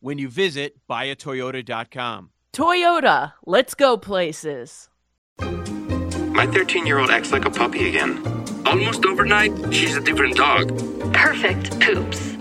when 0.00 0.18
you 0.18 0.28
visit 0.28 0.76
buyatoyota.com. 0.88 2.30
Toyota, 2.52 3.32
let's 3.46 3.74
go 3.74 3.96
places. 3.96 4.88
My 5.40 6.46
13 6.46 6.86
year 6.86 6.98
old 6.98 7.10
acts 7.10 7.32
like 7.32 7.44
a 7.44 7.50
puppy 7.50 7.88
again. 7.88 8.26
Almost 8.66 9.04
overnight, 9.04 9.52
she's 9.72 9.96
a 9.96 10.00
different 10.00 10.36
dog. 10.36 10.68
Perfect 11.12 11.78
poops. 11.80 12.34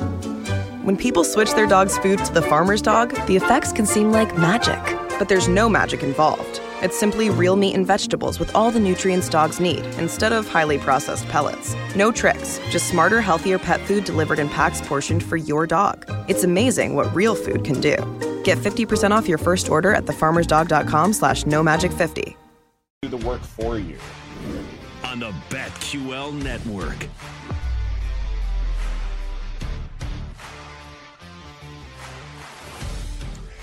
When 0.84 0.98
people 0.98 1.24
switch 1.24 1.54
their 1.54 1.68
dog's 1.68 1.98
food 2.00 2.24
to 2.26 2.34
the 2.34 2.42
farmer's 2.42 2.82
dog, 2.82 3.14
the 3.28 3.36
effects 3.36 3.72
can 3.72 3.86
seem 3.86 4.12
like 4.12 4.38
magic. 4.38 4.80
But 5.20 5.30
there's 5.30 5.48
no 5.48 5.70
magic 5.70 6.02
involved. 6.02 6.62
It's 6.82 6.98
simply 6.98 7.30
real 7.30 7.58
meat 7.58 7.76
and 7.76 7.86
vegetables 7.86 8.40
with 8.40 8.56
all 8.56 8.72
the 8.72 8.80
nutrients 8.80 9.28
dogs 9.28 9.60
need, 9.60 9.86
instead 9.98 10.32
of 10.32 10.48
highly 10.48 10.78
processed 10.78 11.28
pellets. 11.28 11.76
No 11.94 12.10
tricks, 12.10 12.58
just 12.70 12.88
smarter, 12.88 13.20
healthier 13.20 13.60
pet 13.60 13.82
food 13.82 14.06
delivered 14.06 14.40
in 14.40 14.48
packs 14.48 14.80
portioned 14.80 15.22
for 15.22 15.36
your 15.36 15.68
dog. 15.68 16.06
It's 16.30 16.46
amazing 16.46 16.96
what 16.96 17.14
real 17.14 17.36
food 17.36 17.66
can 17.66 17.82
do. 17.82 17.98
Get 18.44 18.58
50% 18.60 19.12
off 19.12 19.28
your 19.28 19.38
first 19.38 19.68
order 19.68 19.94
at 19.94 20.06
thefarmersdog.com 20.06 21.12
slash 21.14 21.46
no 21.46 21.62
magic 21.62 21.92
50. 21.92 22.38
Do 23.02 23.10
the 23.10 23.18
work 23.28 23.42
for 23.42 23.78
you. 23.78 23.98
On 25.04 25.20
the 25.20 25.34
BetQL 25.50 26.32
network. 26.44 27.08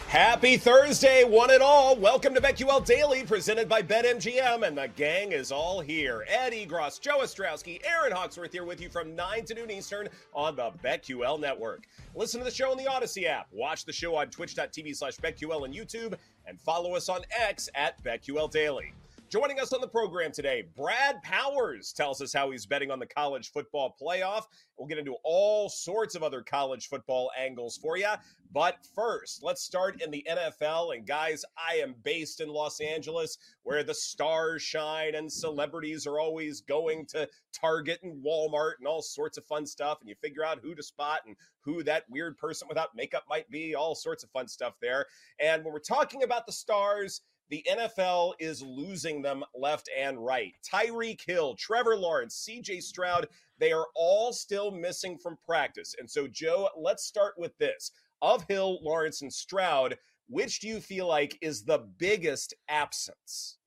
Happy 0.08 0.56
Thursday, 0.56 1.24
one 1.24 1.50
and 1.50 1.60
all. 1.60 1.96
Welcome 1.96 2.32
to 2.34 2.40
BetQL 2.40 2.86
Daily, 2.86 3.24
presented 3.24 3.68
by 3.68 3.82
BetMGM, 3.82 4.64
and 4.64 4.78
the 4.78 4.88
gang 4.94 5.32
is 5.32 5.50
all 5.50 5.80
here. 5.80 6.24
Ed 6.28 6.52
Egros, 6.52 7.00
Joe 7.00 7.18
Ostrowski, 7.22 7.80
Erin 7.84 8.12
Hawksworth 8.12 8.52
here 8.52 8.64
with 8.64 8.80
you 8.80 8.88
from 8.88 9.16
9 9.16 9.44
to 9.46 9.54
noon 9.54 9.68
Eastern 9.68 10.08
on 10.32 10.54
the 10.54 10.70
BetQL 10.82 11.40
Network. 11.40 11.88
Listen 12.14 12.38
to 12.38 12.44
the 12.44 12.52
show 12.52 12.70
on 12.70 12.78
the 12.78 12.84
Audacy 12.84 13.24
app. 13.24 13.48
Watch 13.50 13.84
the 13.84 13.92
show 13.92 14.14
on 14.14 14.28
twitch.tv 14.28 14.94
slash 14.94 15.16
BetQL 15.16 15.64
and 15.64 15.74
YouTube, 15.74 16.14
and 16.46 16.60
follow 16.60 16.94
us 16.94 17.08
on 17.08 17.22
X 17.36 17.68
at 17.74 18.02
BetQL 18.04 18.48
Daily. 18.48 18.92
Joining 19.28 19.58
us 19.58 19.72
on 19.72 19.80
the 19.80 19.88
program 19.88 20.30
today, 20.30 20.62
Brad 20.76 21.20
Powers 21.24 21.92
tells 21.92 22.22
us 22.22 22.32
how 22.32 22.52
he's 22.52 22.64
betting 22.64 22.92
on 22.92 23.00
the 23.00 23.06
college 23.06 23.50
football 23.50 23.96
playoff. 24.00 24.44
We'll 24.78 24.86
get 24.86 24.98
into 24.98 25.16
all 25.24 25.68
sorts 25.68 26.14
of 26.14 26.22
other 26.22 26.42
college 26.42 26.88
football 26.88 27.32
angles 27.36 27.76
for 27.76 27.96
you. 27.96 28.12
But 28.52 28.76
first, 28.94 29.42
let's 29.42 29.62
start 29.62 30.00
in 30.00 30.12
the 30.12 30.24
NFL. 30.30 30.94
And 30.94 31.04
guys, 31.04 31.44
I 31.56 31.74
am 31.78 31.96
based 32.04 32.40
in 32.40 32.48
Los 32.48 32.80
Angeles 32.80 33.38
where 33.64 33.82
the 33.82 33.94
stars 33.94 34.62
shine 34.62 35.16
and 35.16 35.30
celebrities 35.30 36.06
are 36.06 36.20
always 36.20 36.60
going 36.60 37.04
to 37.06 37.28
Target 37.52 37.98
and 38.04 38.24
Walmart 38.24 38.74
and 38.78 38.86
all 38.86 39.02
sorts 39.02 39.38
of 39.38 39.44
fun 39.44 39.66
stuff. 39.66 39.98
And 40.00 40.08
you 40.08 40.14
figure 40.22 40.44
out 40.44 40.60
who 40.62 40.76
to 40.76 40.84
spot 40.84 41.22
and 41.26 41.34
who 41.62 41.82
that 41.82 42.04
weird 42.08 42.38
person 42.38 42.68
without 42.68 42.94
makeup 42.94 43.24
might 43.28 43.50
be, 43.50 43.74
all 43.74 43.96
sorts 43.96 44.22
of 44.22 44.30
fun 44.30 44.46
stuff 44.46 44.74
there. 44.80 45.06
And 45.40 45.64
when 45.64 45.72
we're 45.72 45.80
talking 45.80 46.22
about 46.22 46.46
the 46.46 46.52
stars, 46.52 47.22
the 47.48 47.64
NFL 47.70 48.34
is 48.38 48.62
losing 48.62 49.22
them 49.22 49.44
left 49.54 49.88
and 49.96 50.18
right. 50.18 50.54
Tyreek 50.64 51.20
Hill, 51.26 51.54
Trevor 51.54 51.96
Lawrence, 51.96 52.46
CJ 52.48 52.82
Stroud, 52.82 53.28
they 53.58 53.72
are 53.72 53.86
all 53.94 54.32
still 54.32 54.70
missing 54.70 55.18
from 55.18 55.38
practice. 55.46 55.94
And 55.98 56.10
so, 56.10 56.26
Joe, 56.26 56.68
let's 56.76 57.04
start 57.04 57.34
with 57.38 57.56
this. 57.58 57.92
Of 58.22 58.44
Hill, 58.48 58.78
Lawrence, 58.82 59.22
and 59.22 59.32
Stroud, 59.32 59.96
which 60.28 60.60
do 60.60 60.68
you 60.68 60.80
feel 60.80 61.06
like 61.06 61.38
is 61.40 61.62
the 61.62 61.86
biggest 61.98 62.54
absence? 62.68 63.58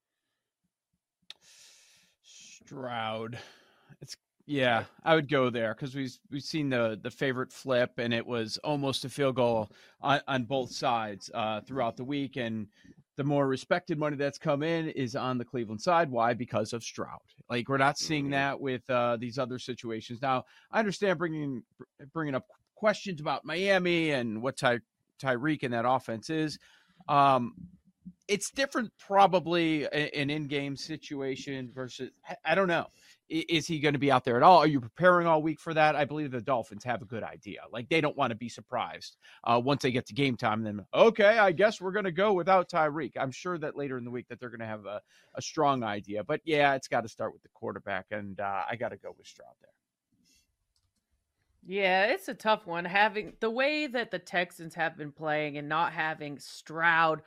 Stroud. 2.22 3.38
It's 4.00 4.16
yeah, 4.46 4.84
I 5.04 5.14
would 5.14 5.28
go 5.28 5.50
there 5.50 5.74
because 5.74 5.94
we've 5.94 6.16
we've 6.30 6.42
seen 6.42 6.70
the 6.70 6.98
the 7.00 7.10
favorite 7.10 7.52
flip, 7.52 7.92
and 7.98 8.12
it 8.12 8.26
was 8.26 8.58
almost 8.58 9.04
a 9.04 9.08
field 9.08 9.36
goal 9.36 9.70
on, 10.00 10.20
on 10.26 10.44
both 10.44 10.72
sides 10.72 11.30
uh, 11.32 11.60
throughout 11.60 11.96
the 11.96 12.04
week, 12.04 12.36
and 12.36 12.66
the 13.20 13.24
more 13.24 13.46
respected 13.46 13.98
money 13.98 14.16
that's 14.16 14.38
come 14.38 14.62
in 14.62 14.88
is 14.88 15.14
on 15.14 15.36
the 15.36 15.44
Cleveland 15.44 15.82
side. 15.82 16.10
Why? 16.10 16.32
Because 16.32 16.72
of 16.72 16.82
Stroud. 16.82 17.20
Like 17.50 17.68
we're 17.68 17.76
not 17.76 17.98
seeing 17.98 18.24
Mm-hmm. 18.24 18.30
that 18.32 18.58
with 18.58 18.88
uh, 18.88 19.18
these 19.20 19.38
other 19.38 19.58
situations. 19.58 20.22
Now, 20.22 20.46
I 20.72 20.78
understand 20.78 21.18
bringing 21.18 21.62
bringing 22.14 22.34
up 22.34 22.46
questions 22.74 23.20
about 23.20 23.44
Miami 23.44 24.12
and 24.12 24.40
what 24.40 24.56
Ty, 24.56 24.78
Tyreek 25.22 25.64
and 25.64 25.74
that 25.74 25.84
offense 25.86 26.30
is. 26.30 26.58
Um, 27.10 27.52
it's 28.26 28.50
different, 28.50 28.90
probably 28.98 29.84
an 29.92 30.30
in-game 30.30 30.76
situation 30.76 31.70
versus. 31.74 32.10
I- 32.26 32.36
I 32.52 32.54
don't 32.54 32.68
know. 32.68 32.86
Is 33.30 33.68
he 33.68 33.78
going 33.78 33.92
to 33.92 33.98
be 33.98 34.10
out 34.10 34.24
there 34.24 34.36
at 34.36 34.42
all? 34.42 34.58
Are 34.58 34.66
you 34.66 34.80
preparing 34.80 35.28
all 35.28 35.40
week 35.40 35.60
for 35.60 35.72
that? 35.72 35.94
I 35.94 36.04
believe 36.04 36.32
the 36.32 36.40
Dolphins 36.40 36.82
have 36.82 37.00
a 37.00 37.04
good 37.04 37.22
idea. 37.22 37.60
Like 37.72 37.88
they 37.88 38.00
don't 38.00 38.16
want 38.16 38.30
to 38.32 38.36
be 38.36 38.48
surprised 38.48 39.18
uh, 39.44 39.60
once 39.62 39.82
they 39.82 39.92
get 39.92 40.06
to 40.06 40.14
game 40.14 40.36
time. 40.36 40.64
Then 40.64 40.84
okay, 40.92 41.38
I 41.38 41.52
guess 41.52 41.80
we're 41.80 41.92
going 41.92 42.06
to 42.06 42.12
go 42.12 42.32
without 42.32 42.68
Tyreek. 42.68 43.12
I'm 43.16 43.30
sure 43.30 43.56
that 43.58 43.76
later 43.76 43.98
in 43.98 44.04
the 44.04 44.10
week 44.10 44.26
that 44.28 44.40
they're 44.40 44.50
going 44.50 44.60
to 44.60 44.66
have 44.66 44.84
a, 44.84 45.00
a 45.36 45.42
strong 45.42 45.84
idea. 45.84 46.24
But 46.24 46.40
yeah, 46.44 46.74
it's 46.74 46.88
got 46.88 47.02
to 47.02 47.08
start 47.08 47.32
with 47.32 47.42
the 47.42 47.48
quarterback, 47.54 48.06
and 48.10 48.40
uh, 48.40 48.62
I 48.68 48.74
got 48.74 48.88
to 48.88 48.96
go 48.96 49.14
with 49.16 49.28
Stroud 49.28 49.54
there. 49.60 49.70
Yeah, 51.64 52.06
it's 52.06 52.28
a 52.28 52.34
tough 52.34 52.66
one. 52.66 52.84
Having 52.84 53.34
the 53.38 53.50
way 53.50 53.86
that 53.86 54.10
the 54.10 54.18
Texans 54.18 54.74
have 54.74 54.96
been 54.96 55.12
playing 55.12 55.56
and 55.56 55.68
not 55.68 55.92
having 55.92 56.38
Stroud 56.38 57.22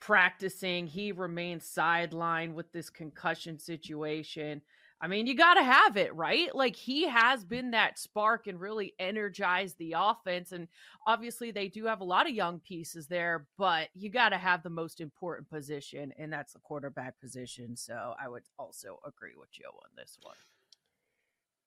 practicing, 0.00 0.86
he 0.86 1.12
remains 1.12 1.64
sidelined 1.64 2.54
with 2.54 2.72
this 2.72 2.90
concussion 2.90 3.58
situation. 3.58 4.62
I 5.04 5.06
mean, 5.06 5.26
you 5.26 5.34
got 5.34 5.54
to 5.54 5.62
have 5.62 5.98
it, 5.98 6.14
right? 6.14 6.48
Like 6.54 6.74
he 6.74 7.06
has 7.06 7.44
been 7.44 7.72
that 7.72 7.98
spark 7.98 8.46
and 8.46 8.58
really 8.58 8.94
energized 8.98 9.76
the 9.76 9.96
offense. 9.98 10.50
And 10.50 10.66
obviously, 11.06 11.50
they 11.50 11.68
do 11.68 11.84
have 11.84 12.00
a 12.00 12.04
lot 12.04 12.26
of 12.26 12.34
young 12.34 12.58
pieces 12.58 13.06
there, 13.06 13.46
but 13.58 13.90
you 13.92 14.08
got 14.08 14.30
to 14.30 14.38
have 14.38 14.62
the 14.62 14.70
most 14.70 15.02
important 15.02 15.50
position, 15.50 16.14
and 16.18 16.32
that's 16.32 16.54
the 16.54 16.58
quarterback 16.60 17.20
position. 17.20 17.76
So 17.76 18.14
I 18.18 18.30
would 18.30 18.44
also 18.58 18.98
agree 19.06 19.34
with 19.38 19.52
Joe 19.52 19.74
on 19.74 19.90
this 19.94 20.16
one. 20.22 20.36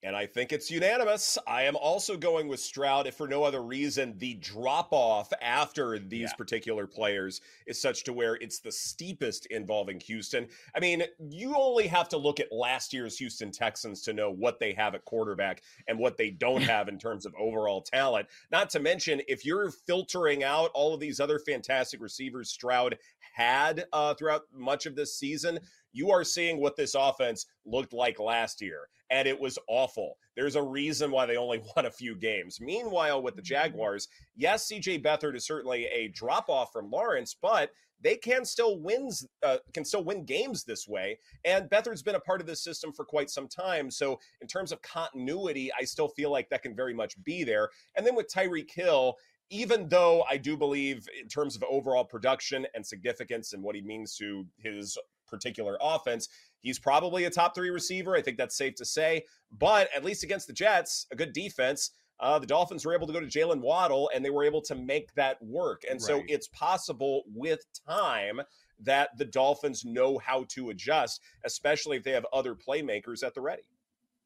And 0.03 0.15
I 0.15 0.27
think 0.27 0.53
it's 0.53 0.69
unanimous. 0.69 1.39
I 1.47 1.63
am 1.63 1.75
also 1.75 2.17
going 2.17 2.47
with 2.47 2.59
Stroud, 2.59 3.07
if 3.07 3.15
for 3.15 3.27
no 3.27 3.43
other 3.43 3.63
reason, 3.63 4.15
the 4.19 4.35
drop 4.35 4.89
off 4.91 5.33
after 5.41 5.97
these 5.97 6.29
Yeah. 6.29 6.35
particular 6.37 6.85
players 6.85 7.41
is 7.65 7.81
such 7.81 8.03
to 8.03 8.13
where 8.13 8.35
it's 8.35 8.59
the 8.59 8.71
steepest 8.71 9.47
involving 9.47 9.99
Houston. 10.01 10.49
I 10.75 10.79
mean, 10.79 11.03
you 11.29 11.55
only 11.57 11.87
have 11.87 12.07
to 12.09 12.17
look 12.17 12.39
at 12.39 12.51
last 12.51 12.93
year's 12.93 13.17
Houston 13.17 13.51
Texans 13.51 14.03
to 14.03 14.13
know 14.13 14.29
what 14.31 14.59
they 14.59 14.73
have 14.73 14.93
at 14.93 15.03
quarterback 15.03 15.63
and 15.87 15.97
what 15.97 16.15
they 16.17 16.29
don't 16.29 16.61
have 16.77 16.89
in 16.89 16.99
terms 16.99 17.25
of 17.25 17.33
overall 17.35 17.81
talent. 17.81 18.27
Not 18.51 18.69
to 18.71 18.79
mention, 18.79 19.21
if 19.27 19.45
you're 19.45 19.71
filtering 19.71 20.43
out 20.43 20.69
all 20.75 20.93
of 20.93 20.99
these 20.99 21.19
other 21.19 21.39
fantastic 21.39 22.01
receivers 22.01 22.51
Stroud 22.51 22.99
had 23.33 23.85
uh, 23.91 24.13
throughout 24.13 24.43
much 24.53 24.85
of 24.85 24.95
this 24.95 25.17
season, 25.17 25.59
you 25.91 26.11
are 26.11 26.23
seeing 26.23 26.61
what 26.61 26.75
this 26.75 26.93
offense 26.93 27.47
looked 27.65 27.93
like 27.93 28.19
last 28.19 28.61
year, 28.61 28.89
and 29.09 29.27
it 29.27 29.39
was 29.39 29.57
awful. 29.67 30.17
There's 30.35 30.55
a 30.55 30.61
reason 30.61 31.11
why 31.11 31.25
they 31.25 31.37
only 31.37 31.61
won 31.75 31.85
a 31.85 31.91
few 31.91 32.15
games. 32.15 32.59
Meanwhile, 32.61 33.21
with 33.21 33.35
the 33.35 33.41
Jaguars, 33.41 34.07
yes, 34.35 34.67
CJ 34.67 35.03
Beathard 35.03 35.35
is 35.35 35.45
certainly 35.45 35.85
a 35.85 36.09
drop 36.09 36.49
off 36.49 36.71
from 36.71 36.91
Lawrence, 36.91 37.35
but 37.41 37.71
they 38.01 38.15
can 38.15 38.45
still 38.45 38.79
wins 38.79 39.27
uh, 39.43 39.57
can 39.73 39.83
still 39.83 40.03
win 40.03 40.23
games 40.23 40.63
this 40.63 40.87
way. 40.87 41.17
And 41.45 41.69
Beathard's 41.69 42.03
been 42.03 42.15
a 42.15 42.19
part 42.19 42.41
of 42.41 42.47
this 42.47 42.63
system 42.63 42.93
for 42.93 43.05
quite 43.05 43.29
some 43.29 43.47
time. 43.47 43.89
So 43.89 44.19
in 44.41 44.47
terms 44.47 44.71
of 44.71 44.81
continuity, 44.81 45.71
I 45.79 45.83
still 45.83 46.07
feel 46.09 46.31
like 46.31 46.49
that 46.49 46.61
can 46.61 46.75
very 46.75 46.93
much 46.93 47.21
be 47.23 47.43
there. 47.43 47.69
And 47.95 48.05
then 48.05 48.15
with 48.15 48.31
Tyreek 48.31 48.71
Hill, 48.71 49.15
even 49.49 49.87
though 49.87 50.23
I 50.29 50.37
do 50.37 50.57
believe, 50.57 51.07
in 51.19 51.27
terms 51.27 51.55
of 51.55 51.63
overall 51.69 52.03
production 52.03 52.67
and 52.75 52.85
significance 52.85 53.53
and 53.53 53.63
what 53.63 53.75
he 53.75 53.81
means 53.81 54.15
to 54.17 54.45
his 54.57 54.97
particular 55.27 55.77
offense, 55.81 56.29
he's 56.61 56.79
probably 56.79 57.25
a 57.25 57.29
top 57.29 57.55
three 57.55 57.69
receiver. 57.69 58.15
I 58.15 58.21
think 58.21 58.37
that's 58.37 58.57
safe 58.57 58.75
to 58.75 58.85
say. 58.85 59.23
But 59.57 59.89
at 59.95 60.03
least 60.03 60.23
against 60.23 60.47
the 60.47 60.53
Jets, 60.53 61.07
a 61.11 61.15
good 61.15 61.33
defense. 61.33 61.91
Uh, 62.19 62.39
the 62.39 62.47
Dolphins 62.47 62.83
were 62.83 62.95
able 62.95 63.05
to 63.05 63.13
go 63.13 63.19
to 63.19 63.27
Jaylen 63.27 63.61
Waddle 63.61 64.09
and 64.13 64.25
they 64.25 64.31
were 64.31 64.43
able 64.43 64.61
to 64.63 64.75
make 64.75 65.13
that 65.13 65.41
work. 65.41 65.83
And 65.89 66.01
so 66.01 66.23
it's 66.27 66.47
possible 66.47 67.23
with 67.31 67.63
time 67.87 68.41
that 68.79 69.15
the 69.17 69.25
Dolphins 69.25 69.85
know 69.85 70.17
how 70.17 70.45
to 70.49 70.71
adjust, 70.71 71.21
especially 71.45 71.97
if 71.97 72.03
they 72.03 72.11
have 72.11 72.25
other 72.33 72.55
playmakers 72.55 73.23
at 73.23 73.35
the 73.35 73.41
ready. 73.41 73.63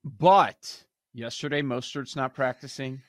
But 0.04 0.84
yesterday, 1.14 1.62
Mostert's 1.62 2.16
not 2.16 2.34
practicing. 2.34 3.02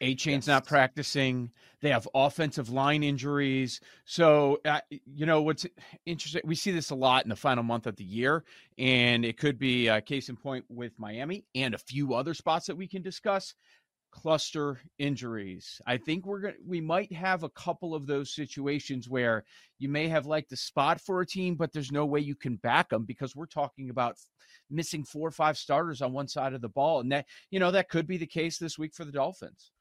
Achane's 0.00 0.46
not 0.46 0.66
practicing. 0.66 1.50
They 1.80 1.90
have 1.90 2.08
offensive 2.14 2.70
line 2.70 3.02
injuries. 3.02 3.80
So, 4.04 4.58
uh, 4.64 4.80
you 4.90 5.26
know, 5.26 5.42
what's 5.42 5.66
interesting, 6.06 6.42
we 6.44 6.54
see 6.54 6.70
this 6.70 6.90
a 6.90 6.94
lot 6.94 7.24
in 7.24 7.28
the 7.28 7.36
final 7.36 7.64
month 7.64 7.86
of 7.86 7.96
the 7.96 8.04
year, 8.04 8.44
and 8.78 9.24
it 9.24 9.38
could 9.38 9.58
be 9.58 9.88
a 9.88 10.00
case 10.00 10.28
in 10.28 10.36
point 10.36 10.64
with 10.68 10.92
Miami 10.98 11.44
and 11.54 11.74
a 11.74 11.78
few 11.78 12.14
other 12.14 12.34
spots 12.34 12.66
that 12.66 12.76
we 12.76 12.86
can 12.86 13.02
discuss. 13.02 13.54
Cluster 14.10 14.80
injuries. 14.98 15.82
I 15.86 15.98
think 15.98 16.24
we're 16.24 16.40
going 16.40 16.54
to, 16.54 16.60
we 16.66 16.80
might 16.80 17.12
have 17.12 17.42
a 17.42 17.50
couple 17.50 17.94
of 17.94 18.06
those 18.06 18.34
situations 18.34 19.08
where 19.08 19.44
you 19.78 19.90
may 19.90 20.08
have 20.08 20.24
liked 20.24 20.48
the 20.48 20.56
spot 20.56 20.98
for 20.98 21.20
a 21.20 21.26
team, 21.26 21.56
but 21.56 21.72
there's 21.72 21.92
no 21.92 22.06
way 22.06 22.20
you 22.20 22.34
can 22.34 22.56
back 22.56 22.88
them 22.88 23.04
because 23.04 23.36
we're 23.36 23.46
talking 23.46 23.90
about 23.90 24.16
missing 24.70 25.04
four 25.04 25.28
or 25.28 25.32
five 25.32 25.58
starters 25.58 26.00
on 26.00 26.14
one 26.14 26.26
side 26.26 26.54
of 26.54 26.62
the 26.62 26.70
ball. 26.70 27.00
And 27.00 27.12
that, 27.12 27.26
you 27.50 27.60
know, 27.60 27.70
that 27.70 27.90
could 27.90 28.06
be 28.06 28.16
the 28.16 28.26
case 28.26 28.56
this 28.56 28.78
week 28.78 28.94
for 28.94 29.04
the 29.04 29.12
Dolphins. 29.12 29.72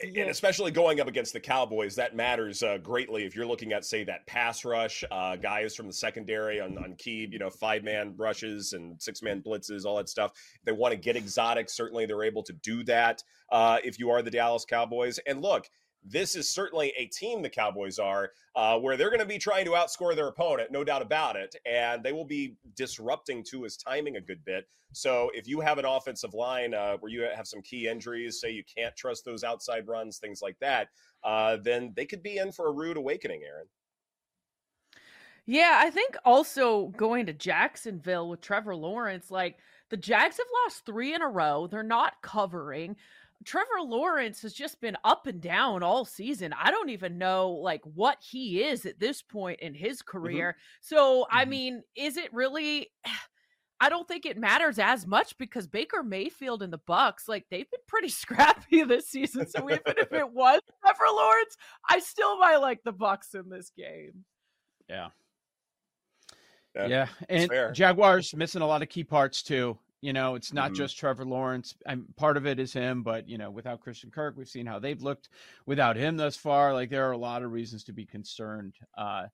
And 0.00 0.30
especially 0.30 0.70
going 0.70 1.00
up 1.00 1.08
against 1.08 1.32
the 1.32 1.40
Cowboys, 1.40 1.94
that 1.96 2.14
matters 2.14 2.62
uh, 2.62 2.78
greatly. 2.78 3.24
If 3.24 3.34
you're 3.34 3.46
looking 3.46 3.72
at, 3.72 3.84
say, 3.84 4.04
that 4.04 4.26
pass 4.26 4.64
rush, 4.64 5.02
uh, 5.10 5.36
guys 5.36 5.74
from 5.74 5.86
the 5.86 5.92
secondary 5.92 6.60
on, 6.60 6.76
on 6.76 6.94
key, 6.96 7.26
you 7.30 7.38
know, 7.38 7.48
five 7.48 7.82
man 7.82 8.14
rushes 8.16 8.74
and 8.74 9.00
six 9.00 9.22
man 9.22 9.42
blitzes, 9.42 9.84
all 9.86 9.96
that 9.96 10.08
stuff. 10.08 10.32
If 10.56 10.64
they 10.64 10.72
want 10.72 10.92
to 10.92 10.98
get 10.98 11.16
exotic, 11.16 11.70
certainly 11.70 12.04
they're 12.04 12.24
able 12.24 12.42
to 12.42 12.52
do 12.52 12.84
that. 12.84 13.22
Uh, 13.50 13.78
if 13.84 13.98
you 13.98 14.10
are 14.10 14.20
the 14.20 14.30
Dallas 14.30 14.64
Cowboys, 14.64 15.18
and 15.26 15.40
look, 15.40 15.68
this 16.08 16.36
is 16.36 16.48
certainly 16.48 16.92
a 16.96 17.06
team 17.06 17.42
the 17.42 17.50
Cowboys 17.50 17.98
are, 17.98 18.30
uh, 18.54 18.78
where 18.78 18.96
they're 18.96 19.10
going 19.10 19.20
to 19.20 19.26
be 19.26 19.38
trying 19.38 19.64
to 19.64 19.72
outscore 19.72 20.14
their 20.14 20.28
opponent, 20.28 20.70
no 20.70 20.84
doubt 20.84 21.02
about 21.02 21.36
it, 21.36 21.54
and 21.66 22.02
they 22.02 22.12
will 22.12 22.24
be 22.24 22.56
disrupting 22.76 23.42
to 23.44 23.64
his 23.64 23.76
timing 23.76 24.16
a 24.16 24.20
good 24.20 24.44
bit. 24.44 24.68
So 24.92 25.30
if 25.34 25.46
you 25.48 25.60
have 25.60 25.78
an 25.78 25.84
offensive 25.84 26.32
line 26.32 26.72
uh, 26.72 26.96
where 26.98 27.10
you 27.10 27.22
have 27.22 27.46
some 27.46 27.60
key 27.60 27.88
injuries, 27.88 28.40
say 28.40 28.50
you 28.50 28.64
can't 28.64 28.96
trust 28.96 29.24
those 29.24 29.44
outside 29.44 29.88
runs, 29.88 30.18
things 30.18 30.40
like 30.40 30.58
that, 30.60 30.88
uh, 31.24 31.58
then 31.62 31.92
they 31.96 32.06
could 32.06 32.22
be 32.22 32.38
in 32.38 32.52
for 32.52 32.68
a 32.68 32.72
rude 32.72 32.96
awakening, 32.96 33.42
Erin. 33.44 33.66
Yeah, 35.44 35.80
I 35.80 35.90
think 35.90 36.16
also 36.24 36.88
going 36.96 37.26
to 37.26 37.32
Jacksonville 37.32 38.28
with 38.28 38.40
Trevor 38.40 38.74
Lawrence, 38.74 39.30
like 39.30 39.58
the 39.90 39.96
Jags 39.96 40.38
have 40.38 40.46
lost 40.64 40.84
three 40.84 41.14
in 41.14 41.22
a 41.22 41.28
row. 41.28 41.68
They're 41.68 41.84
not 41.84 42.20
covering. 42.20 42.96
Trevor 43.44 43.80
Lawrence 43.82 44.42
has 44.42 44.52
just 44.52 44.80
been 44.80 44.96
up 45.04 45.26
and 45.26 45.40
down 45.40 45.82
all 45.82 46.04
season. 46.04 46.52
I 46.52 46.70
don't 46.70 46.88
even 46.90 47.18
know 47.18 47.50
like 47.50 47.82
what 47.84 48.18
he 48.20 48.62
is 48.64 48.86
at 48.86 48.98
this 48.98 49.22
point 49.22 49.60
in 49.60 49.74
his 49.74 50.02
career. 50.02 50.56
So, 50.80 51.26
I 51.30 51.44
Mhm. 51.44 51.48
mean, 51.48 51.82
is 51.94 52.16
it 52.16 52.32
really 52.32 52.90
I 53.78 53.90
don't 53.90 54.08
think 54.08 54.24
it 54.24 54.38
matters 54.38 54.78
as 54.78 55.06
much 55.06 55.36
because 55.36 55.66
Baker 55.66 56.02
Mayfield 56.02 56.62
and 56.62 56.72
the 56.72 56.78
Bucs, 56.78 57.28
like 57.28 57.44
they've 57.50 57.70
been 57.70 57.80
pretty 57.86 58.08
scrappy 58.70 58.82
this 58.84 59.08
season. 59.10 59.46
So 59.46 59.68
even 59.70 59.82
if 59.98 60.10
it 60.12 60.30
was 60.32 60.60
Trevor 60.82 61.12
Lawrence, 61.12 61.56
I 61.90 61.98
still 61.98 62.38
might 62.38 62.56
like 62.56 62.82
the 62.84 62.92
Bucs 62.94 63.34
in 63.34 63.50
this 63.50 63.70
game. 63.76 64.24
Yeah. 64.88 65.10
Yeah, 66.74 66.86
Yeah. 66.86 67.08
And. 67.28 67.74
Jaguars 67.74 68.34
missing 68.34 68.62
a 68.62 68.66
lot 68.66 68.80
of 68.82 68.88
key 68.88 69.04
parts 69.04 69.42
too. 69.42 69.78
You 70.06 70.12
know, 70.12 70.36
it's 70.36 70.52
not 70.52 70.70
Mhm. 70.70 70.76
just 70.76 70.96
Trevor 70.96 71.24
Lawrence. 71.24 71.74
I'm, 71.84 72.06
part 72.16 72.36
of 72.36 72.46
it 72.46 72.60
is 72.60 72.72
him, 72.72 73.02
but 73.02 73.28
you 73.28 73.38
know, 73.38 73.50
without 73.50 73.80
Christian 73.80 74.08
Kirk, 74.12 74.36
we've 74.36 74.48
seen 74.48 74.64
how 74.64 74.78
they've 74.78 75.02
looked 75.02 75.30
without 75.66 75.96
him 75.96 76.16
thus 76.16 76.36
far. 76.36 76.72
Like 76.72 76.90
there 76.90 77.08
are 77.08 77.12
a 77.12 77.18
lot 77.18 77.42
of 77.42 77.50
reasons 77.50 77.82
to 77.84 77.92
be 77.92 78.06
concerned 78.06 78.76
uh 78.96 79.26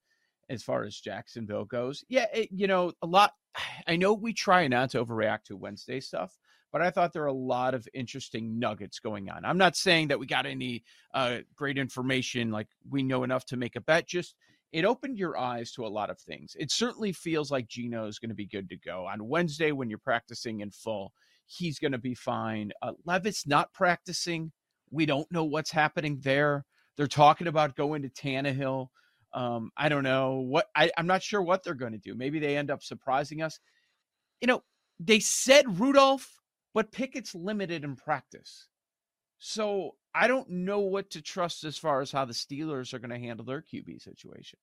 as 0.48 0.62
far 0.62 0.84
as 0.84 0.98
Jacksonville 0.98 1.66
goes. 1.66 2.06
Yeah, 2.08 2.24
it, 2.32 2.48
you 2.50 2.66
know, 2.68 2.94
a 3.02 3.06
lot 3.06 3.34
I 3.86 3.96
know 3.96 4.14
we 4.14 4.32
try 4.32 4.66
not 4.66 4.88
to 4.92 5.04
overreact 5.04 5.44
to 5.48 5.58
Wednesday 5.58 6.00
stuff, 6.00 6.38
but 6.72 6.80
I 6.80 6.90
thought 6.90 7.12
there 7.12 7.24
are 7.24 7.26
a 7.26 7.34
lot 7.34 7.74
of 7.74 7.86
interesting 7.92 8.58
nuggets 8.58 8.98
going 8.98 9.28
on. 9.28 9.44
I'm 9.44 9.58
not 9.58 9.76
saying 9.76 10.08
that 10.08 10.18
we 10.20 10.24
got 10.26 10.46
any 10.46 10.84
uh 11.12 11.40
great 11.54 11.76
information 11.76 12.50
like 12.50 12.68
we 12.88 13.02
know 13.02 13.24
enough 13.24 13.44
to 13.46 13.58
make 13.58 13.76
a 13.76 13.82
bet, 13.82 14.06
just 14.08 14.36
it 14.72 14.84
opened 14.84 15.18
your 15.18 15.38
eyes 15.38 15.72
to 15.72 15.86
a 15.86 15.88
lot 15.88 16.10
of 16.10 16.18
things. 16.18 16.56
It 16.58 16.70
certainly 16.70 17.12
feels 17.12 17.50
like 17.50 17.68
Gino 17.68 18.06
is 18.06 18.18
going 18.18 18.30
to 18.30 18.34
be 18.34 18.46
good 18.46 18.68
to 18.70 18.76
go 18.76 19.06
on 19.06 19.28
Wednesday 19.28 19.72
when 19.72 19.90
you're 19.90 19.98
practicing 19.98 20.60
in 20.60 20.70
full. 20.70 21.12
He's 21.46 21.78
going 21.78 21.92
to 21.92 21.98
be 21.98 22.14
fine. 22.14 22.72
Uh, 22.80 22.92
Levis's 23.04 23.46
not 23.46 23.72
practicing. 23.72 24.52
We 24.90 25.04
don't 25.04 25.30
know 25.30 25.44
what's 25.44 25.70
happening 25.70 26.20
there. 26.22 26.64
They're 26.96 27.06
talking 27.06 27.46
about 27.46 27.76
going 27.76 28.02
to 28.02 28.08
Tannehill. 28.08 28.88
Um, 29.34 29.70
I 29.76 29.88
don't 29.88 30.04
know 30.04 30.40
what. 30.40 30.66
I, 30.74 30.90
I'm 30.96 31.06
not 31.06 31.22
sure 31.22 31.42
what 31.42 31.64
they're 31.64 31.74
going 31.74 31.92
to 31.92 31.98
do. 31.98 32.14
Maybe 32.14 32.38
they 32.38 32.56
end 32.56 32.70
up 32.70 32.82
surprising 32.82 33.42
us. 33.42 33.58
You 34.40 34.46
know, 34.46 34.62
they 34.98 35.20
said 35.20 35.80
Rudolph, 35.80 36.40
but 36.74 36.92
Pickett's 36.92 37.34
limited 37.34 37.84
in 37.84 37.96
practice. 37.96 38.68
So 39.44 39.96
I 40.14 40.28
don't 40.28 40.48
know 40.48 40.78
what 40.78 41.10
to 41.10 41.20
trust 41.20 41.64
as 41.64 41.76
far 41.76 42.00
as 42.00 42.12
how 42.12 42.24
the 42.24 42.32
Steelers 42.32 42.94
are 42.94 43.00
going 43.00 43.10
to 43.10 43.18
handle 43.18 43.44
their 43.44 43.60
QB 43.60 44.00
situation. 44.00 44.60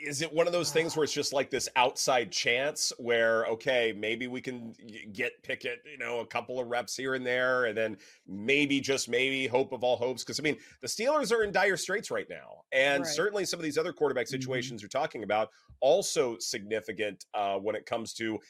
Is 0.00 0.22
it 0.22 0.32
one 0.32 0.48
of 0.48 0.52
those 0.52 0.72
things 0.72 0.96
where 0.96 1.04
it's 1.04 1.12
just 1.12 1.32
like 1.32 1.50
this 1.50 1.68
outside 1.76 2.32
chance 2.32 2.92
where, 2.98 3.46
okay, 3.46 3.92
maybe 3.96 4.26
we 4.26 4.40
can 4.40 4.74
get 5.12 5.40
Pickett, 5.44 5.82
you 5.86 5.96
know, 5.98 6.18
a 6.18 6.26
couple 6.26 6.58
of 6.58 6.66
reps 6.66 6.96
here 6.96 7.14
and 7.14 7.24
there, 7.24 7.64
and 7.66 7.78
then 7.78 7.96
maybe, 8.26 8.80
just 8.80 9.08
maybe, 9.08 9.46
hope 9.46 9.70
of 9.70 9.84
all 9.84 9.96
hopes? 9.96 10.24
Because, 10.24 10.40
I 10.40 10.42
mean, 10.42 10.58
the 10.80 10.88
Steelers 10.88 11.30
are 11.30 11.44
in 11.44 11.52
dire 11.52 11.76
straits 11.76 12.10
right 12.10 12.26
now. 12.28 12.62
And 12.72 13.06
Right. 13.06 13.06
certainly 13.06 13.44
some 13.44 13.60
of 13.60 13.64
these 13.64 13.78
other 13.78 13.92
quarterback 13.92 14.26
Mhm. 14.30 14.72
situations 14.72 14.82
you're 14.82 14.88
talking 14.88 15.22
about 15.22 15.50
also 15.80 16.38
significant 16.38 17.26
uh, 17.32 17.56
when 17.60 17.76
it 17.76 17.86
comes 17.86 18.12
to 18.14 18.40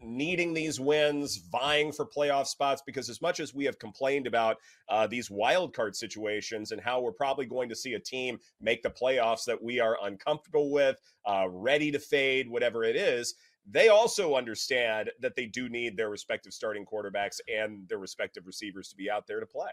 needing 0.00 0.54
these 0.54 0.78
wins, 0.78 1.36
vying 1.50 1.92
for 1.92 2.06
playoff 2.06 2.46
spots, 2.46 2.82
because 2.84 3.08
as 3.08 3.20
much 3.20 3.40
as 3.40 3.54
we 3.54 3.64
have 3.64 3.78
complained 3.78 4.26
about 4.26 4.58
uh, 4.88 5.06
these 5.06 5.30
wild 5.30 5.74
card 5.74 5.96
situations 5.96 6.72
and 6.72 6.80
how 6.80 7.00
we're 7.00 7.12
probably 7.12 7.46
going 7.46 7.68
to 7.68 7.76
see 7.76 7.94
a 7.94 8.00
team 8.00 8.38
make 8.60 8.82
the 8.82 8.90
playoffs 8.90 9.44
that 9.44 9.62
we 9.62 9.80
are 9.80 9.98
uncomfortable 10.02 10.70
with, 10.70 10.96
uh, 11.26 11.46
ready 11.48 11.90
to 11.90 11.98
fade, 11.98 12.48
whatever 12.48 12.84
it 12.84 12.96
is, 12.96 13.34
they 13.68 13.88
also 13.88 14.36
understand 14.36 15.10
that 15.20 15.34
they 15.34 15.46
do 15.46 15.68
need 15.68 15.96
their 15.96 16.08
respective 16.08 16.52
starting 16.52 16.84
quarterbacks 16.86 17.40
and 17.52 17.88
their 17.88 17.98
respective 17.98 18.46
receivers 18.46 18.88
to 18.88 18.96
be 18.96 19.10
out 19.10 19.26
there 19.26 19.40
to 19.40 19.46
play. 19.46 19.70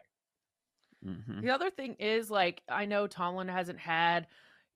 Mhm. 1.05 1.41
The 1.41 1.49
other 1.49 1.69
thing 1.69 1.95
is 1.95 2.31
like 2.31 2.63
I 2.67 2.85
know 2.85 3.07
Tomlin 3.07 3.49
hasn't 3.49 3.79
had, 3.79 4.27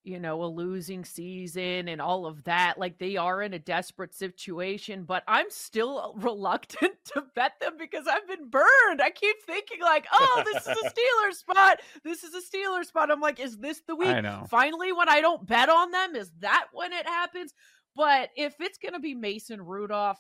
you 0.08 0.20
know, 0.20 0.42
a 0.42 0.46
losing 0.46 1.04
season 1.04 1.90
and 1.90 2.02
all 2.02 2.26
of 2.26 2.44
that. 2.46 2.78
Like 2.78 2.98
they 2.98 3.18
are 3.18 3.42
in 3.42 3.54
a 3.54 3.60
desperate 3.60 4.16
situation, 4.16 5.04
but 5.04 5.24
I'm 5.28 5.50
still 5.50 6.14
reluctant 6.18 6.94
to 7.14 7.24
bet 7.36 7.60
them 7.60 7.74
because 7.78 8.08
I've 8.08 8.28
been 8.28 8.50
burned. 8.50 9.02
I 9.02 9.10
keep 9.14 9.36
thinking 9.46 9.82
like, 9.82 10.08
"Oh, 10.14 10.44
this 10.46 10.66
is 10.66 10.78
a 10.78 10.90
Steelers 10.90 11.36
spot. 11.36 11.82
This 12.04 12.24
is 12.24 12.34
a 12.34 12.42
Steelers 12.42 12.86
spot." 12.86 13.12
I'm 13.12 13.20
like, 13.20 13.40
"Is 13.40 13.58
this 13.58 13.82
the 13.86 13.96
week?" 13.96 14.08
Finally 14.50 14.94
when 14.94 15.10
I 15.10 15.20
don't 15.20 15.46
bet 15.46 15.70
on 15.70 15.92
them, 15.92 16.16
is 16.16 16.32
that 16.40 16.68
when 16.72 16.94
it 16.94 17.06
happens? 17.06 17.54
But 17.98 18.30
if 18.36 18.54
it's 18.60 18.78
going 18.78 18.94
to 18.94 19.00
be 19.00 19.16
Mason 19.16 19.60
Rudolph, 19.60 20.20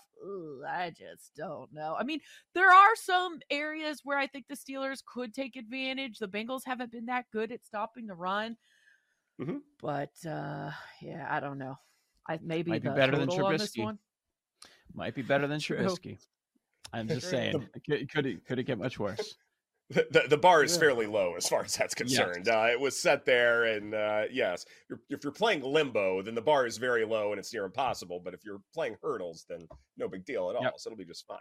I 0.67 0.89
just 0.89 1.35
don't 1.35 1.71
know. 1.71 1.95
I 1.97 2.03
mean, 2.03 2.19
there 2.55 2.73
are 2.73 2.95
some 2.95 3.37
areas 3.51 4.01
where 4.03 4.17
I 4.17 4.25
think 4.25 4.47
the 4.47 4.55
Steelers 4.55 5.03
could 5.05 5.31
take 5.31 5.55
advantage. 5.55 6.17
The 6.17 6.27
Bengals 6.27 6.63
haven't 6.65 6.91
been 6.91 7.05
that 7.05 7.25
good 7.31 7.51
at 7.51 7.63
stopping 7.63 8.07
the 8.07 8.15
run. 8.15 8.57
Mhm. 9.39 9.61
But 9.81 10.13
uh 10.25 10.71
yeah, 11.01 11.27
I 11.29 11.39
don't 11.39 11.57
know. 11.57 11.77
I 12.27 12.39
maybe 12.41 12.71
Might 12.71 12.81
be 12.83 12.89
the 12.89 12.95
better 12.95 13.17
than 13.17 13.29
total 13.29 13.47
on 13.47 13.53
Trubisky. 13.55 13.83
one. 13.83 13.99
Might 14.93 15.15
be 15.15 15.21
better 15.21 15.47
than 15.47 15.59
True. 15.67 15.77
Trubisky. 15.77 16.17
I'm 16.93 17.07
just 17.07 17.29
saying, 17.29 17.67
could 17.87 18.09
could 18.11 18.25
it 18.25 18.45
could 18.45 18.59
it 18.59 18.63
get 18.63 18.77
much 18.79 18.97
worse? 18.99 19.35
The, 19.89 20.25
the 20.29 20.37
bar 20.37 20.63
is 20.65 20.73
Yeah. 20.73 20.79
fairly 20.81 21.05
low 21.07 21.35
as 21.37 21.47
far 21.47 21.63
as 21.63 21.75
that's 21.77 21.95
concerned. 21.95 22.49
Uh, 22.49 22.67
it 22.69 22.77
was 22.79 22.99
set 23.01 23.23
there, 23.23 23.63
and 23.63 23.93
uh, 23.93 24.23
yes, 24.29 24.65
you're, 24.89 24.99
if 25.09 25.23
you're 25.23 25.31
playing 25.31 25.61
limbo, 25.63 26.21
then 26.21 26.35
the 26.35 26.41
bar 26.41 26.65
is 26.65 26.77
very 26.77 27.05
low 27.05 27.31
and 27.31 27.39
it's 27.39 27.53
near 27.53 27.63
impossible. 27.63 28.19
But 28.21 28.33
if 28.33 28.43
you're 28.43 28.61
playing 28.73 28.97
hurdles, 29.01 29.45
then 29.47 29.65
no 29.95 30.09
big 30.09 30.25
deal 30.25 30.49
at 30.49 30.57
all. 30.57 30.63
Yep. 30.63 30.73
So 30.77 30.89
it'll 30.89 30.97
be 30.97 31.05
just 31.05 31.25
fine. 31.25 31.37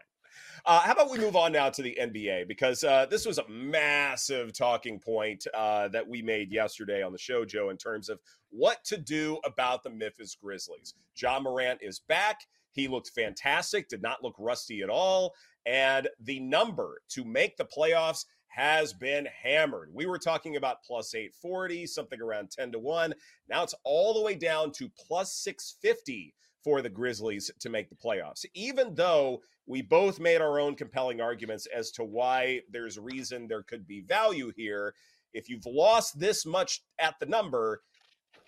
Uh, 0.65 0.81
how 0.81 0.93
about 0.93 1.11
we 1.11 1.19
move 1.19 1.35
on 1.35 1.51
now 1.51 1.71
to 1.71 1.83
the 1.83 1.97
NBA 2.01 2.47
because 2.47 2.85
uh, 2.85 3.07
this 3.07 3.27
was 3.27 3.39
a 3.39 3.49
massive 3.49 4.53
talking 4.53 5.01
point 5.01 5.47
uh, 5.55 5.89
that 5.89 6.07
we 6.07 6.23
made 6.23 6.53
yesterday 6.53 7.03
on 7.03 7.11
the 7.13 7.19
show, 7.19 7.45
Joe, 7.45 7.71
in 7.71 7.77
terms 7.77 8.09
of 8.09 8.21
what 8.51 8.85
to 8.85 8.97
do 8.97 9.39
about 9.45 9.83
the 9.83 9.91
Memphis 9.91 10.37
Grizzlies. 10.41 10.95
Ja 11.17 11.41
Morant 11.41 11.81
is 11.83 12.01
back. 12.01 12.41
He 12.73 12.87
looked 12.87 13.11
fantastic, 13.11 13.89
did 13.89 14.03
not 14.03 14.23
look 14.23 14.35
rusty 14.39 14.83
at 14.83 14.91
all. 14.91 15.35
And 15.65 16.09
the 16.21 16.39
number 16.41 17.01
to 17.11 17.25
make 17.25 17.57
the 17.57 17.65
playoffs 17.65 18.25
has 18.57 18.95
been 18.95 19.29
hammered. 19.43 19.91
We 19.93 20.07
were 20.07 20.19
talking 20.19 20.57
about 20.57 20.83
plus 20.83 21.15
840, 21.15 21.87
something 21.87 22.23
around 22.23 22.51
10 22.51 22.73
to 22.73 22.79
1. 22.79 23.15
Now 23.51 23.63
it's 23.63 23.75
all 23.85 24.15
the 24.15 24.23
way 24.23 24.35
down 24.35 24.73
to 24.73 24.91
plus 25.07 25.35
650 25.35 26.35
for 26.65 26.81
the 26.81 26.89
Grizzlies 26.89 27.51
to 27.61 27.69
make 27.69 27.91
the 27.91 27.95
playoffs. 27.95 28.47
Even 28.55 28.95
though 28.95 29.43
we 29.67 29.83
both 29.83 30.19
made 30.19 30.41
our 30.41 30.59
own 30.59 30.75
compelling 30.75 31.21
arguments 31.21 31.67
as 31.67 31.91
to 31.93 32.05
why 32.05 32.63
there's 32.71 32.99
reason 32.99 33.47
there 33.47 33.63
could 33.63 33.87
be 33.87 34.01
value 34.01 34.51
here, 34.57 34.95
if 35.35 35.51
you've 35.51 35.67
lost 35.67 36.19
this 36.19 36.47
much 36.47 36.81
at 36.99 37.15
the 37.21 37.27
number, 37.27 37.83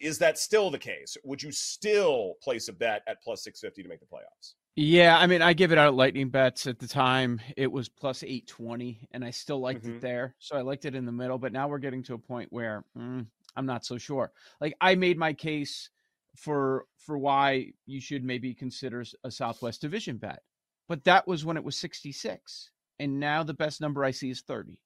is 0.00 0.16
that 0.20 0.38
still 0.38 0.70
the 0.70 0.78
case? 0.78 1.18
Would 1.22 1.42
you 1.42 1.52
still 1.52 2.36
place 2.42 2.68
a 2.68 2.72
bet 2.72 3.02
at 3.06 3.22
plus 3.22 3.44
650 3.44 3.82
to 3.82 3.88
make 3.90 4.00
the 4.00 4.06
playoffs? 4.06 4.54
Yeah, 4.80 5.18
I 5.18 5.26
mean, 5.26 5.42
I 5.42 5.54
give 5.54 5.72
it 5.72 5.78
out 5.78 5.96
lightning 5.96 6.28
bets 6.28 6.68
at 6.68 6.78
the 6.78 6.86
time. 6.86 7.40
It 7.56 7.66
was 7.66 7.88
plus 7.88 8.22
820, 8.22 9.08
and 9.10 9.24
I 9.24 9.30
still 9.32 9.58
liked 9.58 9.82
Mhm. 9.84 9.96
it 9.96 10.00
there. 10.00 10.36
So 10.38 10.56
I 10.56 10.60
liked 10.60 10.84
it 10.84 10.94
in 10.94 11.04
the 11.04 11.10
middle, 11.10 11.36
but 11.36 11.52
now 11.52 11.66
we're 11.66 11.80
getting 11.80 12.04
to 12.04 12.14
a 12.14 12.18
point 12.18 12.52
where 12.52 12.84
mm, 12.96 13.26
I'm 13.56 13.66
not 13.66 13.84
so 13.84 13.98
sure. 13.98 14.32
Like, 14.60 14.76
I 14.80 14.94
made 14.94 15.18
my 15.18 15.32
case 15.32 15.90
for 16.36 16.86
for 16.96 17.18
why 17.18 17.72
you 17.86 18.00
should 18.00 18.22
maybe 18.22 18.54
consider 18.54 19.04
a 19.24 19.32
Southwest 19.32 19.80
Division 19.80 20.16
bet, 20.16 20.44
but 20.86 21.02
that 21.02 21.26
was 21.26 21.44
when 21.44 21.56
it 21.56 21.64
was 21.64 21.76
66, 21.76 22.70
and 23.00 23.18
now 23.18 23.42
the 23.42 23.54
best 23.54 23.80
number 23.80 24.04
I 24.04 24.12
see 24.12 24.30
is 24.30 24.42
30 24.42 24.80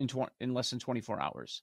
in 0.00 0.08
tw- 0.08 0.28
in 0.38 0.52
less 0.52 0.68
than 0.68 0.80
24 0.80 1.18
hours. 1.18 1.62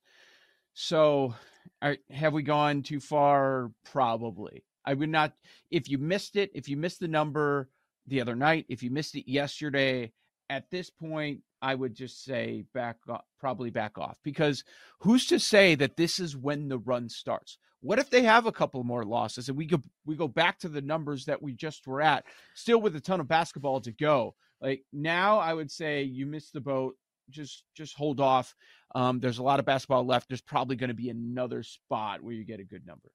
So, 0.73 1.35
are, 1.83 1.97
have 2.09 2.33
we 2.33 2.41
gone 2.41 2.81
too 2.81 2.99
far? 2.99 3.71
Probably. 3.83 4.65
I 4.85 4.93
would 4.93 5.09
not. 5.09 5.33
If 5.71 5.89
you 5.89 5.97
missed 5.97 6.35
it, 6.35 6.51
if 6.53 6.69
you 6.69 6.77
missed 6.77 6.99
the 6.99 7.07
number 7.07 7.69
the 8.07 8.21
other 8.21 8.35
night, 8.35 8.65
if 8.69 8.83
you 8.83 8.91
missed 8.91 9.15
it 9.15 9.29
yesterday, 9.29 10.11
at 10.49 10.69
this 10.69 10.89
point, 10.89 11.41
I 11.61 11.73
would 11.73 11.95
just 11.95 12.23
say 12.23 12.65
back, 12.73 12.97
probably 13.39 13.71
back 13.71 13.97
off 13.97 14.17
because 14.23 14.63
who's 14.99 15.25
to 15.27 15.39
say 15.39 15.73
that 15.75 15.97
this 15.97 16.19
is 16.19 16.37
when 16.37 16.67
the 16.67 16.77
run 16.77 17.09
starts? 17.09 17.57
What 17.81 17.99
if 17.99 18.09
they 18.09 18.23
have 18.23 18.45
a 18.45 18.51
couple 18.51 18.83
more 18.83 19.03
losses 19.03 19.49
and 19.49 19.57
we 19.57 19.65
go 19.65 19.81
we 20.05 20.15
go 20.15 20.27
back 20.27 20.59
to 20.59 20.69
the 20.69 20.81
numbers 20.81 21.25
that 21.25 21.41
we 21.41 21.53
just 21.53 21.85
were 21.85 22.01
at, 22.01 22.25
still 22.55 22.81
with 22.81 22.95
a 22.95 22.99
ton 22.99 23.19
of 23.19 23.27
basketball 23.27 23.81
to 23.81 23.91
go? 23.91 24.35
Like 24.61 24.83
now, 24.93 25.39
I 25.39 25.53
would 25.53 25.69
say 25.71 26.03
you 26.03 26.25
missed 26.25 26.53
the 26.53 26.61
boat. 26.61 26.95
Just 27.29 27.63
just 27.75 27.95
hold 27.95 28.19
off. 28.19 28.55
Um, 28.93 29.19
there's 29.19 29.39
a 29.39 29.43
lot 29.43 29.59
of 29.59 29.65
basketball 29.65 30.05
left. 30.05 30.27
There's 30.27 30.41
probably 30.41 30.75
going 30.75 30.89
to 30.89 30.95
be 30.95 31.09
another 31.09 31.63
spot 31.63 32.21
where 32.21 32.33
you 32.33 32.43
get 32.43 32.59
a 32.59 32.63
good 32.63 32.85
number. 32.85 33.11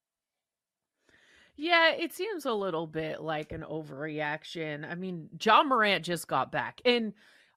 Yeah, 1.63 1.91
it 1.91 2.15
seems 2.15 2.47
a 2.47 2.55
little 2.55 2.87
bit 2.87 3.21
like 3.21 3.53
an 3.53 3.61
overreaction. 3.69 4.91
I 4.91 4.95
mean, 4.95 5.29
Ja 5.43 5.63
Morant 5.63 6.07
just 6.07 6.27
got 6.27 6.51
back, 6.51 6.81
and 6.87 7.13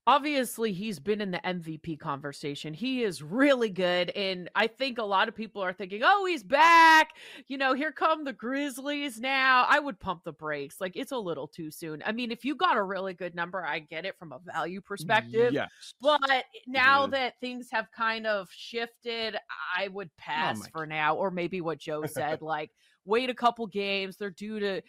obviously 0.06 0.74
he's 0.74 1.00
been 1.00 1.22
in 1.22 1.32
the 1.32 1.38
MVP 1.40 1.98
conversation. 1.98 2.74
He 2.74 3.02
is 3.04 3.24
really 3.24 3.70
good, 3.70 4.10
and 4.10 4.50
I 4.56 4.68
think 4.68 4.98
a 4.98 5.04
lot 5.06 5.30
of 5.30 5.36
people 5.36 5.62
are 5.62 5.72
thinking, 5.72 6.02
"Oh, 6.04 6.26
he's 6.26 6.44
back." 6.44 7.12
You 7.48 7.58
know, 7.58 7.74
here 7.74 7.94
come 7.94 8.26
the 8.26 8.34
Grizzlies 8.34 9.22
now. 9.22 9.66
I 9.70 9.80
would 9.80 10.02
pump 10.02 10.26
the 10.26 10.34
brakes. 10.34 10.82
Like 10.82 10.98
it's 10.98 11.14
a 11.14 11.18
little 11.18 11.48
too 11.48 11.72
soon. 11.72 12.04
I 12.06 12.12
mean, 12.12 12.30
if 12.30 12.44
you 12.44 12.56
got 12.56 12.76
a 12.76 12.84
really 12.84 13.14
good 13.14 13.36
number, 13.36 13.66
I 13.66 13.80
get 13.80 14.06
it 14.06 14.18
from 14.20 14.34
a 14.34 14.40
value 14.40 14.82
perspective. 14.82 15.54
Yes. 15.54 15.94
But 16.02 16.44
now 16.68 17.08
Mhm. 17.08 17.12
that 17.12 17.40
things 17.40 17.70
have 17.72 17.90
kind 17.92 18.28
of 18.28 18.50
shifted, 18.52 19.38
I 19.78 19.88
would 19.88 20.14
pass 20.18 20.60
my 20.60 20.70
for 20.72 20.86
now. 20.86 21.16
Or 21.16 21.32
maybe 21.32 21.62
what 21.62 21.78
Joe 21.80 22.06
said, 22.06 22.42
like 22.42 22.72
wait 23.06 23.30
a 23.30 23.34
couple 23.36 23.68
games. 23.68 24.18
They're 24.18 24.30
due 24.32 24.60
to 24.60 24.82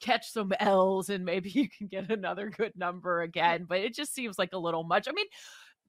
catch 0.00 0.30
some 0.30 0.52
L's 0.60 1.10
and 1.10 1.24
maybe 1.24 1.50
you 1.50 1.68
can 1.68 1.86
get 1.88 2.10
another 2.10 2.50
good 2.50 2.72
number 2.76 3.22
again. 3.22 3.64
But 3.68 3.80
it 3.80 3.94
just 3.94 4.14
seems 4.14 4.38
like 4.38 4.52
a 4.52 4.58
little 4.58 4.84
much. 4.84 5.08
I 5.08 5.12
mean, 5.12 5.26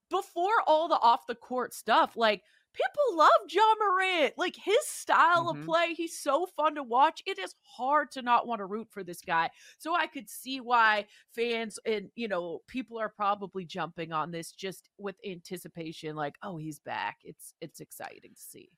before 0.09 0.61
all 0.67 0.87
the 0.87 0.99
off 0.99 1.25
the 1.27 1.35
court 1.35 1.73
stuff, 1.73 2.15
like 2.15 2.43
people 2.73 3.17
love 3.17 3.29
Ja 3.49 3.61
Morant. 3.79 4.33
Like 4.37 4.55
his 4.55 4.85
style 4.87 5.45
Mhm. 5.45 5.59
of 5.61 5.65
play, 5.65 5.93
he's 5.93 6.17
so 6.19 6.45
fun 6.45 6.75
to 6.75 6.83
watch. 6.83 7.21
It 7.25 7.39
is 7.39 7.55
hard 7.63 8.11
to 8.11 8.21
not 8.21 8.47
want 8.47 8.59
to 8.59 8.65
root 8.65 8.89
for 8.91 9.03
this 9.03 9.21
guy. 9.21 9.49
So 9.77 9.95
I 9.95 10.07
could 10.07 10.29
see 10.29 10.59
why 10.61 11.07
fans 11.35 11.79
and 11.85 12.11
you 12.15 12.27
know 12.27 12.61
people 12.67 12.99
are 12.99 13.09
probably 13.09 13.65
jumping 13.65 14.11
on 14.11 14.31
this 14.31 14.51
just 14.51 14.89
with 14.97 15.15
anticipation 15.25 16.15
like 16.15 16.35
oh 16.43 16.57
he's 16.57 16.79
back 16.79 17.17
it's 17.23 17.53
it's 17.61 17.79
exciting 17.79 18.33
to 18.35 18.41
see 18.41 18.69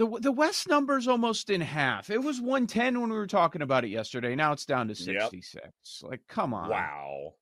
The 0.00 0.18
the 0.18 0.32
West 0.32 0.66
number's 0.66 1.06
almost 1.06 1.50
in 1.50 1.60
half. 1.60 2.08
It 2.08 2.22
was 2.22 2.40
110 2.40 3.02
when 3.02 3.10
we 3.10 3.16
were 3.16 3.26
talking 3.26 3.60
about 3.60 3.84
it 3.84 3.88
yesterday. 3.88 4.34
Now 4.34 4.52
it's 4.54 4.64
down 4.64 4.88
to 4.88 4.94
Yep. 4.94 5.24
66. 5.30 6.02
Like, 6.02 6.22
come 6.26 6.54
on. 6.54 6.70
Wow. 6.70 7.34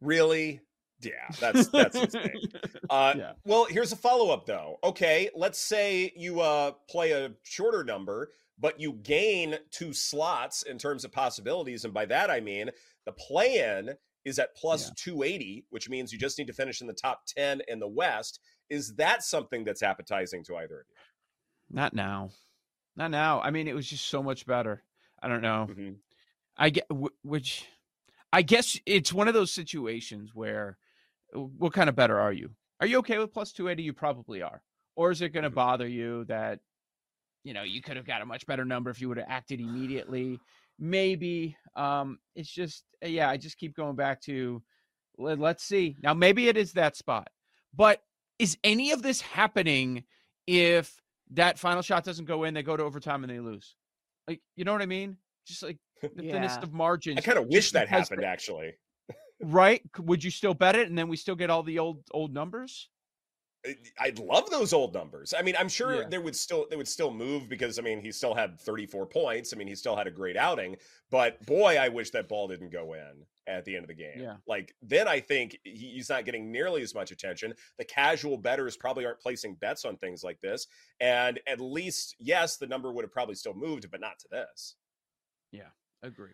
Really? 0.00 0.62
Yeah, 1.02 1.12
that's 1.38 1.68
that's 1.68 1.96
insane. 1.96 2.40
Uh, 2.88 3.14
Yeah. 3.18 3.32
Well, 3.44 3.66
here's 3.66 3.92
a 3.92 3.96
follow 3.96 4.30
up 4.32 4.46
though. 4.46 4.78
Okay, 4.82 5.28
let's 5.34 5.60
say 5.60 6.10
you 6.16 6.40
uh, 6.40 6.70
play 6.88 7.10
a 7.12 7.32
shorter 7.42 7.84
number, 7.84 8.30
but 8.58 8.80
you 8.80 8.94
gain 8.94 9.56
two 9.70 9.92
slots 9.92 10.62
in 10.62 10.78
terms 10.78 11.04
of 11.04 11.12
possibilities, 11.12 11.84
and 11.84 11.92
by 11.92 12.06
that 12.06 12.30
I 12.30 12.40
mean 12.40 12.70
the 13.04 13.12
play-in 13.12 13.90
is 14.24 14.38
at 14.38 14.56
plus 14.56 14.86
Yeah. 14.88 14.94
280, 14.96 15.66
which 15.68 15.90
means 15.90 16.12
you 16.14 16.18
just 16.18 16.38
need 16.38 16.46
to 16.46 16.52
finish 16.54 16.80
in 16.80 16.86
the 16.86 16.94
top 16.94 17.26
10 17.26 17.60
in 17.68 17.78
the 17.78 17.88
West. 17.88 18.40
Is 18.70 18.94
that 18.96 19.22
something 19.22 19.64
that's 19.64 19.82
appetizing 19.82 20.44
to 20.44 20.56
either 20.56 20.80
of 20.80 20.86
Not 21.70 21.94
now. 21.94 22.30
Not 22.96 23.10
now. 23.10 23.40
I 23.40 23.50
mean, 23.50 23.68
it 23.68 23.74
was 23.74 23.88
just 23.88 24.06
so 24.06 24.22
much 24.22 24.46
better. 24.46 24.82
I 25.22 25.28
don't 25.28 25.42
know. 25.42 25.68
Mhm. 25.70 25.96
I 26.56 26.70
get 26.70 26.86
which 27.22 27.66
I 28.32 28.42
guess 28.42 28.78
it's 28.86 29.12
one 29.12 29.28
of 29.28 29.34
those 29.34 29.50
situations 29.50 30.34
where 30.34 30.78
what 31.32 31.72
kind 31.72 31.88
of 31.88 31.96
better 31.96 32.18
are 32.18 32.32
you? 32.32 32.50
Are 32.80 32.86
you 32.86 32.98
okay 32.98 33.18
with 33.18 33.32
plus 33.32 33.52
280? 33.52 33.82
You 33.82 33.92
probably 33.92 34.42
are. 34.42 34.62
Or 34.96 35.10
is 35.10 35.22
it 35.22 35.30
going 35.30 35.44
to 35.44 35.50
Mhm. 35.50 35.54
bother 35.54 35.86
you 35.86 36.24
that 36.24 36.60
you 37.42 37.54
know, 37.54 37.62
you 37.62 37.80
could 37.80 37.96
have 37.96 38.06
got 38.06 38.20
a 38.20 38.26
much 38.26 38.46
better 38.46 38.66
number 38.66 38.90
if 38.90 39.00
you 39.00 39.08
would 39.08 39.16
have 39.16 39.28
acted 39.28 39.60
immediately? 39.60 40.40
Maybe 40.78 41.56
um 41.76 42.18
it's 42.34 42.50
just 42.50 42.84
uh, 43.04 43.08
yeah, 43.08 43.30
I 43.30 43.36
just 43.36 43.58
keep 43.58 43.74
going 43.74 43.96
back 43.96 44.20
to 44.22 44.62
let, 45.18 45.38
let's 45.38 45.62
see. 45.64 45.96
Now 46.02 46.14
maybe 46.14 46.48
it 46.48 46.56
is 46.56 46.72
that 46.72 46.96
spot. 46.96 47.30
But 47.74 48.02
is 48.38 48.58
any 48.64 48.90
of 48.92 49.02
this 49.02 49.20
happening 49.20 50.04
if 50.46 51.00
that 51.34 51.58
final 51.58 51.82
shot 51.82 52.04
doesn't 52.04 52.24
go 52.24 52.44
in, 52.44 52.54
they 52.54 52.62
go 52.62 52.76
to 52.76 52.82
overtime 52.82 53.24
and 53.24 53.32
they 53.32 53.40
lose? 53.40 53.76
Like, 54.26 54.40
you 54.56 54.64
know 54.64 54.72
what 54.72 54.82
I 54.82 54.86
mean? 54.86 55.16
Just 55.46 55.62
like 55.62 55.78
the 56.02 56.08
thinnest 56.22 56.62
of 56.62 56.72
margins. 56.72 57.18
I 57.18 57.20
kind 57.20 57.38
of 57.38 57.46
wish 57.46 57.72
that 57.72 57.88
happened 57.88 58.24
actually. 58.24 58.72
right? 59.42 59.82
Would 59.98 60.22
you 60.22 60.30
still 60.30 60.54
bet 60.54 60.76
it, 60.76 60.88
and 60.88 60.96
then 60.96 61.08
we 61.08 61.16
still 61.16 61.36
get 61.36 61.50
all 61.50 61.62
the 61.62 61.78
old 61.78 62.02
old 62.12 62.32
numbers? 62.32 62.88
I- 63.66 63.76
I'd 63.98 64.18
love 64.18 64.48
those 64.50 64.72
old 64.72 64.94
numbers. 64.94 65.34
I 65.36 65.42
mean, 65.42 65.54
I'm 65.58 65.68
sure 65.68 66.02
Yeah. 66.02 66.08
there 66.08 66.20
would 66.20 66.36
still 66.36 66.66
they 66.68 66.76
would 66.76 66.88
still 66.88 67.10
move 67.12 67.48
because 67.48 67.78
I 67.78 67.82
mean 67.82 68.00
he 68.00 68.10
still 68.12 68.34
had 68.34 68.58
34 68.60 69.06
points. 69.06 69.52
I 69.52 69.56
mean 69.56 69.68
he 69.68 69.74
still 69.74 69.94
had 69.96 70.06
a 70.06 70.10
great 70.10 70.36
outing, 70.36 70.76
but 71.10 71.44
boy, 71.44 71.76
I 71.76 71.88
wish 71.88 72.10
that 72.10 72.28
ball 72.28 72.48
didn't 72.48 72.70
go 72.70 72.94
in 72.94 73.26
at 73.46 73.64
the 73.64 73.74
end 73.76 73.84
of 73.84 73.88
the 73.88 73.94
game. 73.94 74.18
Yeah. 74.20 74.36
Like 74.46 74.74
then 74.80 75.08
I 75.08 75.20
think 75.20 75.58
he's 75.64 76.08
not 76.08 76.24
getting 76.24 76.50
nearly 76.50 76.80
as 76.82 76.94
much 76.94 77.10
attention. 77.10 77.54
The 77.76 77.84
casual 77.84 78.38
betters 78.38 78.76
probably 78.78 79.04
aren't 79.04 79.20
placing 79.20 79.56
bets 79.56 79.84
on 79.84 79.98
things 79.98 80.24
like 80.24 80.40
this, 80.40 80.66
and 81.00 81.38
at 81.46 81.60
least 81.60 82.16
yes, 82.18 82.56
the 82.56 82.66
number 82.66 82.90
would 82.92 83.04
have 83.04 83.12
probably 83.12 83.34
still 83.34 83.54
moved, 83.54 83.90
but 83.90 84.00
not 84.00 84.18
to 84.20 84.28
this. 84.30 84.76
Yeah, 85.52 85.68
agree. 86.02 86.32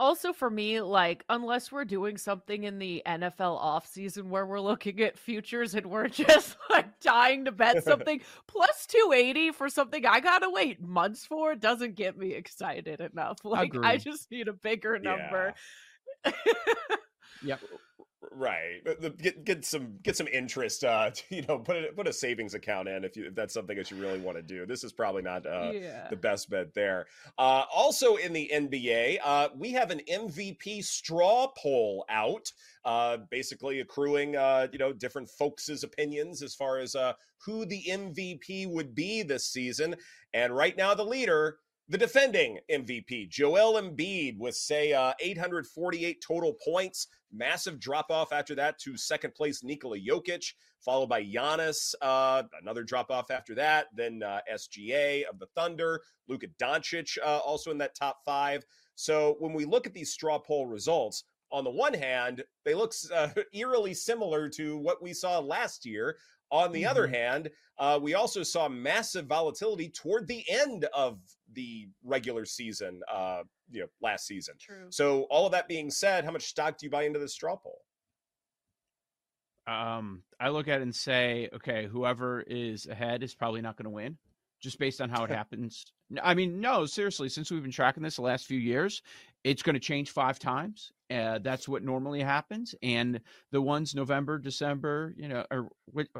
Also 0.00 0.32
for 0.32 0.50
me 0.50 0.80
like 0.80 1.24
unless 1.28 1.70
we're 1.70 1.84
doing 1.84 2.16
something 2.16 2.64
in 2.64 2.78
the 2.78 3.02
NFL 3.06 3.56
off 3.58 3.86
season 3.86 4.30
where 4.30 4.46
we're 4.46 4.58
looking 4.60 5.00
at 5.02 5.18
futures 5.18 5.74
and 5.74 5.86
we're 5.86 6.08
just 6.08 6.56
like 6.70 6.98
dying 7.00 7.44
to 7.44 7.52
bet 7.52 7.84
something 7.84 8.20
plus 8.48 8.86
280 8.86 9.52
for 9.52 9.68
something 9.68 10.04
I 10.06 10.20
got 10.20 10.38
to 10.40 10.50
wait 10.50 10.80
months 10.80 11.26
for 11.26 11.54
doesn't 11.54 11.94
get 11.94 12.16
me 12.18 12.32
excited 12.32 13.00
enough. 13.00 13.44
Like 13.44 13.76
I 13.82 13.98
just 13.98 14.30
need 14.30 14.48
a 14.48 14.52
bigger 14.54 14.98
number. 14.98 15.54
Yep. 17.42 17.60
Right. 18.32 18.82
Get 19.18 19.44
get 19.44 19.64
some 19.64 19.98
get 20.02 20.14
some 20.14 20.28
interest. 20.28 20.84
Uh, 20.84 21.10
you 21.30 21.42
know, 21.42 21.58
put 21.58 21.76
a, 21.76 21.92
put 21.92 22.06
a 22.06 22.12
savings 22.12 22.52
account 22.52 22.86
in 22.86 23.02
if 23.02 23.16
you 23.16 23.26
if 23.26 23.34
that's 23.34 23.54
something 23.54 23.76
that 23.76 23.90
you 23.90 23.96
really 23.96 24.18
want 24.18 24.36
to 24.36 24.42
do. 24.42 24.66
This 24.66 24.84
is 24.84 24.92
probably 24.92 25.22
not 25.22 25.46
uh, 25.46 25.72
yeah 25.72 26.06
the 26.10 26.16
best 26.16 26.50
bet 26.50 26.74
there. 26.74 27.06
Uh, 27.38 27.64
also 27.74 28.16
in 28.16 28.34
the 28.34 28.50
NBA, 28.52 29.18
uh, 29.24 29.48
we 29.56 29.72
have 29.72 29.90
an 29.90 30.02
MVP 30.10 30.84
straw 30.84 31.50
poll 31.56 32.04
out, 32.10 32.52
uh, 32.84 33.18
basically 33.30 33.80
accruing 33.80 34.36
uh, 34.36 34.66
you 34.70 34.78
know 34.78 34.92
different 34.92 35.28
folks' 35.30 35.82
opinions 35.82 36.42
as 36.42 36.54
far 36.54 36.78
as 36.78 36.94
uh, 36.94 37.14
who 37.38 37.64
the 37.64 37.82
MVP 37.88 38.68
would 38.68 38.94
be 38.94 39.22
this 39.22 39.46
season. 39.46 39.96
And 40.34 40.54
right 40.54 40.76
now, 40.76 40.94
the 40.94 41.04
leader. 41.04 41.56
The 41.90 41.98
defending 41.98 42.60
MVP, 42.70 43.28
Joel 43.30 43.72
Embiid, 43.82 44.38
with 44.38 44.54
say 44.54 44.92
uh, 44.92 45.12
848 45.18 46.22
total 46.24 46.54
points. 46.64 47.08
Massive 47.32 47.80
drop 47.80 48.12
off 48.12 48.32
after 48.32 48.54
that 48.54 48.78
to 48.82 48.96
second 48.96 49.34
place 49.34 49.64
Nikola 49.64 49.98
Jokic, 49.98 50.52
followed 50.84 51.08
by 51.08 51.24
Giannis. 51.24 51.96
Uh, 52.00 52.44
another 52.62 52.84
drop 52.84 53.10
off 53.10 53.32
after 53.32 53.56
that. 53.56 53.88
Then 53.92 54.22
uh, 54.22 54.38
SGA 54.54 55.24
of 55.24 55.40
the 55.40 55.48
Thunder, 55.56 56.00
Luka 56.28 56.46
Doncic 56.62 57.18
uh, 57.24 57.38
also 57.38 57.72
in 57.72 57.78
that 57.78 57.96
top 57.96 58.18
five. 58.24 58.64
So 58.94 59.34
when 59.40 59.52
we 59.52 59.64
look 59.64 59.84
at 59.84 59.92
these 59.92 60.12
straw 60.12 60.38
poll 60.38 60.66
results, 60.66 61.24
on 61.50 61.64
the 61.64 61.70
one 61.70 61.94
hand, 61.94 62.44
they 62.64 62.74
look 62.74 62.94
uh, 63.12 63.30
eerily 63.52 63.94
similar 63.94 64.48
to 64.50 64.76
what 64.76 65.02
we 65.02 65.12
saw 65.12 65.40
last 65.40 65.84
year. 65.84 66.18
On 66.50 66.72
the 66.72 66.82
mm-hmm. 66.82 66.90
other 66.90 67.06
hand, 67.06 67.50
uh, 67.78 67.98
we 68.00 68.14
also 68.14 68.42
saw 68.42 68.68
massive 68.68 69.26
volatility 69.26 69.88
toward 69.88 70.26
the 70.26 70.44
end 70.48 70.86
of 70.94 71.20
the 71.52 71.88
regular 72.04 72.44
season, 72.44 73.00
uh, 73.12 73.42
you 73.70 73.80
know, 73.80 73.86
last 74.02 74.26
season. 74.26 74.54
True. 74.60 74.86
So, 74.90 75.22
all 75.30 75.46
of 75.46 75.52
that 75.52 75.68
being 75.68 75.90
said, 75.90 76.24
how 76.24 76.32
much 76.32 76.46
stock 76.46 76.76
do 76.78 76.86
you 76.86 76.90
buy 76.90 77.04
into 77.04 77.18
the 77.18 77.28
straw 77.28 77.56
poll? 77.56 77.78
Um, 79.66 80.22
I 80.40 80.48
look 80.48 80.68
at 80.68 80.80
it 80.80 80.82
and 80.82 80.94
say, 80.94 81.48
okay, 81.54 81.86
whoever 81.86 82.40
is 82.42 82.86
ahead 82.86 83.22
is 83.22 83.34
probably 83.34 83.60
not 83.60 83.76
going 83.76 83.84
to 83.84 83.90
win, 83.90 84.18
just 84.60 84.78
based 84.78 85.00
on 85.00 85.10
how 85.10 85.24
it 85.24 85.30
happens. 85.30 85.84
I 86.22 86.34
mean, 86.34 86.60
no, 86.60 86.86
seriously, 86.86 87.28
since 87.28 87.50
we've 87.50 87.62
been 87.62 87.70
tracking 87.70 88.02
this 88.02 88.16
the 88.16 88.22
last 88.22 88.46
few 88.46 88.58
years, 88.58 89.02
it's 89.44 89.62
going 89.62 89.74
to 89.74 89.80
change 89.80 90.10
five 90.10 90.38
times. 90.38 90.92
Uh, 91.10 91.38
that's 91.38 91.68
what 91.68 91.82
normally 91.82 92.20
happens. 92.20 92.74
And 92.82 93.20
the 93.52 93.60
ones 93.60 93.94
November, 93.94 94.38
December, 94.38 95.14
you 95.16 95.28
know, 95.28 95.44
or 95.50 95.70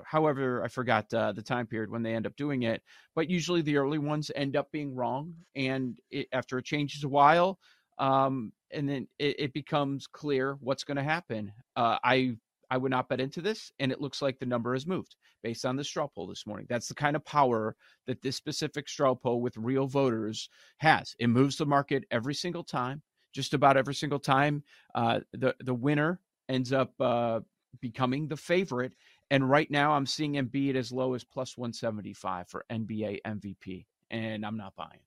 however, 0.05 0.65
I 0.65 0.69
forgot 0.69 1.13
uh, 1.13 1.33
the 1.33 1.43
time 1.43 1.67
period 1.67 1.91
when 1.91 2.03
they 2.03 2.15
end 2.15 2.27
up 2.27 2.37
doing 2.37 2.63
it. 2.63 2.83
But 3.15 3.31
usually 3.31 3.63
the 3.63 3.77
early 3.77 3.99
ones 3.99 4.31
end 4.35 4.57
up 4.57 4.73
being 4.73 4.95
wrong. 4.95 5.35
And 5.55 5.99
it, 6.11 6.29
after 6.33 6.59
it 6.59 6.65
changes 6.65 7.05
a 7.05 7.09
while, 7.09 7.59
um, 7.99 8.53
and 8.73 8.89
then 8.89 9.09
it, 9.19 9.39
it 9.39 9.53
becomes 9.53 10.07
clear 10.07 10.57
what's 10.61 10.85
going 10.85 10.97
to 10.97 11.03
happen. 11.03 11.53
Uh, 11.77 11.99
I 12.03 12.37
I 12.71 12.77
would 12.77 12.91
not 12.91 13.09
bet 13.09 13.21
into 13.21 13.41
this, 13.41 13.73
and 13.79 13.91
it 13.91 14.01
looks 14.01 14.23
like 14.23 14.39
the 14.39 14.47
number 14.47 14.73
has 14.75 14.87
moved 14.87 15.17
based 15.43 15.65
on 15.65 15.77
the 15.77 15.85
straw 15.85 16.07
poll 16.07 16.27
this 16.27 16.47
morning. 16.47 16.67
That's 16.69 16.89
the 16.89 16.95
kind 16.95 17.17
of 17.17 17.25
power 17.25 17.75
that 18.07 18.23
this 18.23 18.37
specific 18.37 18.89
straw 18.89 19.15
poll 19.15 19.41
with 19.41 19.57
real 19.57 19.87
voters 19.87 20.49
has. 20.79 21.15
It 21.19 21.29
moves 21.29 21.57
the 21.57 21.67
market 21.67 22.05
every 22.11 22.35
single 22.35 22.65
time, 22.65 23.03
just 23.33 23.55
about 23.55 23.77
every 23.77 23.95
single 23.95 24.21
time. 24.21 24.63
Uh, 24.95 25.21
the 25.33 25.55
the 25.61 25.75
winner 25.75 26.21
ends 26.49 26.73
up 26.73 26.93
uh, 27.01 27.41
becoming 27.81 28.29
the 28.29 28.37
favorite, 28.37 28.95
and 29.31 29.49
right 29.49 29.71
now 29.71 29.93
I'm 29.93 30.07
seeing 30.07 30.35
Embiid 30.35 30.77
as 30.77 30.93
low 30.93 31.15
as 31.15 31.25
plus 31.25 31.57
175 31.57 32.49
for 32.49 32.65
NBA 32.71 33.21
MVP, 33.27 33.87
and 34.11 34.47
I'm 34.47 34.57
not 34.57 34.77
buying. 34.77 35.01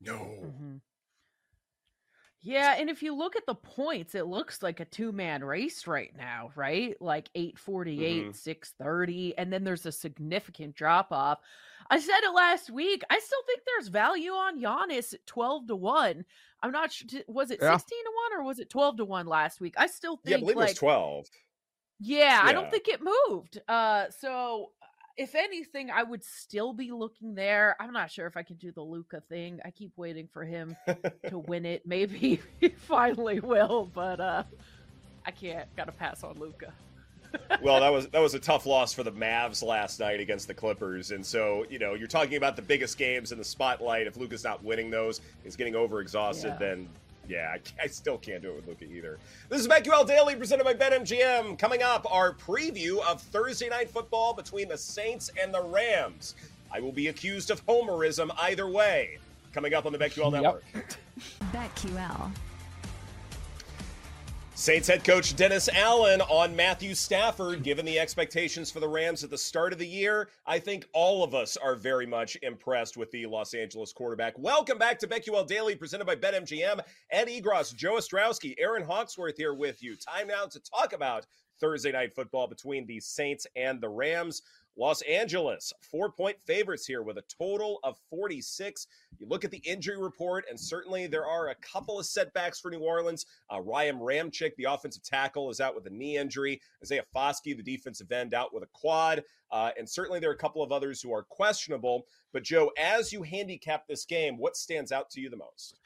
No. 0.00 0.14
Mm-hmm. 0.14 0.76
Yeah, 2.44 2.74
and 2.76 2.90
if 2.90 3.02
you 3.02 3.14
look 3.14 3.36
at 3.36 3.46
the 3.46 3.54
points, 3.54 4.16
it 4.16 4.26
looks 4.26 4.62
like 4.62 4.80
a 4.80 4.84
two 4.84 5.12
man 5.12 5.44
race 5.44 5.86
right 5.86 6.12
now, 6.16 6.50
right? 6.56 6.96
Like 7.00 7.30
848, 7.36 8.22
mm-hmm. 8.22 8.32
630, 8.32 9.38
and 9.38 9.52
then 9.52 9.62
there's 9.62 9.86
a 9.86 9.92
significant 9.92 10.74
drop 10.74 11.12
off. 11.12 11.38
I 11.88 12.00
said 12.00 12.20
it 12.22 12.34
last 12.34 12.70
week. 12.70 13.02
I 13.10 13.18
still 13.20 13.42
think 13.46 13.60
there's 13.64 13.88
value 13.88 14.32
on 14.32 14.60
Giannis 14.60 15.14
at 15.14 15.24
12 15.26 15.68
to 15.68 15.76
1. 15.76 16.24
I'm 16.62 16.72
not 16.72 16.92
sure. 16.92 17.20
Was 17.28 17.50
it 17.50 17.60
16 17.60 17.70
to 17.70 18.10
1 18.32 18.40
or 18.40 18.44
was 18.44 18.58
it 18.58 18.70
12 18.70 18.96
to 18.98 19.04
1 19.04 19.26
last 19.26 19.60
week? 19.60 19.74
I 19.76 19.86
still 19.86 20.16
think 20.16 20.30
yeah, 20.30 20.36
I 20.36 20.40
believe 20.40 20.56
like, 20.56 20.68
it 20.68 20.72
was 20.72 20.78
12. 20.78 21.26
Yeah, 22.00 22.18
yeah, 22.18 22.40
I 22.42 22.52
don't 22.52 22.70
think 22.70 22.88
it 22.88 23.00
moved. 23.02 23.60
Uh, 23.68 24.06
so 24.18 24.70
if 25.16 25.34
anything, 25.34 25.90
I 25.90 26.02
would 26.02 26.24
still 26.24 26.72
be 26.72 26.90
looking 26.90 27.34
there. 27.34 27.76
I'm 27.80 27.92
not 27.92 28.10
sure 28.10 28.26
if 28.26 28.36
I 28.36 28.42
can 28.42 28.56
do 28.56 28.72
the 28.72 28.82
Luka 28.82 29.22
thing. 29.28 29.60
I 29.64 29.70
keep 29.70 29.92
waiting 29.96 30.28
for 30.32 30.44
him 30.44 30.76
to 31.28 31.38
win 31.46 31.66
it. 31.66 31.82
Maybe 31.86 32.40
he 32.60 32.68
finally 32.68 33.40
will, 33.40 33.90
but 33.92 34.20
uh 34.20 34.42
I 35.24 35.30
can't. 35.30 35.74
Got 35.76 35.84
to 35.84 35.92
pass 35.92 36.24
on 36.24 36.38
Luka. 36.38 36.72
well, 37.62 37.80
that 37.80 37.92
was 37.92 38.08
that 38.12 38.20
was 38.20 38.34
a 38.34 38.38
tough 38.38 38.66
loss 38.66 38.92
for 38.92 39.02
the 39.02 39.12
Mavs 39.12 39.62
last 39.62 40.00
night 40.00 40.20
against 40.20 40.48
the 40.48 40.54
Clippers, 40.54 41.10
and 41.10 41.24
so 41.24 41.64
you 41.70 41.78
know 41.78 41.94
you're 41.94 42.08
talking 42.08 42.36
about 42.36 42.56
the 42.56 42.62
biggest 42.62 42.98
games 42.98 43.32
in 43.32 43.38
the 43.38 43.44
spotlight. 43.44 44.06
If 44.06 44.16
Luka's 44.16 44.44
not 44.44 44.62
winning 44.64 44.90
those, 44.90 45.20
he's 45.44 45.56
getting 45.56 45.74
overexhausted. 45.74 46.44
Yeah. 46.44 46.56
Then 46.58 46.88
yeah, 47.28 47.54
I, 47.54 47.84
I, 47.84 47.86
still 47.86 48.18
can't 48.18 48.42
do 48.42 48.50
it 48.50 48.56
with 48.56 48.66
Luka 48.66 48.84
either. 48.84 49.18
This 49.48 49.60
is 49.60 49.68
BetQL 49.68 50.06
Daily 50.06 50.34
presented 50.34 50.64
by 50.64 50.74
BetMGM. 50.74 51.58
Coming 51.58 51.82
up, 51.82 52.06
our 52.12 52.34
preview 52.34 53.00
of 53.06 53.20
Thursday 53.20 53.68
night 53.68 53.90
football 53.90 54.34
between 54.34 54.68
the 54.68 54.76
Saints 54.76 55.30
and 55.40 55.54
the 55.54 55.62
Rams. 55.62 56.34
I 56.72 56.80
will 56.80 56.92
be 56.92 57.08
accused 57.08 57.50
of 57.50 57.64
homerism 57.66 58.30
either 58.40 58.68
way. 58.68 59.18
Coming 59.52 59.74
up 59.74 59.86
on 59.86 59.92
the 59.92 59.98
BetQL 59.98 60.32
Network. 60.32 60.64
BetQL. 61.52 62.32
Saints 64.62 64.86
head 64.86 65.02
coach 65.02 65.34
Dennis 65.34 65.68
Allen 65.68 66.20
on 66.20 66.54
Matthew 66.54 66.94
Stafford. 66.94 67.64
Given 67.64 67.84
the 67.84 67.98
expectations 67.98 68.70
for 68.70 68.78
the 68.78 68.86
Rams 68.86 69.24
at 69.24 69.30
the 69.30 69.36
start 69.36 69.72
of 69.72 69.80
the 69.80 69.88
year, 69.88 70.28
I 70.46 70.60
think 70.60 70.86
all 70.92 71.24
of 71.24 71.34
us 71.34 71.56
are 71.56 71.74
very 71.74 72.06
much 72.06 72.38
impressed 72.42 72.96
with 72.96 73.10
the 73.10 73.26
Los 73.26 73.54
Angeles 73.54 73.92
quarterback. 73.92 74.38
Welcome 74.38 74.78
back 74.78 75.00
to 75.00 75.08
BetQL 75.08 75.48
Daily, 75.48 75.74
presented 75.74 76.04
by 76.04 76.14
BetMGM. 76.14 76.78
Ed 77.10 77.26
Egros, 77.26 77.74
Joe 77.74 77.94
Ostrowski, 77.94 78.54
Erin 78.56 78.84
Hawksworth 78.84 79.36
here 79.36 79.52
with 79.52 79.82
you. 79.82 79.96
Time 79.96 80.28
now 80.28 80.46
to 80.46 80.60
talk 80.60 80.92
about 80.92 81.26
Thursday 81.58 81.90
night 81.90 82.14
football 82.14 82.46
between 82.46 82.86
the 82.86 83.00
Saints 83.00 83.48
and 83.56 83.80
the 83.80 83.88
Rams. 83.88 84.42
Los 84.76 85.02
Angeles, 85.02 85.72
four 85.80 86.10
point 86.10 86.40
favorites 86.40 86.86
here 86.86 87.02
with 87.02 87.18
a 87.18 87.24
total 87.28 87.78
of 87.84 87.96
46. 88.08 88.86
You 89.18 89.26
look 89.26 89.44
at 89.44 89.50
the 89.50 89.62
injury 89.64 89.98
report, 89.98 90.44
and 90.48 90.58
certainly 90.58 91.06
there 91.06 91.26
are 91.26 91.48
a 91.48 91.54
couple 91.56 91.98
of 91.98 92.06
setbacks 92.06 92.58
for 92.58 92.70
New 92.70 92.80
Orleans. 92.80 93.26
Uh, 93.52 93.60
Ryan 93.60 93.98
Ramczyk, 93.98 94.56
the 94.56 94.64
offensive 94.64 95.02
tackle, 95.02 95.50
is 95.50 95.60
out 95.60 95.74
with 95.74 95.86
a 95.86 95.90
knee 95.90 96.16
injury. 96.16 96.60
Isaiah 96.82 97.04
Foskey, 97.14 97.56
the 97.56 97.62
defensive 97.62 98.10
end, 98.10 98.32
out 98.32 98.54
with 98.54 98.62
a 98.62 98.68
quad. 98.72 99.24
Uh, 99.50 99.70
and 99.78 99.88
certainly 99.88 100.20
there 100.20 100.30
are 100.30 100.34
a 100.34 100.38
couple 100.38 100.62
of 100.62 100.72
others 100.72 101.02
who 101.02 101.12
are 101.12 101.22
questionable. 101.24 102.06
But, 102.32 102.42
Joe, 102.42 102.70
as 102.78 103.12
you 103.12 103.22
handicap 103.22 103.86
this 103.86 104.06
game, 104.06 104.38
what 104.38 104.56
stands 104.56 104.90
out 104.90 105.10
to 105.10 105.20
you 105.20 105.28
the 105.28 105.36
most? 105.36 105.78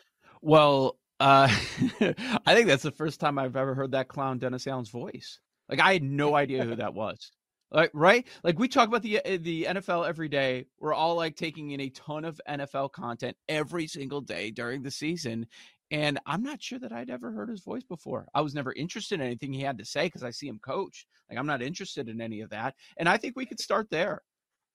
Well, 0.42 0.96
uh, 1.18 1.49
I 2.46 2.55
think 2.55 2.68
that's 2.68 2.83
the 2.83 2.92
first 2.92 3.18
time 3.18 3.38
I've 3.38 3.57
ever 3.57 3.75
heard 3.75 3.92
that 3.92 4.09
clown 4.09 4.38
Dennis 4.38 4.66
Allen's 4.66 4.90
voice. 4.90 5.40
Like 5.68 5.81
I 5.81 5.92
had 5.94 6.03
no 6.03 6.37
idea 6.37 6.64
who 6.64 6.77
that 6.77 6.94
was. 6.94 7.33
Like 7.76 7.90
right? 7.92 8.26
Like 8.42 8.58
we 8.58 8.68
talk 8.68 8.88
about 8.88 9.02
the 9.02 9.20
eh, 9.26 9.36
the 9.38 9.64
NFL 9.64 10.08
every 10.08 10.30
day. 10.30 10.64
We're 10.80 10.94
all 10.94 11.14
like 11.14 11.36
taking 11.36 11.72
in 11.72 11.80
a 11.82 11.90
ton 11.90 12.24
of 12.24 12.40
NFL 12.48 12.92
content 12.92 13.36
every 13.50 13.86
single 13.86 14.22
day 14.22 14.50
during 14.50 14.82
the 14.82 14.90
season. 14.90 15.46
And 15.90 16.18
I'm 16.24 16.42
not 16.42 16.62
sure 16.62 16.78
that 16.78 16.90
I'd 16.90 17.10
ever 17.10 17.30
heard 17.30 17.50
his 17.50 17.60
voice 17.60 17.84
before. 17.84 18.28
I 18.34 18.40
was 18.40 18.54
never 18.54 18.72
interested 18.72 19.20
in 19.20 19.26
anything 19.26 19.52
he 19.52 19.60
had 19.60 19.76
to 19.76 19.84
say 19.84 20.06
because 20.06 20.24
I 20.24 20.30
see 20.30 20.48
him 20.48 20.58
coach. 20.58 21.06
Like 21.28 21.38
I'm 21.38 21.46
not 21.46 21.60
interested 21.60 22.08
in 22.08 22.22
any 22.22 22.40
of 22.40 22.48
that. 22.48 22.74
And 22.96 23.10
I 23.10 23.18
think 23.18 23.36
we 23.36 23.44
could 23.44 23.60
start 23.60 23.90
there. 23.90 24.22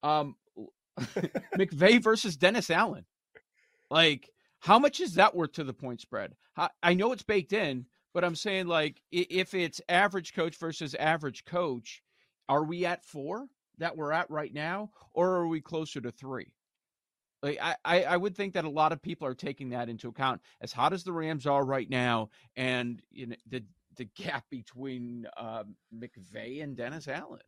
Um 0.03 0.35
McVay 1.57 2.03
versus 2.03 2.37
Dennis 2.37 2.69
Allen. 2.69 3.05
Like, 3.89 4.29
how 4.59 4.77
much 4.77 4.99
is 4.99 5.15
that 5.15 5.35
worth 5.35 5.53
to 5.53 5.63
the 5.63 5.73
point 5.73 6.01
spread? 6.01 6.35
I 6.83 6.93
know 6.93 7.13
it's 7.13 7.23
baked 7.23 7.53
in, 7.53 7.87
but 8.13 8.23
I'm 8.23 8.35
saying 8.35 8.67
like 8.67 9.01
if 9.11 9.55
it's 9.55 9.81
average 9.89 10.35
coach 10.35 10.55
versus 10.59 10.93
average 10.93 11.45
coach, 11.45 12.03
are 12.51 12.65
we 12.65 12.85
at 12.85 13.05
four 13.05 13.47
that 13.77 13.95
we're 13.95 14.11
at 14.11 14.29
right 14.29 14.53
now, 14.53 14.91
or 15.13 15.29
are 15.35 15.47
we 15.47 15.61
closer 15.61 16.01
to 16.01 16.11
three? 16.11 16.53
Like 17.41 17.57
I, 17.61 18.03
I 18.03 18.17
would 18.17 18.35
think 18.35 18.55
that 18.55 18.65
a 18.65 18.69
lot 18.69 18.91
of 18.91 19.01
people 19.01 19.25
are 19.25 19.33
taking 19.33 19.69
that 19.69 19.87
into 19.87 20.09
account. 20.09 20.41
As 20.59 20.73
hot 20.73 20.91
as 20.91 21.05
the 21.05 21.13
Rams 21.13 21.47
are 21.47 21.63
right 21.63 21.89
now, 21.89 22.29
and 22.57 23.01
you 23.09 23.27
know, 23.27 23.35
the 23.47 23.63
the 23.95 24.03
gap 24.03 24.43
between 24.49 25.27
uh, 25.37 25.63
McVay 25.95 26.61
and 26.61 26.75
Dennis 26.75 27.07
Allen. 27.07 27.39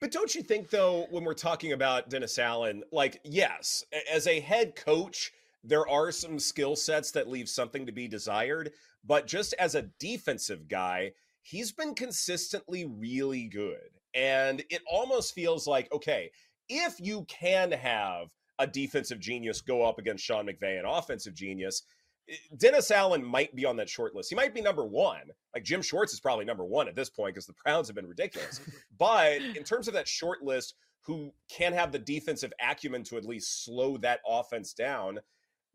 But 0.00 0.10
don't 0.10 0.34
you 0.34 0.42
think, 0.42 0.70
though, 0.70 1.06
when 1.10 1.24
we're 1.24 1.34
talking 1.34 1.72
about 1.72 2.08
Dennis 2.08 2.38
Allen, 2.38 2.82
like, 2.90 3.20
yes, 3.24 3.84
as 4.10 4.26
a 4.26 4.40
head 4.40 4.74
coach, 4.74 5.32
there 5.62 5.86
are 5.86 6.10
some 6.10 6.38
skill 6.38 6.76
sets 6.76 7.10
that 7.10 7.28
leave 7.28 7.50
something 7.50 7.84
to 7.84 7.92
be 7.92 8.08
desired. 8.08 8.72
But 9.04 9.26
just 9.26 9.52
as 9.58 9.74
a 9.74 9.90
defensive 9.98 10.66
guy, 10.66 11.12
he's 11.42 11.72
been 11.72 11.94
consistently 11.94 12.86
really 12.86 13.46
good. 13.46 13.90
And 14.14 14.64
it 14.70 14.82
almost 14.90 15.34
feels 15.34 15.66
like, 15.66 15.92
okay, 15.92 16.30
if 16.68 17.00
you 17.00 17.24
can 17.28 17.72
have 17.72 18.28
a 18.58 18.66
defensive 18.66 19.20
genius 19.20 19.60
go 19.60 19.82
up 19.82 19.98
against 19.98 20.24
Sean 20.24 20.46
McVay, 20.46 20.78
an 20.78 20.84
offensive 20.86 21.34
genius, 21.34 21.82
eh, 22.28 22.34
Dennis 22.56 22.90
Allen 22.90 23.24
might 23.24 23.54
be 23.54 23.64
on 23.64 23.76
that 23.76 23.88
short 23.88 24.14
list. 24.14 24.30
He 24.30 24.36
might 24.36 24.54
be 24.54 24.60
number 24.60 24.84
one. 24.84 25.30
Like 25.54 25.64
Jim 25.64 25.82
Schwartz 25.82 26.12
is 26.12 26.20
probably 26.20 26.44
number 26.44 26.64
one 26.64 26.88
at 26.88 26.96
this 26.96 27.10
point 27.10 27.34
because 27.34 27.46
the 27.46 27.54
Browns 27.64 27.88
have 27.88 27.96
been 27.96 28.08
ridiculous. 28.08 28.60
but 28.98 29.40
in 29.40 29.64
terms 29.64 29.88
of 29.88 29.94
that 29.94 30.08
short 30.08 30.42
list, 30.42 30.74
who 31.02 31.32
can 31.48 31.72
have 31.72 31.92
the 31.92 31.98
defensive 31.98 32.52
acumen 32.60 33.02
to 33.04 33.16
at 33.16 33.24
least 33.24 33.64
slow 33.64 33.96
that 33.98 34.20
offense 34.26 34.74
down, 34.74 35.18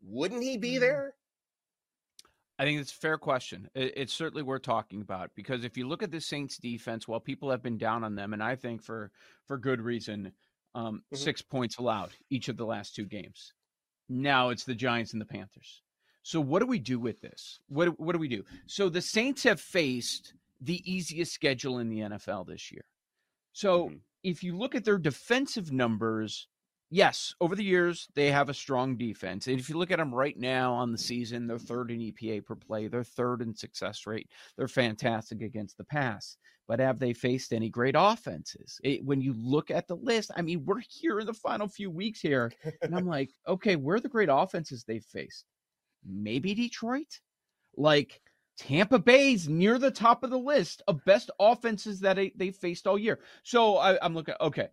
wouldn't 0.02 0.42
he 0.42 0.56
be 0.56 0.72
mm-hmm. 0.72 0.80
there? 0.80 1.14
I 2.58 2.64
think 2.64 2.80
it's 2.80 2.92
a 2.92 2.96
fair 2.96 3.18
question. 3.18 3.68
it's 3.74 4.14
certainly 4.14 4.42
worth 4.42 4.62
talking 4.62 5.02
about 5.02 5.30
because 5.34 5.64
if 5.64 5.76
you 5.76 5.86
look 5.86 6.02
at 6.02 6.10
the 6.10 6.20
Saints 6.20 6.56
defense, 6.56 7.06
while 7.06 7.20
people 7.20 7.50
have 7.50 7.62
been 7.62 7.76
down 7.76 8.02
on 8.02 8.14
them, 8.14 8.32
and 8.32 8.42
I 8.42 8.56
think 8.56 8.82
for 8.82 9.10
for 9.44 9.58
good 9.58 9.80
reason, 9.80 10.32
um, 10.74 10.96
mm-hmm. 10.96 11.16
six 11.16 11.42
points 11.42 11.76
allowed 11.76 12.10
each 12.30 12.48
of 12.48 12.56
the 12.56 12.64
last 12.64 12.94
two 12.94 13.04
games. 13.04 13.52
Now 14.08 14.48
it's 14.50 14.64
the 14.64 14.74
Giants 14.74 15.12
and 15.12 15.20
the 15.20 15.26
Panthers. 15.26 15.82
So 16.22 16.40
what 16.40 16.60
do 16.60 16.66
we 16.66 16.78
do 16.78 16.98
with 16.98 17.20
this? 17.20 17.60
What 17.68 18.00
what 18.00 18.12
do 18.12 18.18
we 18.18 18.28
do? 18.28 18.44
So 18.66 18.88
the 18.88 19.02
Saints 19.02 19.42
have 19.42 19.60
faced 19.60 20.34
the 20.60 20.82
easiest 20.90 21.32
schedule 21.32 21.78
in 21.78 21.90
the 21.90 22.00
NFL 22.00 22.46
this 22.46 22.72
year. 22.72 22.84
So 23.52 23.86
mm-hmm. 23.86 23.96
if 24.22 24.42
you 24.42 24.56
look 24.56 24.74
at 24.74 24.84
their 24.84 24.98
defensive 24.98 25.72
numbers, 25.72 26.48
yes, 26.90 27.34
over 27.40 27.54
the 27.54 27.64
years 27.64 28.08
they 28.14 28.30
have 28.30 28.48
a 28.48 28.54
strong 28.54 28.96
defense. 28.96 29.46
And 29.46 29.58
if 29.58 29.68
you 29.68 29.76
look 29.76 29.90
at 29.90 29.98
them 29.98 30.14
right 30.14 30.38
now 30.38 30.72
on 30.74 30.92
the 30.92 30.98
season, 30.98 31.46
they're 31.46 31.58
third 31.58 31.90
in 31.90 32.00
EPA 32.00 32.44
per 32.44 32.54
play, 32.54 32.88
they're 32.88 33.04
third 33.04 33.42
in 33.42 33.54
success 33.54 34.06
rate. 34.06 34.28
They're 34.56 34.68
fantastic 34.68 35.42
against 35.42 35.78
the 35.78 35.84
pass. 35.84 36.36
But 36.68 36.80
have 36.80 36.98
they 36.98 37.12
faced 37.12 37.52
any 37.52 37.68
great 37.68 37.94
offenses? 37.96 38.80
It, 38.82 39.04
when 39.04 39.20
you 39.20 39.34
look 39.34 39.70
at 39.70 39.86
the 39.86 39.94
list, 39.94 40.32
I 40.36 40.42
mean, 40.42 40.64
we're 40.64 40.80
here 40.80 41.20
in 41.20 41.26
the 41.26 41.32
final 41.32 41.68
few 41.68 41.90
weeks 41.90 42.20
here, 42.20 42.50
and 42.82 42.94
I'm 42.96 43.06
like, 43.06 43.30
okay, 43.46 43.76
where 43.76 43.96
are 43.96 44.00
the 44.00 44.08
great 44.08 44.28
offenses 44.32 44.82
they've 44.82 45.04
faced? 45.04 45.44
Maybe 46.04 46.54
Detroit, 46.54 47.20
like 47.76 48.20
Tampa 48.58 48.98
Bay's 48.98 49.48
near 49.48 49.78
the 49.78 49.92
top 49.92 50.24
of 50.24 50.30
the 50.30 50.38
list 50.38 50.82
of 50.88 51.04
best 51.04 51.30
offenses 51.38 52.00
that 52.00 52.16
they, 52.16 52.32
they 52.34 52.50
faced 52.50 52.88
all 52.88 52.98
year. 52.98 53.20
So 53.44 53.76
I, 53.76 54.04
I'm 54.04 54.14
looking, 54.14 54.34
okay, 54.40 54.68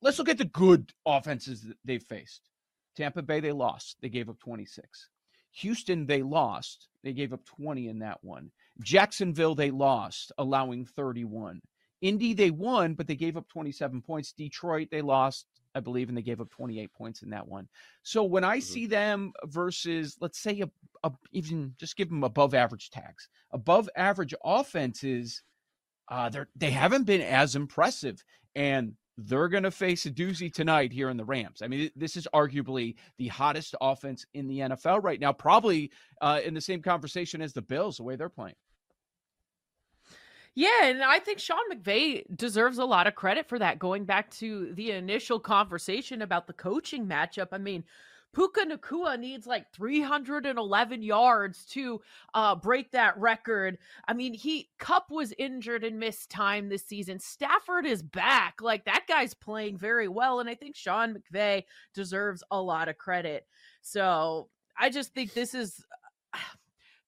let's 0.00 0.18
look 0.18 0.28
at 0.28 0.38
the 0.38 0.44
good 0.44 0.92
offenses 1.06 1.62
that 1.62 1.76
they've 1.84 2.02
faced. 2.02 2.48
Tampa 2.96 3.22
Bay, 3.22 3.40
they 3.40 3.52
lost. 3.52 3.96
They 4.00 4.08
gave 4.08 4.28
up 4.28 4.38
26. 4.38 5.10
Houston, 5.58 6.06
they 6.06 6.22
lost. 6.22 6.88
They 7.02 7.12
gave 7.12 7.32
up 7.32 7.44
20 7.44 7.88
in 7.88 7.98
that 8.00 8.18
one. 8.22 8.50
Jacksonville, 8.82 9.54
they 9.54 9.70
lost, 9.70 10.32
allowing 10.38 10.84
31. 10.84 11.60
Indy, 12.02 12.34
they 12.34 12.50
won, 12.50 12.94
but 12.94 13.06
they 13.06 13.14
gave 13.14 13.36
up 13.36 13.48
27 13.48 14.02
points. 14.02 14.32
Detroit, 14.32 14.88
they 14.90 15.00
lost, 15.00 15.46
I 15.74 15.80
believe, 15.80 16.08
and 16.08 16.18
they 16.18 16.22
gave 16.22 16.40
up 16.40 16.50
28 16.50 16.92
points 16.92 17.22
in 17.22 17.30
that 17.30 17.46
one. 17.46 17.68
So 18.02 18.24
when 18.24 18.44
I 18.44 18.58
mm-hmm. 18.58 18.62
see 18.62 18.86
them 18.86 19.32
versus, 19.44 20.16
let's 20.20 20.38
say, 20.38 20.60
a, 20.60 20.70
a, 21.02 21.12
even 21.32 21.74
just 21.78 21.96
give 21.96 22.08
them 22.08 22.24
above 22.24 22.52
average 22.52 22.90
tags, 22.90 23.28
above 23.52 23.88
average 23.96 24.34
offenses, 24.44 25.42
uh, 26.08 26.28
they're 26.28 26.48
they 26.54 26.70
haven't 26.70 27.04
been 27.04 27.22
as 27.22 27.56
impressive, 27.56 28.22
and 28.54 28.92
they're 29.16 29.48
going 29.48 29.62
to 29.62 29.70
face 29.70 30.06
a 30.06 30.10
doozy 30.10 30.52
tonight 30.52 30.92
here 30.92 31.08
in 31.08 31.16
the 31.16 31.24
Rams. 31.24 31.62
I 31.62 31.68
mean, 31.68 31.90
this 31.94 32.16
is 32.16 32.26
arguably 32.34 32.96
the 33.18 33.28
hottest 33.28 33.74
offense 33.80 34.26
in 34.34 34.48
the 34.48 34.58
NFL 34.58 35.02
right 35.02 35.20
now, 35.20 35.32
probably 35.32 35.92
uh, 36.20 36.40
in 36.44 36.54
the 36.54 36.60
same 36.60 36.82
conversation 36.82 37.40
as 37.40 37.52
the 37.52 37.62
Bills, 37.62 37.98
the 37.98 38.02
way 38.02 38.16
they're 38.16 38.28
playing. 38.28 38.56
Yeah, 40.56 40.84
and 40.84 41.02
I 41.02 41.18
think 41.18 41.40
Sean 41.40 41.58
McVay 41.72 42.24
deserves 42.36 42.78
a 42.78 42.84
lot 42.84 43.08
of 43.08 43.16
credit 43.16 43.48
for 43.48 43.58
that. 43.58 43.80
Going 43.80 44.04
back 44.04 44.30
to 44.32 44.72
the 44.74 44.92
initial 44.92 45.40
conversation 45.40 46.22
about 46.22 46.46
the 46.46 46.52
coaching 46.52 47.06
matchup, 47.06 47.48
I 47.50 47.58
mean, 47.58 47.82
Puka 48.34 48.66
Nacua 48.66 49.18
needs 49.18 49.46
like 49.46 49.72
311 49.72 51.02
yards 51.02 51.64
to 51.66 52.00
uh, 52.34 52.54
break 52.54 52.90
that 52.92 53.16
record. 53.18 53.78
I 54.06 54.12
mean, 54.12 54.34
he 54.34 54.68
Kupp 54.78 55.10
was 55.10 55.32
injured 55.38 55.84
and 55.84 55.98
missed 55.98 56.30
time 56.30 56.68
this 56.68 56.86
season. 56.86 57.20
Stafford 57.20 57.86
is 57.86 58.02
back. 58.02 58.60
Like 58.60 58.84
that 58.84 59.04
guy's 59.08 59.34
playing 59.34 59.78
very 59.78 60.08
well, 60.08 60.40
and 60.40 60.48
I 60.48 60.54
think 60.54 60.76
Sean 60.76 61.16
McVay 61.16 61.64
deserves 61.94 62.42
a 62.50 62.60
lot 62.60 62.88
of 62.88 62.98
credit. 62.98 63.46
So 63.82 64.48
I 64.76 64.90
just 64.90 65.14
think 65.14 65.32
this 65.32 65.54
is. 65.54 65.84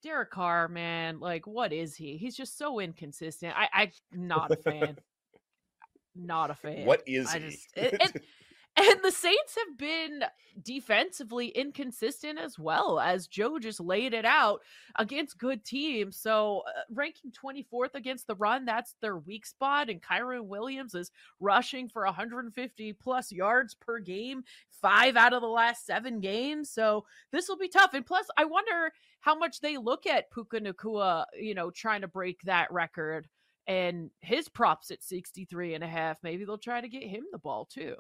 Derek 0.03 0.31
Carr, 0.31 0.69
man, 0.69 1.19
like 1.19 1.49
what 1.49 1.73
is 1.73 1.97
he? 1.97 2.17
He's 2.17 2.37
just 2.37 2.57
so 2.57 2.79
inconsistent. 2.79 3.55
I, 3.57 3.69
I'm 3.73 3.91
not 4.13 4.53
a 4.53 4.57
fan. 4.57 4.99
not 6.15 6.51
a 6.51 6.55
fan. 6.55 6.85
What 6.87 7.03
is 7.07 7.27
I 7.27 7.39
he? 7.41 7.51
Just, 7.51 7.69
it, 7.75 7.95
it, 8.01 8.23
and 8.77 9.01
the 9.03 9.11
Saints 9.11 9.57
have 9.57 9.79
been 9.79 10.25
defensively 10.63 11.49
inconsistent 11.49 12.39
as 12.39 12.59
well, 12.59 13.01
as 13.01 13.27
Joe 13.27 13.59
just 13.59 13.81
laid 13.81 14.13
it 14.13 14.25
out 14.25 14.61
against 14.97 15.39
good 15.39 15.65
teams. 15.65 16.19
So, 16.19 16.63
uh, 16.67 16.83
ranking 16.91 17.33
24th 17.33 17.95
against 17.95 18.27
the 18.27 18.35
run, 18.35 18.65
that's 18.65 18.95
their 19.01 19.17
weak 19.17 19.47
spot. 19.47 19.89
And 19.89 20.03
Kyren 20.03 20.47
Williams 20.47 20.95
is 20.95 21.11
rushing 21.41 21.89
for 21.89 22.05
150 22.05 22.93
plus 22.95 23.33
yards 23.33 23.75
per 23.75 23.99
game, 23.99 24.45
five 24.71 25.17
out 25.17 25.33
of 25.33 25.41
the 25.41 25.49
last 25.49 25.87
seven 25.87 26.21
games. 26.21 26.71
So, 26.71 27.07
this 27.33 27.49
will 27.49 27.59
be 27.59 27.69
tough. 27.69 27.95
And 27.95 28.05
plus, 28.05 28.27
I 28.37 28.45
wonder 28.45 28.93
how 29.21 29.39
much 29.39 29.61
they 29.61 29.79
look 29.79 30.07
at 30.07 30.31
Puka 30.31 30.61
Nacua, 30.61 31.25
you 31.39 31.55
know, 31.55 31.71
trying 31.71 32.03
to 32.03 32.09
break 32.09 32.43
that 32.43 32.71
record 32.71 33.27
and 33.67 34.11
his 34.21 34.49
props 34.49 34.91
at 34.91 35.03
63 35.03 35.75
and 35.75 35.83
a 35.83 35.89
half. 35.89 36.19
Maybe 36.23 36.45
they'll 36.45 36.59
try 36.59 36.81
to 36.81 36.89
get 36.89 37.03
him 37.03 37.25
the 37.33 37.39
ball 37.39 37.65
too. 37.65 37.97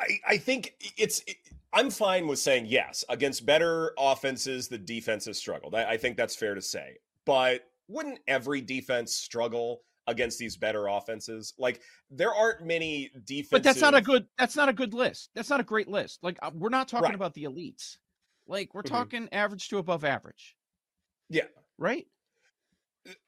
I, 0.00 0.18
I 0.28 0.36
think 0.36 0.74
it's 0.96 1.22
it, 1.26 1.36
I'm 1.72 1.90
fine 1.90 2.26
with 2.26 2.38
saying 2.38 2.66
yes 2.66 3.04
against 3.08 3.46
better 3.46 3.92
offenses. 3.98 4.68
The 4.68 4.78
defense 4.78 5.26
has 5.26 5.38
struggled. 5.38 5.74
I, 5.74 5.92
I 5.92 5.96
think 5.96 6.16
that's 6.16 6.36
fair 6.36 6.54
to 6.54 6.62
say. 6.62 6.96
But 7.24 7.62
wouldn't 7.88 8.20
every 8.28 8.60
defense 8.60 9.14
struggle 9.14 9.82
against 10.06 10.38
these 10.38 10.56
better 10.56 10.86
offenses? 10.86 11.54
Like 11.58 11.80
there 12.10 12.34
aren't 12.34 12.64
many 12.64 13.10
defenses. 13.24 13.50
But 13.50 13.62
that's 13.62 13.80
not 13.80 13.94
a 13.94 14.00
good. 14.00 14.26
That's 14.38 14.56
not 14.56 14.68
a 14.68 14.72
good 14.72 14.94
list. 14.94 15.30
That's 15.34 15.50
not 15.50 15.60
a 15.60 15.64
great 15.64 15.88
list. 15.88 16.20
Like 16.22 16.38
uh, 16.42 16.50
we're 16.54 16.68
not 16.68 16.88
talking 16.88 17.06
right. 17.06 17.14
about 17.14 17.34
the 17.34 17.44
elites. 17.44 17.96
Like 18.46 18.74
we're 18.74 18.82
mm-hmm. 18.82 18.94
talking 18.94 19.28
average 19.32 19.68
to 19.68 19.78
above 19.78 20.04
average. 20.04 20.56
Yeah. 21.28 21.44
Right. 21.78 22.06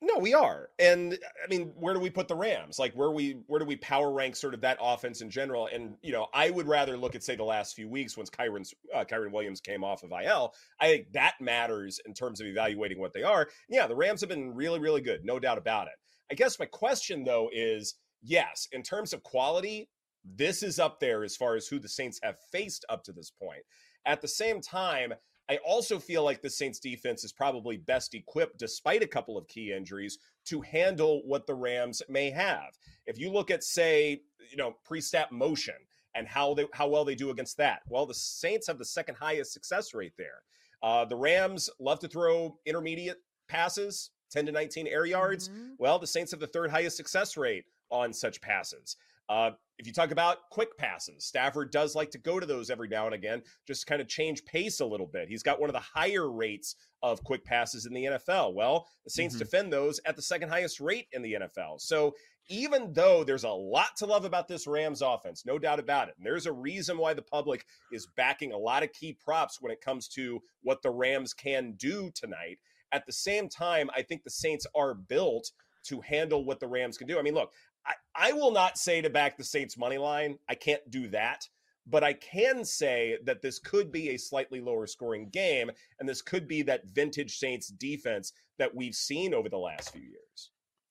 No, 0.00 0.18
we 0.18 0.34
are. 0.34 0.70
And 0.78 1.18
I 1.42 1.48
mean, 1.48 1.72
where 1.76 1.94
do 1.94 2.00
we 2.00 2.10
put 2.10 2.28
the 2.28 2.34
Rams? 2.34 2.78
Like 2.78 2.92
where 2.94 3.10
we 3.10 3.42
where 3.46 3.60
do 3.60 3.66
we 3.66 3.76
power 3.76 4.10
rank 4.12 4.36
sort 4.36 4.54
of 4.54 4.60
that 4.62 4.78
offense 4.80 5.20
in 5.20 5.30
general? 5.30 5.68
And 5.72 5.96
you 6.02 6.12
know, 6.12 6.26
I 6.34 6.50
would 6.50 6.66
rather 6.66 6.96
look 6.96 7.14
at 7.14 7.22
say 7.22 7.36
the 7.36 7.44
last 7.44 7.76
few 7.76 7.88
weeks 7.88 8.16
once 8.16 8.30
Kyren 8.30 8.70
uh, 8.94 9.04
Kyren 9.04 9.32
Williams 9.32 9.60
came 9.60 9.84
off 9.84 10.02
of 10.02 10.12
IL. 10.12 10.54
I 10.80 10.88
think 10.88 11.12
that 11.12 11.34
matters 11.40 12.00
in 12.06 12.14
terms 12.14 12.40
of 12.40 12.46
evaluating 12.46 12.98
what 12.98 13.12
they 13.12 13.22
are. 13.22 13.48
Yeah, 13.68 13.86
the 13.86 13.96
Rams 13.96 14.20
have 14.20 14.30
been 14.30 14.54
really 14.54 14.80
really 14.80 15.00
good, 15.00 15.24
no 15.24 15.38
doubt 15.38 15.58
about 15.58 15.86
it. 15.86 15.94
I 16.30 16.34
guess 16.34 16.58
my 16.58 16.66
question 16.66 17.24
though 17.24 17.48
is, 17.52 17.94
yes, 18.22 18.68
in 18.72 18.82
terms 18.82 19.12
of 19.12 19.22
quality, 19.22 19.88
this 20.24 20.62
is 20.62 20.78
up 20.78 21.00
there 21.00 21.24
as 21.24 21.36
far 21.36 21.56
as 21.56 21.66
who 21.66 21.78
the 21.78 21.88
Saints 21.88 22.20
have 22.22 22.36
faced 22.52 22.84
up 22.88 23.04
to 23.04 23.12
this 23.12 23.30
point. 23.30 23.62
At 24.06 24.20
the 24.22 24.28
same 24.28 24.60
time, 24.60 25.14
I 25.50 25.58
also 25.58 25.98
feel 25.98 26.24
like 26.24 26.42
the 26.42 26.50
Saints 26.50 26.78
defense 26.78 27.24
is 27.24 27.32
probably 27.32 27.78
best 27.78 28.14
equipped, 28.14 28.58
despite 28.58 29.02
a 29.02 29.06
couple 29.06 29.38
of 29.38 29.48
key 29.48 29.72
injuries, 29.72 30.18
to 30.46 30.60
handle 30.60 31.22
what 31.24 31.46
the 31.46 31.54
Rams 31.54 32.02
may 32.08 32.30
have. 32.30 32.76
If 33.06 33.18
you 33.18 33.30
look 33.30 33.50
at, 33.50 33.64
say, 33.64 34.22
you 34.50 34.56
know, 34.56 34.76
pre-snap 34.84 35.32
motion 35.32 35.74
and 36.14 36.26
how 36.28 36.54
they 36.54 36.66
how 36.72 36.88
well 36.88 37.04
they 37.04 37.14
do 37.14 37.30
against 37.30 37.56
that, 37.56 37.80
well, 37.88 38.04
the 38.04 38.14
Saints 38.14 38.66
have 38.66 38.78
the 38.78 38.84
second 38.84 39.14
highest 39.14 39.52
success 39.52 39.94
rate 39.94 40.14
there. 40.18 40.42
Uh, 40.82 41.04
the 41.04 41.16
Rams 41.16 41.70
love 41.80 41.98
to 42.00 42.08
throw 42.08 42.58
intermediate 42.66 43.18
passes, 43.48 44.10
10 44.30 44.46
to 44.46 44.52
19 44.52 44.86
air 44.86 45.06
yards. 45.06 45.48
Mm-hmm. 45.48 45.70
Well, 45.78 45.98
the 45.98 46.06
Saints 46.06 46.30
have 46.32 46.40
the 46.40 46.46
third 46.46 46.70
highest 46.70 46.96
success 46.96 47.36
rate 47.36 47.64
on 47.90 48.12
such 48.12 48.40
passes. 48.40 48.96
Uh, 49.28 49.50
if 49.78 49.86
you 49.86 49.92
talk 49.92 50.10
about 50.10 50.38
quick 50.50 50.76
passes, 50.76 51.24
Stafford 51.24 51.70
does 51.70 51.94
like 51.94 52.10
to 52.10 52.18
go 52.18 52.40
to 52.40 52.46
those 52.46 52.68
every 52.68 52.88
now 52.88 53.06
and 53.06 53.14
again, 53.14 53.42
just 53.66 53.86
kind 53.86 54.00
of 54.00 54.08
change 54.08 54.44
pace 54.44 54.80
a 54.80 54.86
little 54.86 55.06
bit. 55.06 55.28
He's 55.28 55.42
got 55.42 55.60
one 55.60 55.68
of 55.68 55.74
the 55.74 55.80
higher 55.80 56.30
rates 56.30 56.74
of 57.02 57.22
quick 57.22 57.44
passes 57.44 57.86
in 57.86 57.92
the 57.92 58.04
NFL. 58.04 58.54
Well, 58.54 58.88
the 59.04 59.10
Saints 59.10 59.36
mm-hmm. 59.36 59.44
defend 59.44 59.72
those 59.72 60.00
at 60.04 60.16
the 60.16 60.22
second 60.22 60.48
highest 60.48 60.80
rate 60.80 61.06
in 61.12 61.22
the 61.22 61.34
NFL. 61.34 61.80
So 61.80 62.14
even 62.48 62.92
though 62.92 63.22
there's 63.22 63.44
a 63.44 63.50
lot 63.50 63.96
to 63.98 64.06
love 64.06 64.24
about 64.24 64.48
this 64.48 64.66
Rams 64.66 65.02
offense, 65.02 65.44
no 65.46 65.58
doubt 65.58 65.78
about 65.78 66.08
it, 66.08 66.14
and 66.16 66.26
there's 66.26 66.46
a 66.46 66.52
reason 66.52 66.98
why 66.98 67.14
the 67.14 67.22
public 67.22 67.64
is 67.92 68.08
backing 68.16 68.52
a 68.52 68.58
lot 68.58 68.82
of 68.82 68.92
key 68.92 69.16
props 69.22 69.58
when 69.60 69.70
it 69.70 69.80
comes 69.80 70.08
to 70.08 70.40
what 70.62 70.82
the 70.82 70.90
Rams 70.90 71.34
can 71.34 71.74
do 71.76 72.10
tonight. 72.14 72.58
At 72.90 73.04
the 73.06 73.12
same 73.12 73.48
time, 73.48 73.90
I 73.94 74.02
think 74.02 74.24
the 74.24 74.30
Saints 74.30 74.66
are 74.74 74.94
built 74.94 75.52
to 75.88 76.00
handle 76.00 76.44
what 76.44 76.60
the 76.60 76.66
Rams 76.66 76.96
can 76.96 77.06
do. 77.06 77.18
I 77.18 77.22
mean, 77.22 77.34
look, 77.34 77.52
I, 77.88 77.94
I 78.14 78.32
will 78.32 78.52
not 78.52 78.78
say 78.78 79.00
to 79.00 79.10
back 79.10 79.36
the 79.36 79.44
Saints 79.44 79.78
money 79.78 79.98
line. 79.98 80.38
I 80.48 80.54
can't 80.54 80.88
do 80.90 81.08
that. 81.08 81.48
But 81.90 82.04
I 82.04 82.12
can 82.12 82.66
say 82.66 83.16
that 83.24 83.40
this 83.40 83.58
could 83.58 83.90
be 83.90 84.10
a 84.10 84.18
slightly 84.18 84.60
lower 84.60 84.86
scoring 84.86 85.30
game, 85.30 85.70
and 85.98 86.06
this 86.06 86.20
could 86.20 86.46
be 86.46 86.60
that 86.62 86.86
vintage 86.86 87.38
Saints 87.38 87.68
defense 87.68 88.34
that 88.58 88.74
we've 88.74 88.94
seen 88.94 89.32
over 89.32 89.48
the 89.48 89.56
last 89.56 89.92
few 89.92 90.02
years. 90.02 90.50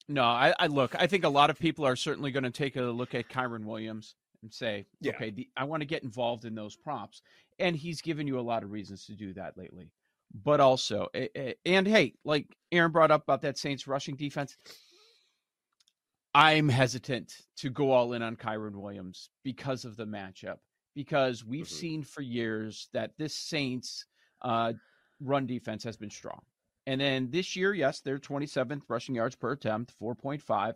No, 0.10 0.24
I, 0.24 0.56
I 0.58 0.68
look. 0.68 0.96
I 0.98 1.06
think 1.06 1.24
a 1.24 1.30
lot 1.30 1.52
of 1.52 1.60
people 1.60 1.86
are 1.86 1.96
certainly 1.96 2.32
going 2.32 2.46
to 2.46 2.50
take 2.50 2.78
a 2.78 2.82
look 2.82 3.14
at 3.14 3.30
Kyren 3.30 3.66
Williams 3.66 4.16
and 4.42 4.52
say, 4.52 4.86
yeah. 5.00 5.12
okay, 5.14 5.30
the, 5.30 5.48
I 5.56 5.66
want 5.66 5.82
to 5.82 5.86
get 5.86 6.04
involved 6.04 6.46
in 6.46 6.56
those 6.56 6.76
props, 6.76 7.22
and 7.60 7.76
he's 7.76 8.02
given 8.02 8.26
you 8.26 8.40
a 8.40 8.42
lot 8.42 8.64
of 8.64 8.72
reasons 8.72 9.06
to 9.06 9.14
do 9.14 9.34
that 9.34 9.56
lately. 9.58 9.92
But 10.44 10.60
also, 10.60 11.10
and 11.66 11.88
hey, 11.88 12.16
like 12.26 12.48
Erin 12.72 12.92
brought 12.92 13.12
up 13.12 13.24
about 13.24 13.42
that 13.44 13.58
Saints 13.58 13.88
rushing 13.88 14.16
defense, 14.16 14.58
I'm 16.38 16.70
hesitant 16.70 17.34
to 17.58 17.72
go 17.72 17.90
all 17.92 18.14
in 18.14 18.22
on 18.22 18.36
Kyren 18.36 18.76
Williams 18.76 19.32
because 19.44 19.86
of 19.86 19.98
the 19.98 20.06
matchup. 20.06 20.58
Because 20.94 21.44
we've 21.44 21.66
mm-hmm. 21.66 21.76
seen 21.76 22.04
for 22.04 22.22
years 22.22 22.90
that 22.94 23.10
this 23.18 23.34
Saints 23.34 24.06
uh, 24.44 24.74
run 25.20 25.48
defense 25.48 25.84
has 25.84 25.98
been 25.98 26.12
strong. 26.12 26.42
And 26.86 27.02
then 27.02 27.32
this 27.32 27.56
year, 27.56 27.74
yes, 27.74 28.02
they're 28.02 28.20
27th 28.20 28.84
rushing 28.88 29.16
yards 29.16 29.36
per 29.36 29.54
attempt, 29.54 29.96
4.5, 30.00 30.76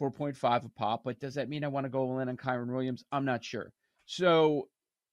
4.5 0.00 0.64
a 0.64 0.68
pop. 0.70 1.04
But 1.04 1.20
does 1.20 1.34
that 1.34 1.50
mean 1.50 1.64
I 1.64 1.68
want 1.68 1.84
to 1.84 1.90
go 1.90 1.98
all 1.98 2.20
in 2.20 2.30
on 2.30 2.38
Kyren 2.38 2.72
Williams? 2.72 3.04
I'm 3.12 3.26
not 3.26 3.44
sure. 3.44 3.74
So 4.06 4.68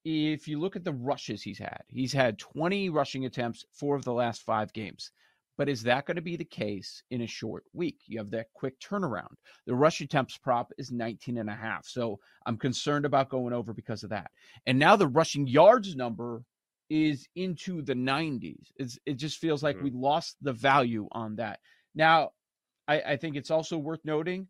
if 0.06 0.48
you 0.48 0.58
look 0.58 0.78
at 0.78 0.86
the 0.86 0.94
rushes 0.94 1.44
he's 1.44 1.60
had, 1.60 1.84
he's 1.90 2.14
had 2.14 2.40
20 2.40 2.90
rushing 2.92 3.26
attempts, 3.26 3.66
four 3.74 3.98
of 3.98 4.06
the 4.06 4.14
last 4.14 4.44
five 4.44 4.72
games. 4.72 5.12
But 5.58 5.70
is 5.70 5.84
that 5.84 6.06
going 6.06 6.16
to 6.16 6.22
be 6.22 6.36
the 6.36 6.46
case 6.46 7.04
in 7.12 7.22
a 7.22 7.28
short 7.28 7.66
week? 7.74 8.00
You 8.06 8.18
have 8.18 8.32
that 8.32 8.48
quick 8.54 8.80
turnaround. 8.80 9.36
The 9.68 9.76
rush 9.76 10.02
attempts 10.02 10.38
prop 10.38 10.72
is 10.78 10.92
19 10.92 11.38
and 11.38 11.50
a 11.50 11.56
half. 11.56 11.86
So 11.86 12.20
I'm 12.46 12.58
concerned 12.58 13.06
about 13.06 13.30
going 13.30 13.54
over 13.54 13.74
because 13.74 14.04
of 14.04 14.10
that. 14.10 14.32
And 14.66 14.80
now 14.80 14.96
the 14.96 15.08
rushing 15.08 15.48
yards 15.48 15.96
number 15.96 16.44
is 16.90 17.28
into 17.36 17.82
the 17.82 17.94
90s. 17.94 18.72
It's, 18.78 18.98
it 19.06 19.16
just 19.16 19.38
feels 19.38 19.62
like 19.62 19.76
mm-hmm. 19.78 19.86
we 19.86 19.92
lost 19.92 20.38
the 20.42 20.54
value 20.54 21.08
on 21.12 21.36
that. 21.36 21.60
Now, 21.96 22.32
I, 22.88 23.02
I 23.02 23.18
think 23.18 23.36
it's 23.36 23.52
also 23.52 23.78
worth 23.78 24.02
noting 24.04 24.48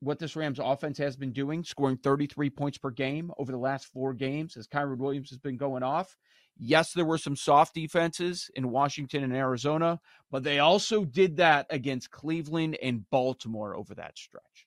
what 0.00 0.18
this 0.18 0.34
Rams 0.34 0.58
offense 0.62 0.98
has 0.98 1.16
been 1.16 1.32
doing, 1.32 1.62
scoring 1.62 1.96
33 1.96 2.50
points 2.50 2.76
per 2.76 2.90
game 2.90 3.30
over 3.38 3.52
the 3.52 3.58
last 3.58 3.86
four 3.86 4.12
games 4.12 4.56
as 4.56 4.66
Kyren 4.66 4.98
Williams 4.98 5.30
has 5.30 5.38
been 5.38 5.56
going 5.56 5.84
off. 5.84 6.16
Yes, 6.58 6.92
there 6.92 7.04
were 7.04 7.18
some 7.18 7.36
soft 7.36 7.74
defenses 7.74 8.50
in 8.54 8.70
Washington 8.70 9.24
and 9.24 9.34
Arizona, 9.34 10.00
but 10.30 10.44
they 10.44 10.58
also 10.58 11.04
did 11.04 11.36
that 11.36 11.66
against 11.70 12.10
Cleveland 12.10 12.76
and 12.82 13.08
Baltimore 13.10 13.74
over 13.76 13.94
that 13.94 14.16
stretch. 14.16 14.66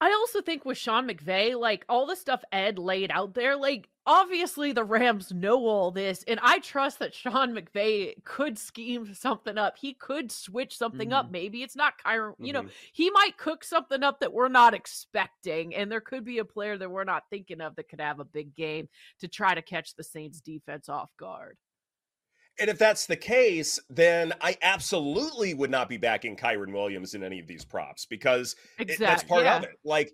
I 0.00 0.12
also 0.12 0.40
think 0.40 0.64
with 0.64 0.78
Sean 0.78 1.06
McVay, 1.06 1.58
like 1.58 1.84
all 1.88 2.06
the 2.06 2.16
stuff 2.16 2.42
Ed 2.52 2.78
laid 2.78 3.10
out 3.10 3.34
there, 3.34 3.54
like 3.54 3.88
obviously 4.06 4.72
the 4.72 4.82
Rams 4.82 5.30
know 5.30 5.66
all 5.66 5.90
this, 5.90 6.24
and 6.26 6.40
I 6.42 6.58
trust 6.60 7.00
that 7.00 7.14
Sean 7.14 7.54
McVay 7.54 8.14
could 8.24 8.58
scheme 8.58 9.12
something 9.14 9.58
up. 9.58 9.76
He 9.76 9.92
could 9.92 10.32
switch 10.32 10.78
something 10.78 11.10
mm-hmm. 11.10 11.18
up. 11.18 11.30
Maybe 11.30 11.62
it's 11.62 11.76
not 11.76 11.94
Kyren, 12.04 12.30
mm-hmm. 12.30 12.44
you 12.44 12.52
know, 12.54 12.62
mm-hmm. 12.62 12.70
he 12.92 13.10
might 13.10 13.36
cook 13.36 13.62
something 13.62 14.02
up 14.02 14.20
that 14.20 14.32
we're 14.32 14.48
not 14.48 14.72
expecting, 14.72 15.74
and 15.74 15.92
there 15.92 16.00
could 16.00 16.24
be 16.24 16.38
a 16.38 16.44
player 16.46 16.78
that 16.78 16.90
we're 16.90 17.04
not 17.04 17.24
thinking 17.28 17.60
of 17.60 17.76
that 17.76 17.90
could 17.90 18.00
have 18.00 18.20
a 18.20 18.24
big 18.24 18.54
game 18.56 18.88
to 19.20 19.28
try 19.28 19.54
to 19.54 19.62
catch 19.62 19.94
the 19.96 20.04
Saints 20.04 20.40
defense 20.40 20.88
off 20.88 21.10
guard. 21.18 21.58
And 22.60 22.68
if 22.68 22.78
that's 22.78 23.06
the 23.06 23.16
case, 23.16 23.80
then 23.88 24.34
I 24.40 24.56
absolutely 24.60 25.54
would 25.54 25.70
not 25.70 25.88
be 25.88 25.96
backing 25.96 26.36
Kyren 26.36 26.72
Williams 26.72 27.14
in 27.14 27.22
any 27.22 27.40
of 27.40 27.46
these 27.46 27.64
props 27.64 28.04
because 28.04 28.54
exactly. 28.78 28.94
it, 28.94 29.08
that's 29.08 29.22
part 29.24 29.44
yeah. 29.44 29.56
of 29.56 29.64
it. 29.64 29.78
Like, 29.84 30.12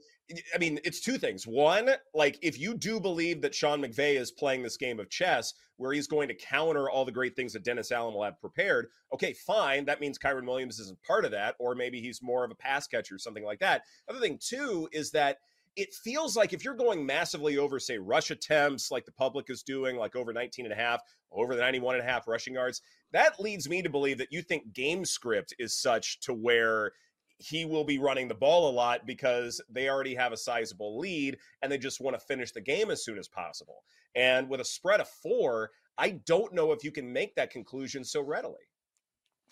I 0.54 0.59
mean, 0.59 0.78
it's 0.85 1.00
two 1.00 1.18
things. 1.18 1.46
One, 1.46 1.90
like 2.14 2.38
if 2.42 2.59
you 2.59 2.74
do 2.74 3.00
believe 3.00 3.42
that 3.42 3.54
Sean 3.54 3.82
McVay 3.82 4.16
is 4.18 4.30
playing 4.30 4.62
this 4.62 4.76
game 4.76 4.98
of 5.00 5.11
chess 5.11 5.54
where 5.76 5.92
he's 5.92 6.06
going 6.06 6.28
to 6.28 6.35
counter 6.35 6.88
all 6.88 7.04
the 7.04 7.12
great 7.12 7.37
things 7.37 7.52
that 7.52 7.64
Dennis 7.64 7.92
Allen 7.92 8.14
will 8.14 8.24
have 8.24 8.40
prepared, 8.40 8.88
okay, 9.12 9.32
fine. 9.32 9.85
That 9.85 10.00
means 10.00 10.18
Kyren 10.18 10.46
Williams 10.46 10.78
isn't 10.80 11.02
part 11.02 11.24
of 11.24 11.32
that, 11.32 11.54
or 11.59 11.74
maybe 11.74 12.00
he's 12.00 12.22
more 12.22 12.44
of 12.44 12.50
a 12.50 12.56
pass 12.56 12.87
catcher 12.87 13.16
or 13.16 13.18
something 13.18 13.44
like 13.44 13.61
that. 13.61 13.82
Other 14.09 14.20
thing, 14.20 14.38
too, 14.40 14.88
is 14.92 15.11
that 15.11 15.38
it 15.76 15.94
feels 15.94 16.36
like 16.36 16.52
if 16.52 16.64
you're 16.64 16.74
going 16.74 17.04
massively 17.04 17.58
over, 17.58 17.78
say, 17.78 17.98
rush 17.98 18.30
attempts 18.30 18.90
like 18.90 19.04
the 19.04 19.12
public 19.12 19.50
is 19.50 19.62
doing, 19.62 19.96
like 19.96 20.16
over 20.16 20.32
19 20.32 20.64
and 20.64 20.72
a 20.72 20.76
half, 20.76 21.02
over 21.30 21.54
the 21.54 21.60
91 21.60 21.96
and 21.96 22.04
a 22.04 22.10
half 22.10 22.26
rushing 22.26 22.54
yards, 22.54 22.80
that 23.12 23.38
leads 23.38 23.68
me 23.68 23.82
to 23.82 23.90
believe 23.90 24.18
that 24.18 24.32
you 24.32 24.42
think 24.42 24.72
game 24.72 25.04
script 25.04 25.54
is 25.58 25.78
such 25.78 26.20
to 26.20 26.32
where 26.32 26.92
he 27.38 27.66
will 27.66 27.84
be 27.84 27.98
running 27.98 28.28
the 28.28 28.34
ball 28.34 28.70
a 28.70 28.72
lot 28.72 29.06
because 29.06 29.60
they 29.68 29.88
already 29.88 30.14
have 30.14 30.32
a 30.32 30.36
sizable 30.36 30.98
lead 30.98 31.36
and 31.60 31.70
they 31.70 31.78
just 31.78 32.00
want 32.00 32.18
to 32.18 32.26
finish 32.26 32.52
the 32.52 32.60
game 32.60 32.90
as 32.90 33.04
soon 33.04 33.18
as 33.18 33.28
possible. 33.28 33.84
And 34.14 34.48
with 34.48 34.60
a 34.60 34.64
spread 34.64 35.00
of 35.00 35.08
four, 35.08 35.70
I 35.98 36.10
don't 36.10 36.54
know 36.54 36.72
if 36.72 36.82
you 36.82 36.90
can 36.90 37.12
make 37.12 37.34
that 37.34 37.50
conclusion 37.50 38.04
so 38.04 38.22
readily. 38.22 38.70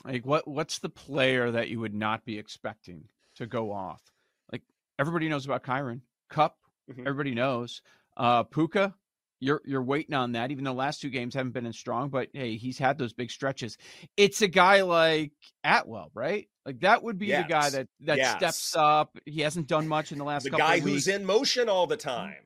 Like 0.05 0.25
what 0.25 0.49
what's 0.49 0.79
the 0.79 0.89
player 0.89 1.51
that 1.51 1.69
you 1.69 1.81
would 1.81 1.95
not 1.95 2.25
be 2.25 2.39
expecting 2.39 3.09
to 3.37 3.47
go 3.47 3.71
off? 3.71 4.03
Like 4.51 4.63
everybody 4.99 5.29
knows 5.29 5.45
about 5.45 5.63
Kyren. 5.63 6.01
Kupp, 6.29 6.57
mm-hmm. 6.91 7.01
everybody 7.01 7.35
knows. 7.35 7.83
Uh, 8.17 8.45
Puka, 8.45 8.95
you're 9.41 9.61
you're 9.65 9.83
waiting 9.83 10.15
on 10.15 10.33
that, 10.33 10.51
even 10.51 10.65
though 10.65 10.73
last 10.73 11.01
two 11.01 11.11
games 11.11 11.35
haven't 11.35 11.53
been 11.53 11.67
as 11.67 11.77
strong. 11.77 12.09
But 12.09 12.29
hey, 12.33 12.57
he's 12.57 12.79
had 12.79 12.99
those 12.99 13.13
big 13.13 13.31
stretches. 13.31 13.77
It's 14.17 14.43
a 14.43 14.49
guy 14.49 14.83
like 14.83 15.33
Atwell, 15.63 16.11
right? 16.15 16.49
Like 16.65 16.81
that 16.81 17.03
would 17.03 17.19
be 17.19 17.27
yes. 17.27 17.45
the 17.45 17.49
guy 17.49 17.71
that 17.71 17.89
that 18.01 18.17
yes. 18.17 18.37
steps 18.37 18.77
up. 18.77 19.19
He 19.27 19.41
hasn't 19.41 19.67
done 19.67 19.87
much 19.87 20.13
in 20.13 20.19
the 20.19 20.25
last. 20.25 20.45
The 20.45 20.51
guy 20.51 20.81
who's 20.81 21.09
in 21.09 21.25
motion 21.25 21.69
all 21.69 21.87
the 21.87 21.97
time. 21.97 22.37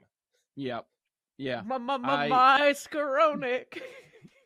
Yep. 0.57 0.87
Yeah. 1.37 1.63
My 1.65 1.79
my 1.79 1.99
my, 1.99 2.29
my 2.29 2.61
Skowronek. 2.75 3.81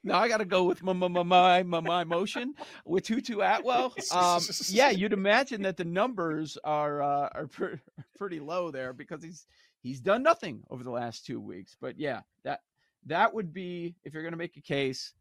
Now 0.04 0.18
I 0.18 0.28
got 0.28 0.38
to 0.38 0.44
go 0.44 0.64
with 0.64 0.82
my 0.82 0.92
my 0.92 1.08
my 1.08 1.62
my, 1.62 1.80
my 1.80 2.04
motion 2.04 2.54
with 2.84 3.04
Tutu 3.04 3.40
Atwell. 3.40 3.94
Um, 4.10 4.40
yeah, 4.68 4.90
you'd 4.90 5.12
imagine 5.12 5.62
that 5.62 5.76
the 5.76 5.84
numbers 5.84 6.58
are 6.64 7.02
uh, 7.02 7.28
are 7.32 7.46
pre- 7.46 7.80
pretty 8.18 8.40
low 8.40 8.70
there 8.70 8.92
because 8.92 9.22
he's 9.22 9.46
he's 9.82 10.00
done 10.00 10.22
nothing 10.22 10.62
over 10.70 10.82
the 10.84 10.90
last 10.90 11.24
two 11.26 11.40
weeks. 11.40 11.76
But 11.80 11.98
yeah, 11.98 12.20
that 12.44 12.60
that 13.06 13.34
would 13.34 13.52
be 13.52 13.94
if 14.04 14.12
you're 14.12 14.22
going 14.22 14.32
to 14.32 14.38
make 14.38 14.56
a 14.56 14.62
case. 14.62 15.12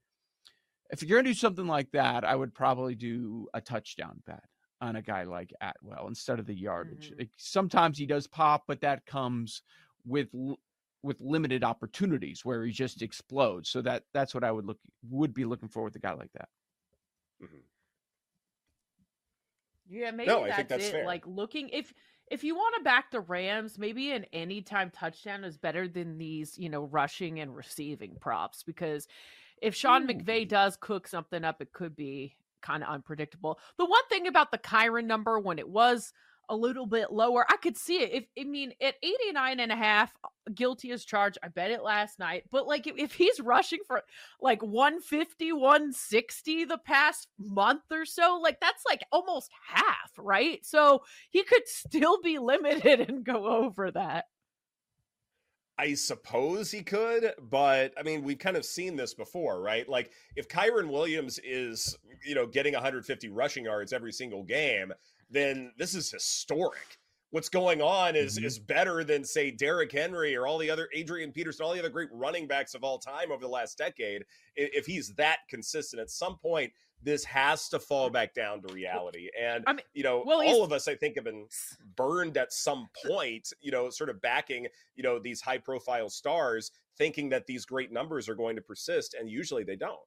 if 0.92 1.02
you're 1.04 1.20
gonna 1.20 1.30
do 1.30 1.34
something 1.34 1.68
like 1.68 1.92
that, 1.92 2.24
I 2.24 2.36
would 2.36 2.54
probably 2.54 2.96
do 2.96 3.48
a 3.54 3.62
touchdown 3.62 4.22
bet 4.26 4.44
on 4.82 4.96
a 4.96 5.02
guy 5.02 5.24
like 5.24 5.54
Atwell 5.62 6.08
instead 6.08 6.40
of 6.40 6.48
the 6.48 6.56
yardage. 6.56 7.14
Like, 7.18 7.30
sometimes 7.38 7.98
he 7.98 8.06
does 8.08 8.28
pop, 8.28 8.64
but 8.68 8.82
that 8.82 9.06
comes 9.06 9.62
with 10.06 10.28
with 11.04 11.20
limited 11.22 11.64
opportunities 11.64 12.46
where 12.46 12.64
he 12.66 12.72
just 12.72 13.02
explodes. 13.02 13.70
So 13.70 13.82
that 13.82 14.04
that's 14.14 14.34
what 14.34 14.44
I 14.44 14.52
would 14.52 14.66
look 14.66 14.80
would 15.10 15.34
be 15.34 15.46
looking 15.46 15.70
for 15.70 15.84
with 15.84 15.96
a 15.96 16.00
guy 16.00 16.14
like 16.14 16.32
that. 16.34 16.50
Mm-hmm. 17.44 17.58
Yeah, 19.90 20.12
maybe 20.12 20.28
No, 20.28 20.44
I 20.44 20.48
that's, 20.48 20.58
think 20.58 20.70
that's 20.70 20.86
it. 20.86 20.92
fair. 20.92 21.06
Like 21.06 21.26
looking 21.28 21.70
if 21.70 21.94
if 22.30 22.46
you 22.46 22.56
want 22.56 22.76
to 22.78 22.84
back 22.84 23.12
the 23.12 23.20
Rams, 23.20 23.78
maybe 23.78 24.12
an 24.12 24.26
anytime 24.32 24.90
touchdown 24.90 25.44
is 25.44 25.58
better 25.58 25.88
than 25.88 26.18
these, 26.18 26.58
you 26.58 26.70
know, 26.70 26.84
rushing 26.86 27.42
and 27.42 27.54
receiving 27.56 28.16
props 28.22 28.64
because 28.64 29.08
if 29.62 29.76
Sean 29.76 30.08
McVay 30.08 30.48
does 30.48 30.78
cook 30.78 31.08
something 31.08 31.44
up, 31.44 31.62
it 31.62 31.74
could 31.74 31.96
be 31.96 32.38
kind 32.62 32.84
of 32.84 32.90
unpredictable. 32.90 33.60
The 33.78 33.86
one 33.86 34.08
thing 34.10 34.28
about 34.28 34.52
the 34.52 34.58
Kyren 34.58 35.06
number 35.06 35.40
when 35.40 35.60
it 35.60 35.68
was 35.68 36.14
a 36.52 36.56
little 36.56 36.86
bit 36.86 37.12
lower, 37.12 37.46
I 37.50 37.56
could 37.56 37.78
see 37.78 38.02
it. 38.02 38.12
If 38.12 38.26
I 38.38 38.44
mean 38.44 38.74
at 38.82 38.96
89 39.02 39.60
and 39.62 39.72
a 39.72 39.76
half, 39.76 40.14
guilty 40.54 40.92
as 40.92 41.06
charged. 41.06 41.38
I 41.42 41.48
bet 41.48 41.72
it 41.72 41.82
last 41.82 42.20
night. 42.20 42.44
But 42.52 42.68
like 42.68 42.88
if, 42.88 42.98
if 42.98 43.14
he's 43.14 43.40
rushing 43.40 43.80
for 43.88 44.02
like 44.42 44.62
150, 44.62 45.54
160 45.54 46.66
the 46.66 46.78
past 46.78 47.28
month 47.40 47.84
or 47.90 48.06
so, 48.06 48.40
like 48.44 48.60
that's 48.60 48.84
like 48.86 49.02
almost 49.12 49.50
half, 49.68 50.12
right? 50.18 50.64
So 50.66 51.04
he 51.30 51.44
could 51.44 51.68
still 51.68 52.22
be 52.22 52.38
limited 52.38 53.00
and 53.10 53.24
go 53.24 53.48
over 53.48 53.90
that. 53.92 54.26
I 55.80 55.96
suppose 55.96 56.70
he 56.70 56.84
could, 56.84 57.34
but 57.42 57.94
I 57.98 58.04
mean, 58.04 58.24
we've 58.24 58.38
kind 58.38 58.56
of 58.56 58.66
seen 58.66 58.96
this 58.96 59.16
before, 59.16 59.62
right? 59.62 59.88
Like 59.90 60.12
if 60.36 60.48
Kyren 60.48 60.90
Williams 60.90 61.40
is, 61.44 61.98
you 62.24 62.36
know, 62.36 62.46
getting 62.46 62.74
150 62.74 63.30
rushing 63.30 63.66
yards 63.66 63.92
every 63.92 64.12
single 64.12 64.44
game, 64.44 64.94
then 65.32 65.72
this 65.78 65.96
is 65.96 66.12
historic. 66.12 66.98
What's 67.32 67.50
going 67.50 67.82
on 67.82 68.18
is 68.18 68.36
mm-hmm. 68.36 68.46
is 68.46 68.60
better 68.60 69.04
than 69.06 69.24
say 69.24 69.52
Derrick 69.52 69.92
Henry 69.92 70.36
or 70.36 70.46
all 70.46 70.58
the 70.58 70.70
other 70.70 70.90
Adrian 70.94 71.32
Peterson, 71.32 71.66
all 71.66 71.74
the 71.74 71.80
other 71.80 71.90
great 71.90 72.10
running 72.12 72.46
backs 72.46 72.76
of 72.76 72.84
all 72.84 73.00
time 73.00 73.32
over 73.32 73.42
the 73.42 73.48
last 73.48 73.78
decade. 73.78 74.24
If 74.56 74.86
he's 74.86 75.14
that 75.16 75.38
consistent, 75.50 76.02
at 76.02 76.10
some 76.10 76.38
point 76.38 76.74
this 77.04 77.24
has 77.26 77.68
to 77.70 77.80
fall 77.80 78.08
mm-hmm. 78.08 78.14
back 78.14 78.34
down 78.34 78.62
to 78.62 78.74
reality. 78.74 79.30
And 79.40 79.64
I 79.66 79.74
mean, 79.74 79.86
you 79.94 80.04
know, 80.04 80.24
well, 80.26 80.42
all 80.42 80.64
of 80.64 80.72
us, 80.72 80.88
I 80.88 80.96
think, 80.96 81.16
have 81.16 81.24
been 81.24 81.48
burned 81.96 82.38
at 82.38 82.54
some 82.54 82.88
point. 83.06 83.52
You 83.62 83.72
know, 83.72 83.90
sort 83.90 84.10
of 84.10 84.22
backing 84.22 84.68
you 84.96 85.04
know 85.04 85.20
these 85.20 85.42
high 85.42 85.58
profile 85.58 86.10
stars, 86.10 86.72
thinking 86.98 87.30
that 87.30 87.48
these 87.48 87.66
great 87.66 87.92
numbers 87.92 88.30
are 88.30 88.36
going 88.36 88.56
to 88.56 88.62
persist, 88.62 89.16
and 89.20 89.30
usually 89.30 89.64
they 89.64 89.76
don't. 89.76 89.98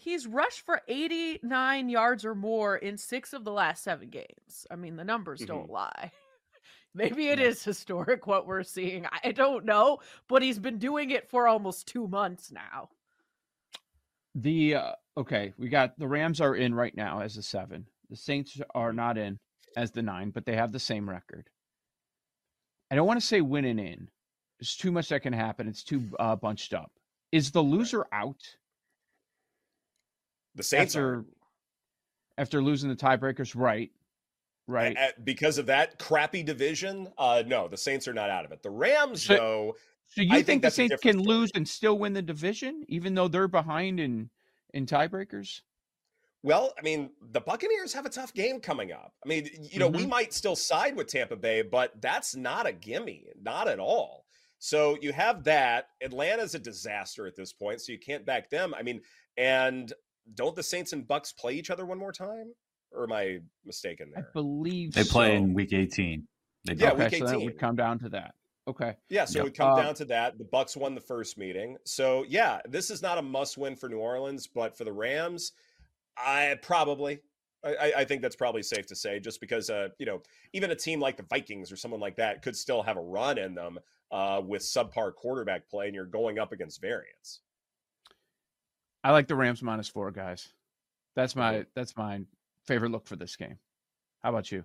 He's 0.00 0.28
rushed 0.28 0.60
for 0.60 0.80
89 0.86 1.88
yards 1.88 2.24
or 2.24 2.36
more 2.36 2.76
in 2.76 2.96
six 2.96 3.32
of 3.32 3.42
the 3.42 3.50
last 3.50 3.82
seven 3.82 4.10
games. 4.10 4.64
I 4.70 4.76
mean, 4.76 4.94
the 4.94 5.02
numbers 5.02 5.40
don't 5.40 5.68
lie. 5.68 6.12
Maybe 6.94 7.28
it 7.28 7.40
is 7.40 7.64
historic 7.64 8.24
what 8.28 8.46
we're 8.46 8.62
seeing. 8.62 9.06
I 9.24 9.32
don't 9.32 9.64
know, 9.64 9.98
but 10.28 10.40
he's 10.40 10.60
been 10.60 10.78
doing 10.78 11.10
it 11.10 11.28
for 11.28 11.48
almost 11.48 11.88
two 11.88 12.06
months 12.06 12.52
now. 12.52 12.90
The 14.36 14.76
uh, 14.76 14.92
okay, 15.16 15.52
we 15.58 15.68
got 15.68 15.98
the 15.98 16.06
Rams 16.06 16.40
are 16.40 16.54
in 16.54 16.76
right 16.76 16.96
now 16.96 17.20
as 17.20 17.36
a 17.36 17.42
seven. 17.42 17.84
The 18.08 18.16
Saints 18.16 18.60
are 18.76 18.92
not 18.92 19.18
in 19.18 19.36
as 19.76 19.90
the 19.90 20.02
nine, 20.02 20.30
but 20.30 20.46
they 20.46 20.54
have 20.54 20.70
the 20.70 20.78
same 20.78 21.10
record. 21.10 21.50
I 22.92 22.94
don't 22.94 23.06
want 23.06 23.20
to 23.20 23.26
say 23.26 23.40
winning 23.40 23.80
in. 23.80 24.06
There's 24.60 24.76
too 24.76 24.92
much 24.92 25.08
that 25.08 25.22
can 25.22 25.32
happen. 25.32 25.66
It's 25.66 25.82
too 25.82 26.04
uh, 26.20 26.36
bunched 26.36 26.72
up. 26.72 26.92
Is 27.32 27.50
the 27.50 27.60
loser 27.60 28.06
out 28.12 28.44
The 30.58 30.64
Saints 30.64 30.94
after 30.96 31.14
are 31.14 31.24
after 32.36 32.60
losing 32.62 32.90
the 32.90 32.96
tiebreakers? 32.96 33.52
Right, 33.56 33.90
right. 34.66 34.96
because 35.24 35.56
of 35.56 35.66
that 35.66 35.98
crappy 35.98 36.42
division. 36.42 37.08
Uh, 37.16 37.44
no, 37.46 37.68
the 37.68 37.76
Saints 37.76 38.06
are 38.08 38.12
not 38.12 38.28
out 38.28 38.44
of 38.44 38.50
it. 38.52 38.62
The 38.62 38.70
Rams, 38.70 39.22
So- 39.22 39.34
though. 39.36 39.76
So 40.10 40.22
you 40.22 40.30
think, 40.30 40.46
think 40.46 40.62
the 40.62 40.70
Saints 40.70 40.96
can 41.02 41.18
lose 41.18 41.50
and 41.54 41.68
still 41.68 41.98
win 41.98 42.14
the 42.14 42.22
division, 42.22 42.82
even 42.88 43.14
though 43.14 43.28
they're 43.28 43.46
behind 43.46 44.00
in 44.00 44.30
in 44.74 44.84
tiebreakers? 44.86 45.60
Well, 46.42 46.72
I 46.78 46.82
mean, 46.82 47.10
the 47.32 47.40
Buccaneers 47.40 47.92
have 47.92 48.06
a 48.06 48.10
tough 48.10 48.32
game 48.32 48.58
coming 48.60 48.90
up. 48.90 49.12
I 49.24 49.28
mean, 49.28 49.48
you 49.70 49.78
know, 49.78 49.88
we 49.88 50.04
Mhm. 50.04 50.08
might 50.08 50.32
still 50.32 50.56
side 50.56 50.96
with 50.96 51.08
Tampa 51.08 51.36
Bay, 51.36 51.62
but 51.62 52.00
that's 52.00 52.34
not 52.34 52.66
a 52.66 52.72
gimme, 52.72 53.28
not 53.42 53.68
at 53.68 53.78
all. 53.78 54.24
So 54.58 54.96
you 55.00 55.12
have 55.12 55.44
that. 55.44 55.90
Atlanta's 56.02 56.54
a 56.54 56.58
disaster 56.58 57.26
at 57.26 57.36
this 57.36 57.52
point, 57.52 57.80
so 57.82 57.92
you 57.92 57.98
can't 57.98 58.24
back 58.24 58.48
them. 58.50 58.72
I 58.74 58.82
mean, 58.82 59.02
and 59.36 59.92
don't 60.34 60.54
the 60.56 60.62
Saints 60.62 60.92
and 60.92 61.06
Bucs 61.06 61.34
play 61.36 61.54
each 61.54 61.70
other 61.70 61.86
one 61.86 61.98
more 61.98 62.12
time? 62.12 62.52
Or 62.90 63.04
am 63.04 63.12
I 63.12 63.38
mistaken 63.64 64.10
there? 64.14 64.28
I 64.28 64.32
believe 64.32 64.94
They 64.94 65.04
play 65.04 65.36
in 65.36 65.52
week 65.52 65.72
18. 65.72 66.26
They 66.64 66.74
Yeah, 66.74 66.90
do. 66.90 66.96
week 66.96 67.06
okay, 67.06 67.18
so 67.18 67.26
that 67.26 67.40
would 67.42 67.58
come 67.58 67.76
down 67.76 67.98
to 68.00 68.08
that. 68.10 68.34
Okay. 68.66 68.96
Yeah, 69.08 69.24
so 69.24 69.38
Yep. 69.38 69.40
it 69.40 69.44
would 69.44 69.56
come 69.56 69.68
Uh, 69.70 69.76
down 69.76 69.94
to 69.96 70.04
that. 70.06 70.38
The 70.38 70.44
Bucs 70.44 70.76
won 70.76 70.94
the 70.94 71.00
first 71.00 71.38
meeting. 71.38 71.76
So 71.84 72.24
yeah, 72.28 72.60
this 72.68 72.90
is 72.90 73.02
not 73.02 73.18
a 73.18 73.22
must 73.22 73.56
win 73.58 73.76
for 73.76 73.88
New 73.88 73.98
Orleans, 73.98 74.46
but 74.46 74.76
for 74.76 74.84
the 74.84 74.92
Rams, 74.92 75.52
I 76.16 76.56
probably 76.62 77.20
I, 77.64 77.74
I- 77.74 77.92
I 77.98 78.04
think 78.04 78.22
that's 78.22 78.36
probably 78.36 78.62
safe 78.62 78.86
to 78.86 78.94
say, 78.94 79.18
just 79.20 79.40
because 79.40 79.68
uh, 79.68 79.88
you 79.98 80.06
know, 80.06 80.22
even 80.52 80.70
a 80.70 80.76
team 80.76 81.00
like 81.00 81.16
the 81.16 81.24
Vikings 81.24 81.72
or 81.72 81.76
someone 81.76 82.00
like 82.00 82.16
that 82.16 82.40
could 82.42 82.56
still 82.56 82.82
have 82.82 82.96
a 82.96 83.02
run 83.02 83.36
in 83.38 83.54
them 83.54 83.78
uh 84.10 84.40
with 84.44 84.62
subpar 84.62 85.14
quarterback 85.14 85.68
play, 85.68 85.86
and 85.86 85.94
you're 85.94 86.04
going 86.06 86.38
up 86.38 86.52
against 86.52 86.80
variance. 86.80 87.40
I 89.08 89.10
like 89.12 89.26
the 89.26 89.34
Rams 89.34 89.62
minus 89.62 89.88
four, 89.88 90.10
guys. 90.10 90.48
That's 91.16 91.34
my 91.34 91.64
that's 91.74 91.96
my 91.96 92.20
favorite 92.66 92.90
look 92.90 93.06
for 93.06 93.16
this 93.16 93.36
game. 93.36 93.56
How 94.22 94.28
about 94.28 94.52
you? 94.52 94.64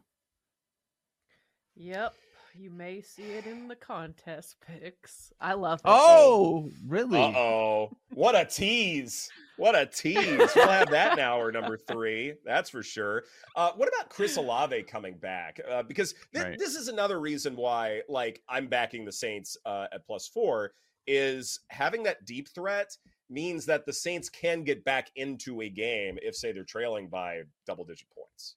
Yep. 1.77 2.13
You 2.55 2.69
may 2.69 2.99
see 2.99 3.23
it 3.23 3.45
in 3.47 3.69
the 3.69 3.75
contest 3.77 4.57
picks. 4.67 5.31
I 5.39 5.53
love 5.53 5.79
it. 5.79 5.83
Oh, 5.85 6.69
really? 6.85 7.21
Uh 7.21 7.31
oh. 7.37 7.91
What 8.13 8.35
a 8.35 8.43
tease. 8.43 9.29
What 9.55 9.75
a 9.75 9.85
tease. 9.85 10.51
We'll 10.53 10.67
have 10.67 10.89
that 10.89 11.15
now 11.15 11.39
or 11.39 11.49
number 11.53 11.77
three. 11.77 12.33
That's 12.43 12.69
for 12.69 12.83
sure. 12.83 13.23
Uh, 13.55 13.71
what 13.77 13.87
about 13.87 14.09
Chris 14.09 14.35
Olave 14.35 14.83
coming 14.83 15.15
back? 15.15 15.61
Uh, 15.71 15.83
because 15.83 16.15
thi- 16.33 16.41
Right. 16.41 16.59
this 16.59 16.75
is 16.75 16.89
another 16.89 17.21
reason 17.21 17.55
why, 17.55 18.01
like, 18.09 18.41
I'm 18.49 18.67
backing 18.67 19.05
the 19.05 19.11
Saints 19.13 19.55
uh, 19.65 19.87
at 19.93 20.05
plus 20.05 20.27
four 20.27 20.73
is 21.07 21.61
having 21.69 22.03
that 22.03 22.25
deep 22.25 22.49
threat 22.49 22.95
means 23.33 23.65
that 23.65 23.85
the 23.85 23.93
Saints 23.93 24.29
can 24.29 24.63
get 24.63 24.83
back 24.83 25.11
into 25.15 25.61
a 25.61 25.69
game 25.69 26.17
if, 26.21 26.35
say, 26.35 26.51
they're 26.51 26.63
trailing 26.63 27.07
by 27.07 27.41
double 27.65 27.83
digit 27.83 28.07
points. 28.15 28.55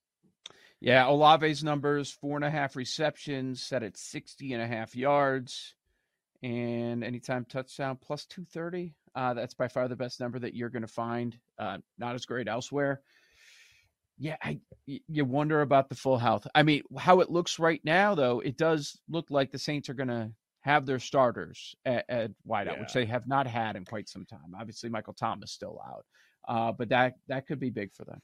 Yeah, 0.81 1.07
Olave's 1.07 1.65
numbers, 1.65 2.11
four 2.11 2.37
and 2.37 2.45
a 2.45 2.51
half 2.51 2.77
receptions, 2.77 3.63
set 3.63 3.83
at 3.83 3.97
60 3.97 4.53
and 4.53 4.63
a 4.63 4.67
half 4.67 4.95
yards, 4.95 5.75
and 6.43 7.03
anytime 7.03 7.45
touchdown 7.45 7.99
plus 8.01 8.27
230. 8.27 8.95
Uh, 9.15 9.33
that's 9.33 9.55
by 9.55 9.67
far 9.67 9.89
the 9.89 9.97
best 9.97 10.21
number 10.21 10.39
that 10.39 10.55
you're 10.55 10.69
going 10.69 10.83
to 10.83 10.89
find. 10.89 11.39
Uh, 11.59 11.79
not 11.99 12.15
as 12.15 12.27
great 12.27 12.49
elsewhere. 12.49 13.01
Yeah, 14.19 14.37
I, 14.43 14.61
you 14.87 15.25
wonder 15.25 15.63
about 15.63 15.89
the 15.89 15.95
full 15.95 16.19
health. 16.19 16.47
I 16.55 16.63
mean, 16.63 16.83
how 16.99 17.21
it 17.21 17.31
looks 17.31 17.59
right 17.59 17.81
now, 17.83 18.15
though, 18.15 18.41
it 18.41 18.57
does 18.57 18.99
look 19.09 19.27
like 19.31 19.51
the 19.51 19.59
Saints 19.59 19.89
are 19.89 19.95
going 19.95 20.09
to 20.09 20.31
have 20.67 20.85
their 20.85 20.99
starters 20.99 21.77
at, 21.85 22.05
at 22.09 22.33
wideout, 22.47 22.81
which 22.81 22.93
they 22.93 23.07
have 23.07 23.29
not 23.29 23.47
had 23.47 23.77
in 23.77 23.85
quite 23.85 24.09
some 24.09 24.27
time. 24.27 24.53
Obviously, 24.59 24.89
Michael 24.91 25.15
Thomas 25.15 25.53
still 25.53 25.81
out, 25.87 26.05
uh, 26.49 26.73
but 26.73 26.89
that 26.89 27.15
that 27.29 27.47
could 27.47 27.61
be 27.61 27.71
big 27.71 27.95
for 27.95 28.05
them. 28.05 28.21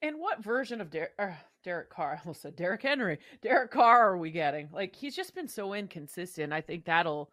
And 0.00 0.16
what 0.18 0.42
version 0.42 0.80
of 0.80 0.90
Der- 0.90 1.10
uh, 1.18 1.32
Derek 1.62 1.90
Carr? 1.90 2.14
I 2.16 2.20
almost 2.24 2.40
said 2.40 2.56
Derrick 2.56 2.82
Henry. 2.82 3.18
Derek 3.42 3.70
Carr 3.70 4.12
are 4.12 4.16
we 4.16 4.30
getting? 4.30 4.70
Like 4.72 4.96
he's 4.96 5.14
just 5.14 5.34
been 5.34 5.46
so 5.46 5.74
inconsistent. 5.74 6.54
I 6.54 6.62
think 6.62 6.86
that'll 6.86 7.30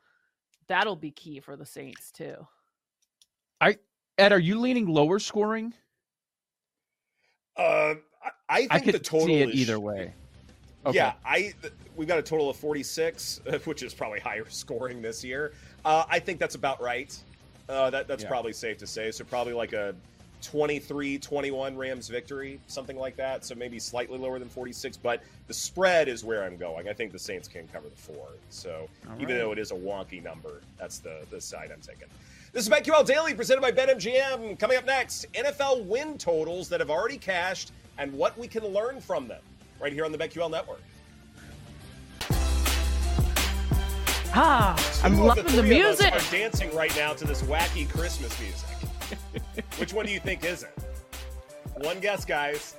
that'll 0.68 0.98
be 0.98 1.12
key 1.12 1.40
for 1.40 1.56
the 1.56 1.66
Saints 1.66 2.12
too. 2.12 2.36
I 3.62 3.78
Ed, 4.18 4.34
are 4.34 4.40
you 4.40 4.60
leaning 4.60 4.86
lower 4.86 5.20
scoring? 5.20 5.74
Uh, 7.56 7.96
I, 8.22 8.32
I 8.50 8.58
think 8.60 8.72
I 8.74 8.80
could 8.82 8.96
the 8.96 9.00
total 9.00 9.28
see 9.28 9.36
it 9.36 9.50
is- 9.50 9.56
either 9.56 9.80
way. 9.80 10.14
Okay. 10.88 10.96
Yeah, 10.98 11.14
I 11.26 11.54
th- 11.62 11.74
we've 11.96 12.08
got 12.08 12.18
a 12.18 12.22
total 12.22 12.50
of 12.50 12.56
46, 12.56 13.42
which 13.66 13.84
is 13.84 13.94
probably 13.94 14.20
higher 14.20 14.46
scoring 14.50 15.02
this 15.02 15.24
year. 15.24 15.54
Uh, 15.84 16.06
I 16.10 16.20
think 16.20 16.40
that's 16.40 16.56
about 16.56 16.82
right. 16.82 17.16
Uh, 17.70 17.90
that 17.90 18.08
that's 18.08 18.24
Yeah. 18.24 18.30
probably 18.30 18.54
safe 18.54 18.78
to 18.80 18.88
say. 18.88 19.12
So 19.12 19.24
probably 19.26 19.54
like 19.54 19.74
a 19.74 19.94
23-21 20.42 21.76
Rams 21.76 22.08
victory, 22.08 22.60
something 22.68 22.96
like 22.98 23.16
that. 23.18 23.44
So 23.44 23.56
maybe 23.56 23.80
slightly 23.80 24.18
lower 24.18 24.40
than 24.40 24.48
46, 24.50 24.98
but 24.98 25.22
the 25.48 25.54
spread 25.54 26.08
is 26.08 26.24
where 26.24 26.44
I'm 26.44 26.58
going. 26.58 26.88
I 26.88 26.94
think 26.94 27.12
the 27.12 27.20
Saints 27.20 27.48
can 27.48 27.68
cover 27.68 27.90
the 27.90 27.96
four. 27.96 28.28
So 28.50 28.88
All 29.10 29.16
even 29.16 29.36
right. 29.36 29.42
though 29.42 29.52
it 29.52 29.60
is 29.60 29.72
a 29.72 29.76
wonky 29.76 30.24
number, 30.24 30.62
that's 30.80 31.00
the 31.00 31.26
the 31.30 31.42
side 31.42 31.72
I'm 31.74 31.82
taking. 31.82 32.08
This 32.54 32.66
is 32.66 32.70
BetQL 32.70 33.06
Daily 33.06 33.34
presented 33.34 33.62
by 33.62 33.72
BetMGM. 33.72 34.58
Coming 34.58 34.78
up 34.78 34.86
next, 34.86 35.26
NFL 35.34 35.84
win 35.86 36.18
totals 36.18 36.70
that 36.70 36.80
have 36.80 36.90
already 36.90 37.18
cashed 37.18 37.72
and 37.98 38.14
what 38.14 38.38
we 38.38 38.48
can 38.48 38.64
learn 38.66 39.02
from 39.02 39.28
them 39.28 39.42
right 39.80 39.94
here 39.94 40.06
on 40.06 40.12
the 40.12 40.18
BetQL 40.18 40.52
network. 40.52 40.82
Ah, 44.34 45.02
I'm 45.04 45.18
loving 45.20 45.46
the, 45.46 45.64
three 45.64 45.80
of 45.80 45.88
us 45.88 46.00
music. 46.00 46.14
Are 46.14 46.32
dancing 46.32 46.76
right 46.76 46.96
now 46.96 47.14
to 47.14 47.26
this 47.26 47.42
wacky 47.44 47.90
Christmas 47.90 48.40
music. 48.40 48.70
Which 49.80 49.94
one 49.94 50.06
do 50.06 50.12
you 50.12 50.20
think 50.20 50.44
is 50.44 50.64
it? 50.64 50.78
One 51.78 52.00
guess, 52.00 52.26
guys. 52.26 52.76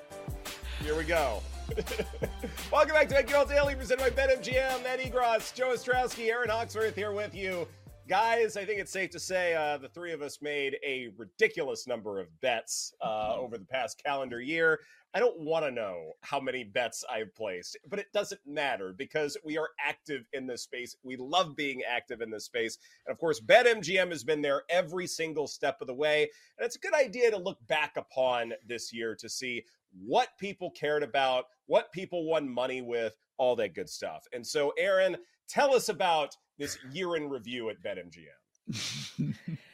Here 0.82 0.96
we 0.96 1.05
go. 1.05 1.42
Welcome 2.72 2.94
back 2.94 3.09
to 3.09 3.14
BetQL 3.14 3.49
Daily, 3.49 3.74
presented 3.74 4.14
by 4.14 4.22
BetMGM. 4.22 4.84
Ed 4.84 5.01
Egros, 5.01 5.55
Joe 5.55 5.74
Ostrowski, 5.74 6.28
Erin 6.28 6.49
Hawksworth 6.49 6.94
here 6.94 7.12
with 7.12 7.34
you. 7.34 7.66
Guys, 8.09 8.57
I 8.57 8.64
think 8.64 8.80
it's 8.80 8.90
safe 8.90 9.11
to 9.11 9.20
say 9.20 9.55
uh, 9.55 9.76
the 9.76 9.88
three 9.88 10.12
of 10.12 10.22
us 10.22 10.38
made 10.40 10.78
a 10.86 11.09
ridiculous 11.18 11.86
number 11.86 12.20
of 12.20 12.28
bets 12.40 12.94
uh, 13.03 13.34
over 13.36 13.59
the 13.59 13.66
past 13.66 14.03
calendar 14.03 14.40
year. 14.40 14.80
I 15.14 15.20
don't 15.20 15.40
want 15.40 15.64
to 15.64 15.70
know 15.70 16.12
how 16.20 16.38
many 16.38 16.64
bets 16.64 17.04
I've 17.11 17.34
placed, 17.34 17.78
but 17.88 17.98
it 17.98 18.12
doesn't 18.12 18.40
matter 18.46 18.94
because 18.96 19.36
we 19.44 19.56
are 19.56 19.70
active 19.84 20.26
in 20.32 20.46
this 20.46 20.62
space. 20.62 20.96
We 21.02 21.16
love 21.16 21.56
being 21.56 21.82
active 21.88 22.20
in 22.20 22.30
this 22.30 22.44
space. 22.44 22.78
And 23.06 23.12
of 23.12 23.18
course, 23.18 23.40
BetMGM 23.40 24.11
has 24.11 24.22
been 24.22 24.42
there 24.42 24.62
every 24.68 25.06
single 25.06 25.46
step 25.46 25.80
of 25.80 25.86
the 25.86 25.94
way. 25.94 26.28
And 26.59 26.66
it's 26.66 26.76
a 26.76 26.80
good 26.80 26.94
idea 26.94 27.30
to 27.30 27.38
look 27.38 27.59
back 27.66 27.96
upon 27.96 28.52
this 28.66 28.92
year 28.92 29.14
to 29.16 29.28
see 29.28 29.64
what 30.04 30.28
people 30.38 30.70
cared 30.70 31.02
about, 31.02 31.46
what 31.66 31.90
people 31.92 32.24
won 32.26 32.48
money 32.48 32.82
with, 32.82 33.16
all 33.38 33.56
that 33.56 33.74
good 33.74 33.88
stuff. 33.88 34.26
And 34.34 34.46
so, 34.46 34.72
Erin, 34.78 35.16
tell 35.48 35.74
us 35.74 35.88
about 35.88 36.36
this 36.59 36.78
year 36.92 37.16
in 37.16 37.30
review 37.30 37.70
at 37.70 37.76
BetMGM. 37.82 39.34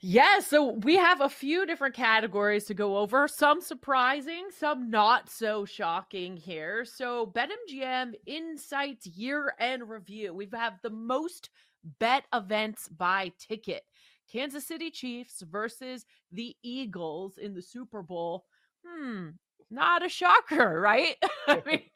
Yeah, 0.00 0.38
so 0.38 0.74
we 0.74 0.96
have 0.96 1.20
a 1.20 1.28
few 1.28 1.66
different 1.66 1.94
categories 1.94 2.66
to 2.66 2.74
go 2.74 2.98
over, 2.98 3.26
some 3.26 3.60
surprising, 3.60 4.46
some 4.56 4.90
not 4.90 5.28
so 5.28 5.64
shocking 5.64 6.36
here. 6.36 6.84
So, 6.84 7.26
BetMGM 7.26 8.12
Insights 8.24 9.08
Year 9.08 9.54
End 9.58 9.88
Review. 9.88 10.32
We 10.32 10.44
have 10.44 10.54
had 10.54 10.74
the 10.82 10.90
most 10.90 11.50
bet 11.98 12.24
events 12.32 12.88
by 12.88 13.32
ticket. 13.40 13.82
Kansas 14.30 14.66
City 14.66 14.90
Chiefs 14.92 15.42
versus 15.42 16.06
the 16.30 16.54
Eagles 16.62 17.36
in 17.36 17.54
the 17.54 17.62
Super 17.62 18.02
Bowl. 18.02 18.44
Hmm, 18.86 19.30
not 19.68 20.06
a 20.06 20.08
shocker, 20.08 20.80
right? 20.80 21.16
I 21.48 21.60
mean, 21.66 21.82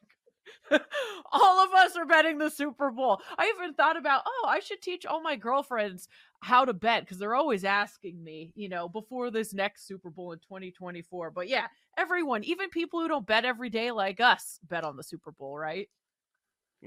all 1.31 1.59
of 1.63 1.73
us 1.73 1.95
are 1.95 2.05
betting 2.05 2.37
the 2.37 2.49
Super 2.49 2.91
Bowl. 2.91 3.21
I 3.37 3.51
even 3.55 3.73
thought 3.73 3.97
about, 3.97 4.23
oh, 4.25 4.47
I 4.47 4.59
should 4.59 4.81
teach 4.81 5.05
all 5.05 5.21
my 5.21 5.35
girlfriends 5.35 6.07
how 6.43 6.65
to 6.65 6.73
bet 6.73 7.03
because 7.03 7.17
they're 7.17 7.35
always 7.35 7.63
asking 7.63 8.23
me, 8.23 8.51
you 8.55 8.69
know, 8.69 8.89
before 8.89 9.31
this 9.31 9.53
next 9.53 9.87
Super 9.87 10.09
Bowl 10.09 10.33
in 10.33 10.39
2024. 10.39 11.31
But 11.31 11.47
yeah, 11.47 11.67
everyone, 11.97 12.43
even 12.43 12.69
people 12.69 12.99
who 13.01 13.07
don't 13.07 13.25
bet 13.25 13.45
every 13.45 13.69
day 13.69 13.91
like 13.91 14.19
us, 14.19 14.59
bet 14.67 14.83
on 14.83 14.97
the 14.97 15.03
Super 15.03 15.31
Bowl, 15.31 15.57
right? 15.57 15.89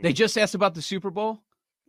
They 0.02 0.12
just 0.12 0.36
asked 0.36 0.54
about 0.54 0.74
the 0.74 0.82
Super 0.82 1.10
Bowl. 1.10 1.40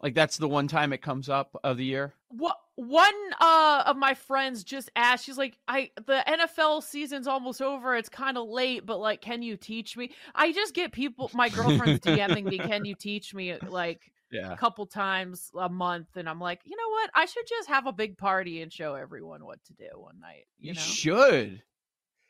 Like 0.01 0.13
that's 0.13 0.38
the 0.38 0.47
one 0.47 0.68
time 0.68 0.93
it 0.93 1.01
comes 1.01 1.28
up 1.28 1.59
of 1.63 1.78
the 1.78 1.86
year. 1.86 2.13
What 2.30 2.57
one 2.76 3.13
uh 3.39 3.84
of 3.88 3.97
my 3.97 4.13
friends 4.13 4.63
just 4.63 4.91
asked, 4.95 5.26
she's 5.26 5.38
like, 5.38 5.57
I 5.68 5.89
the 5.95 6.24
NFL 6.28 6.84
season's 6.84 7.28
almost 7.28 7.61
over. 7.61 7.95
It's 7.95 8.09
kind 8.09 8.38
of 8.38 8.47
late, 8.47 8.86
but 8.86 8.99
like, 8.99 9.22
can 9.22 9.41
you 9.41 9.57
teach 9.57 9.97
me? 9.97 10.11
I 10.36 10.51
just 10.51 10.76
get 10.76 10.91
people 10.91 11.32
my 11.34 11.49
girlfriend's 11.49 11.99
DMing 12.05 12.45
me, 12.45 12.59
can 12.59 12.86
you 12.86 12.95
teach 12.95 13.34
me 13.34 13.57
like 13.68 14.11
Yeah. 14.32 14.52
a 14.54 14.58
couple 14.58 14.86
times 14.86 15.50
a 15.58 15.70
month? 15.70 16.08
And 16.16 16.28
I'm 16.30 16.40
like, 16.40 16.62
you 16.66 16.76
know 16.76 16.90
what? 16.90 17.10
I 17.16 17.26
should 17.26 17.46
just 17.48 17.70
have 17.70 17.88
a 17.88 17.94
big 17.94 18.18
party 18.18 18.62
and 18.62 18.72
show 18.72 18.96
everyone 18.96 19.46
what 19.46 19.64
to 19.66 19.74
do 19.74 19.88
one 19.96 20.20
night. 20.20 20.46
You, 20.60 20.70
You, 20.70 20.74
know? 20.76 20.82
should. 20.82 21.64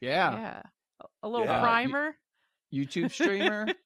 Yeah. 0.01 0.31
Yeah. 0.37 0.61
A- 1.01 1.05
A 1.23 1.29
little 1.29 1.45
Yeah. 1.47 1.55
You- 1.57 1.63
primer. 1.63 2.15
YouTube 2.73 3.11
streamer. 3.11 3.67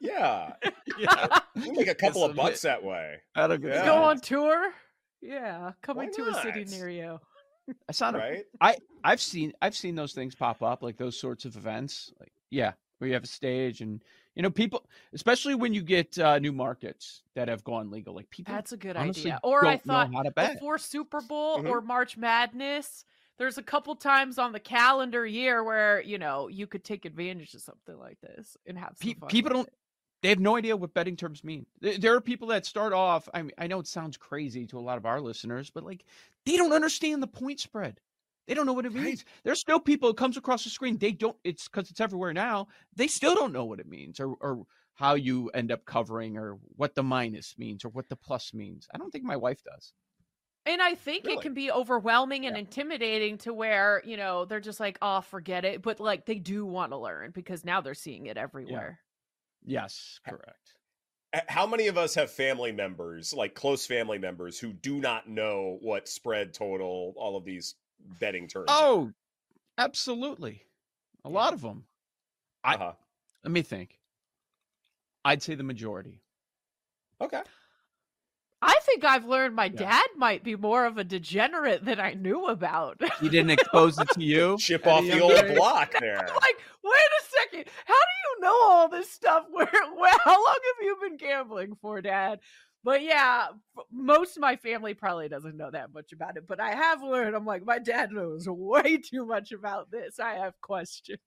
Yeah. 0.00 0.54
yeah. 0.98 1.38
You 1.54 1.72
make 1.74 1.86
a 1.86 1.94
couple 1.94 2.24
of 2.24 2.34
bucks 2.34 2.62
that 2.62 2.82
way. 2.82 3.18
That'll 3.36 3.58
go. 3.58 3.68
Yeah. 3.68 3.84
Go 3.84 3.94
on 4.02 4.20
tour. 4.20 4.72
Yeah. 5.20 5.72
Coming 5.82 6.08
Why 6.08 6.24
to 6.24 6.30
a 6.30 6.42
city 6.42 6.64
near 6.64 6.88
you. 6.88 7.20
That's 7.86 8.00
not 8.00 8.14
Right? 8.14 8.44
a, 8.60 8.64
I 8.64 8.76
I've 9.04 9.20
seen 9.20 9.52
I've 9.62 9.76
seen 9.76 9.94
those 9.94 10.12
things 10.12 10.34
pop 10.34 10.60
up 10.62 10.82
like 10.82 10.96
those 10.96 11.16
sorts 11.20 11.44
of 11.44 11.54
events. 11.56 12.12
Like 12.18 12.32
yeah, 12.50 12.72
where 12.98 13.06
you 13.06 13.14
have 13.14 13.22
a 13.22 13.28
stage 13.28 13.80
and 13.80 14.02
you 14.34 14.42
know 14.42 14.50
people, 14.50 14.84
especially 15.12 15.54
when 15.54 15.74
you 15.74 15.82
get 15.82 16.18
uh, 16.18 16.38
new 16.38 16.52
markets 16.52 17.22
that 17.34 17.48
have 17.48 17.62
gone 17.64 17.90
legal. 17.90 18.14
Like 18.14 18.30
people, 18.30 18.54
That's 18.54 18.72
a 18.72 18.76
good 18.76 18.96
idea. 18.96 19.38
Or 19.42 19.64
I 19.66 19.76
thought 19.76 20.12
how 20.12 20.22
to 20.22 20.30
bet. 20.30 20.54
before 20.54 20.78
Super 20.78 21.20
Bowl 21.20 21.58
Mhm. 21.58 21.68
or 21.68 21.80
March 21.80 22.16
Madness, 22.16 23.04
there's 23.38 23.58
a 23.58 23.62
couple 23.62 23.94
times 23.96 24.38
on 24.38 24.52
the 24.52 24.60
calendar 24.60 25.26
year 25.26 25.62
where 25.64 26.00
you 26.02 26.18
know 26.18 26.48
you 26.48 26.66
could 26.66 26.84
take 26.84 27.04
advantage 27.04 27.54
of 27.54 27.60
something 27.62 27.98
like 27.98 28.20
this 28.20 28.56
and 28.66 28.78
have 28.78 28.96
some 28.96 29.08
Pe- 29.12 29.18
fun 29.18 29.28
people 29.28 29.50
don't 29.52 29.68
it. 29.68 29.74
they 30.22 30.28
have 30.28 30.38
no 30.38 30.56
idea 30.56 30.76
what 30.76 30.94
betting 30.94 31.16
terms 31.16 31.42
mean 31.42 31.66
There- 31.80 31.98
there 31.98 32.14
are 32.14 32.20
people 32.20 32.48
that 32.48 32.64
start 32.66 32.92
off 32.92 33.28
i 33.34 33.42
mean 33.42 33.52
i 33.58 33.66
know 33.66 33.80
it 33.80 33.86
sounds 33.88 34.16
crazy 34.16 34.66
to 34.68 34.78
a 34.78 34.80
lot 34.80 34.96
of 34.98 35.06
our 35.06 35.20
listeners 35.20 35.70
but 35.70 35.82
like 35.82 36.04
they 36.46 36.56
don't 36.56 36.72
understand 36.72 37.22
the 37.22 37.26
point 37.26 37.58
spread 37.58 38.00
they 38.46 38.54
don't 38.54 38.66
know 38.66 38.72
what 38.72 38.86
it 38.86 38.92
means 38.92 39.24
there's 39.44 39.60
still 39.60 39.80
people 39.80 40.10
it 40.10 40.16
comes 40.16 40.36
across 40.36 40.64
the 40.64 40.70
screen 40.70 40.98
they 40.98 41.12
don't 41.12 41.36
it's 41.44 41.68
because 41.68 41.90
it's 41.90 42.00
everywhere 42.00 42.32
now 42.32 42.66
they 42.94 43.06
still 43.06 43.34
don't 43.34 43.52
know 43.52 43.64
what 43.64 43.80
it 43.80 43.88
means 43.88 44.20
or 44.20 44.34
or 44.40 44.64
how 44.94 45.14
you 45.14 45.48
end 45.50 45.72
up 45.72 45.84
covering 45.84 46.36
or 46.36 46.58
what 46.76 46.94
the 46.94 47.02
minus 47.02 47.54
means 47.58 47.84
or 47.84 47.88
what 47.88 48.08
the 48.08 48.16
plus 48.16 48.52
means 48.54 48.86
i 48.94 48.98
don't 48.98 49.10
think 49.10 49.24
my 49.24 49.36
wife 49.36 49.62
does 49.64 49.94
And 50.64 50.80
I 50.80 50.94
think 50.94 51.24
Really? 51.24 51.38
it 51.38 51.40
can 51.42 51.54
be 51.54 51.72
overwhelming 51.72 52.46
and 52.46 52.56
intimidating 52.56 53.38
to 53.38 53.52
where, 53.52 54.00
you 54.04 54.16
know, 54.16 54.44
they're 54.44 54.60
just 54.60 54.78
like, 54.78 54.96
oh, 55.02 55.20
forget 55.20 55.64
it. 55.64 55.82
But 55.82 55.98
like 55.98 56.24
they 56.24 56.36
do 56.38 56.64
want 56.64 56.92
to 56.92 56.98
learn 56.98 57.32
because 57.32 57.64
now 57.64 57.80
they're 57.80 57.94
seeing 57.94 58.26
it 58.26 58.36
everywhere. 58.36 59.00
yes 59.64 60.20
correct 60.26 60.74
How 61.48 61.66
many 61.66 61.86
of 61.86 61.96
us 61.96 62.14
have 62.14 62.30
family 62.30 62.72
members, 62.72 63.32
like 63.32 63.54
close 63.54 63.86
family 63.86 64.18
members, 64.18 64.58
who 64.58 64.72
do 64.72 65.00
not 65.00 65.28
know 65.28 65.78
what 65.80 66.06
spread, 66.08 66.52
total, 66.52 67.14
all 67.16 67.36
of 67.36 67.44
these 67.44 67.74
betting 68.20 68.48
terms? 68.48 68.66
are? 68.68 68.76
oh 68.82 69.12
absolutely 69.78 70.64
a 71.24 71.28
lot 71.28 71.52
of 71.54 71.60
them 71.62 71.84
i 72.64 72.74
Uh-huh. 72.74 72.92
let 73.44 73.50
me 73.52 73.62
think 73.62 73.98
i'd 75.24 75.42
say 75.42 75.54
the 75.54 75.62
majority 75.64 76.20
Okay. 77.20 77.40
I 78.60 78.74
think 78.82 79.04
I've 79.04 79.26
learned 79.26 79.54
my 79.56 79.68
dad 79.68 80.06
might 80.16 80.42
be 80.44 80.56
more 80.56 80.86
of 80.86 80.98
a 80.98 81.04
degenerate 81.04 81.84
than 81.84 81.98
I 82.00 82.14
knew 82.14 82.46
about. 82.46 83.00
he 83.20 83.28
didn't 83.28 83.50
expose 83.50 83.98
it 83.98 84.08
to 84.10 84.20
you 84.24 84.56
Chip 84.58 84.86
off 84.88 85.02
the 85.02 85.08
young 85.08 85.20
old 85.22 85.32
age? 85.32 85.54
block 85.56 85.92
there. 86.00 86.18
like, 86.18 86.56
wait 86.82 86.94
a 86.94 87.24
second. 87.40 87.64
How 87.86 87.94
do 87.94 88.14
you 88.24 88.40
know 88.40 88.58
all 88.62 88.88
this 88.88 89.10
stuff? 89.10 89.44
Where, 89.52 89.66
where 89.66 90.18
how 90.24 90.32
long 90.44 90.58
have 90.64 90.84
you 90.84 90.96
been 91.00 91.16
gambling 91.16 91.76
for, 91.80 92.00
Dad? 92.02 92.38
But 92.84 93.02
yeah, 93.02 93.48
most 93.92 94.36
of 94.36 94.40
my 94.40 94.56
family 94.56 94.94
probably 94.94 95.28
doesn't 95.28 95.56
know 95.56 95.70
that 95.70 95.92
much 95.94 96.12
about 96.12 96.36
it. 96.36 96.46
But 96.48 96.60
I 96.60 96.74
have 96.74 97.02
learned. 97.02 97.36
I'm 97.36 97.46
like, 97.46 97.64
my 97.64 97.78
dad 97.78 98.10
knows 98.12 98.48
way 98.48 98.98
too 98.98 99.24
much 99.24 99.52
about 99.52 99.90
this. 99.90 100.18
I 100.18 100.34
have 100.34 100.60
questions. 100.60 101.18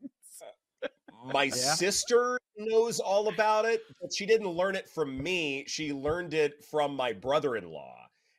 My 1.34 1.50
sister 1.50 2.38
knows 2.58 3.00
all 3.00 3.30
about 3.30 3.66
it, 3.66 3.82
but 4.02 4.14
she 4.14 4.26
didn't 4.26 4.50
learn 4.50 4.76
it 4.76 4.88
from 4.90 5.22
me. 5.22 5.64
She 5.68 5.92
learned 5.94 6.34
it 6.34 6.64
from 6.66 6.96
my 6.96 7.14
brother 7.14 7.56
in 7.56 7.72
law. 7.72 7.96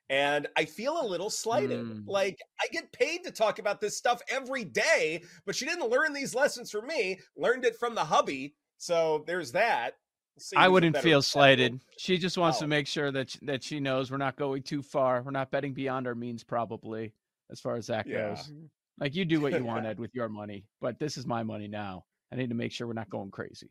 And 0.09 0.47
I 0.57 0.67
feel 0.67 1.01
a 1.01 1.07
little 1.07 1.31
slighted. 1.31 1.81
Mm. 1.81 2.05
Like, 2.07 2.39
I 2.61 2.67
get 2.71 2.93
paid 2.93 3.25
to 3.25 3.33
talk 3.33 3.59
about 3.59 3.81
this 3.81 3.97
stuff 3.97 4.21
every 4.29 4.64
day, 4.64 5.25
but 5.45 5.57
she 5.57 5.64
didn't 5.64 5.91
learn 5.91 6.12
these 6.12 6.35
lessons 6.35 6.71
from 6.71 6.87
me, 6.87 7.19
learned 7.37 7.64
it 7.64 7.77
from 7.77 7.97
the 7.97 8.05
hubby. 8.05 8.55
So 8.79 9.25
there's 9.27 9.51
that. 9.53 9.95
See 10.39 10.57
I 10.57 10.68
wouldn't 10.68 10.99
feel 10.99 11.18
bet. 11.20 11.24
slighted. 11.24 11.80
She 11.99 12.18
just 12.18 12.37
wants 12.37 12.59
Oh. 12.59 12.62
to 12.62 12.66
make 12.68 12.87
sure 12.87 13.11
that 13.11 13.30
sh- 13.30 13.39
that 13.43 13.64
she 13.64 13.80
knows 13.80 14.11
we're 14.11 14.18
not 14.18 14.37
going 14.37 14.62
too 14.62 14.82
far. 14.82 15.22
We're 15.22 15.30
not 15.30 15.51
betting 15.51 15.72
beyond 15.72 16.07
our 16.07 16.14
means, 16.14 16.45
probably, 16.45 17.14
as 17.51 17.59
far 17.61 17.76
as 17.76 17.87
that 17.87 18.07
Yeah. 18.07 18.34
goes. 18.34 18.53
Like 18.99 19.14
you 19.14 19.24
do 19.24 19.41
what 19.41 19.53
you 19.55 19.64
want, 19.64 19.87
Ed, 19.87 19.99
with 19.99 20.14
your 20.14 20.28
money, 20.28 20.64
but 20.80 20.99
this 20.99 21.16
is 21.16 21.26
my 21.26 21.43
money 21.43 21.68
now. 21.68 22.05
I 22.32 22.37
need 22.37 22.51
to 22.51 22.55
make 22.55 22.72
sure 22.72 22.87
we're 22.87 22.93
not 22.93 23.09
going 23.11 23.30
crazy. 23.30 23.68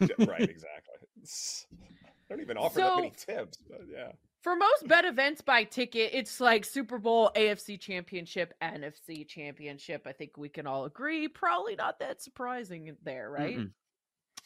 right, 0.00 0.10
exactly. 0.40 0.94
It's- 1.16 1.66
I 1.72 2.34
don't 2.34 2.42
even 2.42 2.56
offer 2.58 2.78
that 2.78 2.96
many 2.96 3.10
tips, 3.16 3.58
but 3.68 3.80
yeah. 3.90 4.12
For 4.42 4.54
most 4.56 4.86
bet 4.86 5.04
events 5.04 5.40
by 5.40 5.64
ticket, 5.64 6.10
it's 6.14 6.40
like 6.40 6.64
Super 6.64 6.98
Bowl, 6.98 7.30
AFC 7.34 7.78
Championship, 7.78 8.54
NFC 8.62 9.26
Championship. 9.26 10.06
I 10.06 10.12
think 10.12 10.36
we 10.36 10.48
can 10.48 10.66
all 10.66 10.84
agree. 10.84 11.26
Probably 11.28 11.74
not 11.74 11.98
that 11.98 12.22
surprising 12.22 12.96
there, 13.02 13.30
right? 13.30 13.58
Mm-mm. 13.58 13.72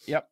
Yep. 0.07 0.29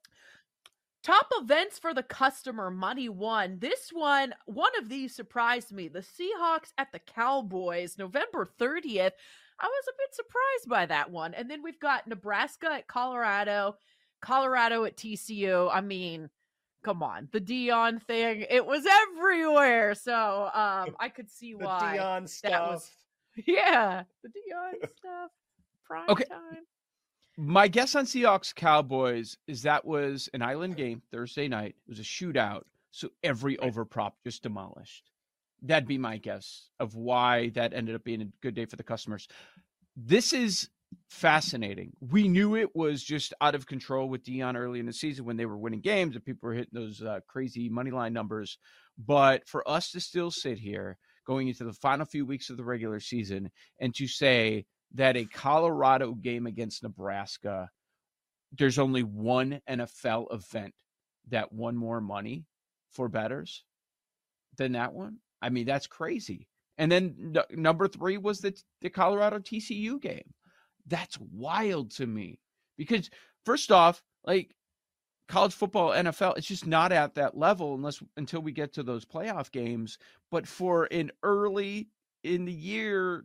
Top 1.02 1.26
events 1.32 1.78
for 1.80 1.92
the 1.94 2.02
customer 2.04 2.70
money 2.70 3.08
one. 3.08 3.58
This 3.58 3.90
one, 3.92 4.34
one 4.46 4.70
of 4.78 4.88
these 4.88 5.14
surprised 5.14 5.72
me. 5.72 5.88
The 5.88 5.98
Seahawks 6.00 6.72
at 6.78 6.92
the 6.92 7.00
Cowboys, 7.00 7.98
November 7.98 8.48
30th. 8.60 9.10
I 9.58 9.66
was 9.66 9.84
a 9.88 9.98
bit 9.98 10.14
surprised 10.14 10.68
by 10.68 10.86
that 10.86 11.10
one. 11.10 11.34
And 11.34 11.50
then 11.50 11.62
we've 11.62 11.80
got 11.80 12.06
Nebraska 12.06 12.70
at 12.70 12.86
Colorado, 12.86 13.76
Colorado 14.20 14.84
at 14.84 14.96
TCU. 14.96 15.68
I 15.72 15.80
mean, 15.80 16.30
come 16.84 17.02
on, 17.02 17.28
the 17.32 17.40
Deion 17.40 18.00
thing, 18.02 18.46
it 18.48 18.64
was 18.64 18.84
everywhere. 18.86 19.94
So 19.96 20.50
um 20.54 20.94
I 21.00 21.08
could 21.14 21.30
see 21.30 21.54
The 21.54 21.64
why 21.64 21.96
Deion 21.96 22.42
that 22.44 22.64
was 22.64 22.84
stuff. 22.84 22.96
yeah, 23.46 24.04
the 24.22 24.28
Deion 24.28 24.88
stuff. 24.98 25.30
Prime 25.84 26.08
Okay. 26.10 26.24
time. 26.28 26.64
My 27.38 27.68
guess 27.68 27.94
on 27.94 28.04
Seahawks 28.04 28.54
Cowboys 28.54 29.38
is 29.46 29.62
that 29.62 29.84
was 29.84 30.28
an 30.34 30.42
island 30.42 30.76
game 30.76 31.02
Thursday 31.10 31.48
night. 31.48 31.76
It 31.86 31.88
was 31.88 31.98
a 31.98 32.02
shootout. 32.02 32.62
So 32.90 33.08
every 33.22 33.56
overprop 33.56 34.12
just 34.24 34.42
demolished. 34.42 35.10
That'd 35.62 35.88
be 35.88 35.96
my 35.96 36.18
guess 36.18 36.68
of 36.78 36.94
why 36.94 37.50
that 37.50 37.72
ended 37.72 37.94
up 37.94 38.04
being 38.04 38.20
a 38.20 38.28
good 38.42 38.54
day 38.54 38.66
for 38.66 38.76
the 38.76 38.82
customers. 38.82 39.28
This 39.96 40.34
is 40.34 40.68
fascinating. 41.08 41.92
We 42.00 42.28
knew 42.28 42.54
it 42.54 42.76
was 42.76 43.02
just 43.02 43.32
out 43.40 43.54
of 43.54 43.66
control 43.66 44.10
with 44.10 44.24
Deion 44.24 44.56
early 44.56 44.80
in 44.80 44.86
the 44.86 44.92
season 44.92 45.24
when 45.24 45.38
they 45.38 45.46
were 45.46 45.56
winning 45.56 45.80
games 45.80 46.14
and 46.14 46.24
people 46.24 46.48
were 46.48 46.54
hitting 46.54 46.74
those 46.74 47.02
uh, 47.02 47.20
crazy 47.26 47.70
money 47.70 47.90
line 47.90 48.12
numbers. 48.12 48.58
But 48.98 49.48
for 49.48 49.66
us 49.66 49.90
to 49.92 50.00
still 50.00 50.30
sit 50.30 50.58
here 50.58 50.98
going 51.26 51.48
into 51.48 51.64
the 51.64 51.72
final 51.72 52.04
few 52.04 52.26
weeks 52.26 52.50
of 52.50 52.58
the 52.58 52.64
regular 52.64 53.00
season 53.00 53.50
and 53.80 53.94
to 53.94 54.06
say 54.06 54.66
that 54.94 55.16
a 55.16 55.24
Colorado 55.24 56.12
game 56.12 56.46
against 56.46 56.82
Nebraska, 56.82 57.70
there's 58.56 58.78
only 58.78 59.02
one 59.02 59.60
NFL 59.68 60.32
event 60.32 60.74
that 61.28 61.52
won 61.52 61.76
more 61.76 62.00
money 62.00 62.44
for 62.90 63.08
betters 63.08 63.64
than 64.56 64.72
that 64.72 64.92
one. 64.92 65.18
I 65.40 65.48
mean, 65.48 65.66
that's 65.66 65.86
crazy. 65.86 66.48
And 66.78 66.90
then 66.90 67.34
n- 67.36 67.60
number 67.62 67.88
three 67.88 68.18
was 68.18 68.40
the 68.40 68.54
the 68.80 68.90
Colorado 68.90 69.38
TCU 69.38 70.00
game. 70.00 70.34
That's 70.86 71.18
wild 71.18 71.90
to 71.92 72.06
me 72.06 72.40
because 72.76 73.10
first 73.44 73.70
off, 73.70 74.02
like 74.24 74.54
college 75.28 75.54
football, 75.54 75.90
NFL, 75.90 76.36
it's 76.36 76.46
just 76.46 76.66
not 76.66 76.92
at 76.92 77.14
that 77.14 77.36
level 77.36 77.74
unless 77.74 78.02
until 78.16 78.40
we 78.40 78.52
get 78.52 78.72
to 78.74 78.82
those 78.82 79.04
playoff 79.04 79.50
games. 79.50 79.98
But 80.30 80.46
for 80.46 80.88
an 80.90 81.10
early 81.22 81.88
in 82.24 82.44
the 82.44 82.52
year, 82.52 83.24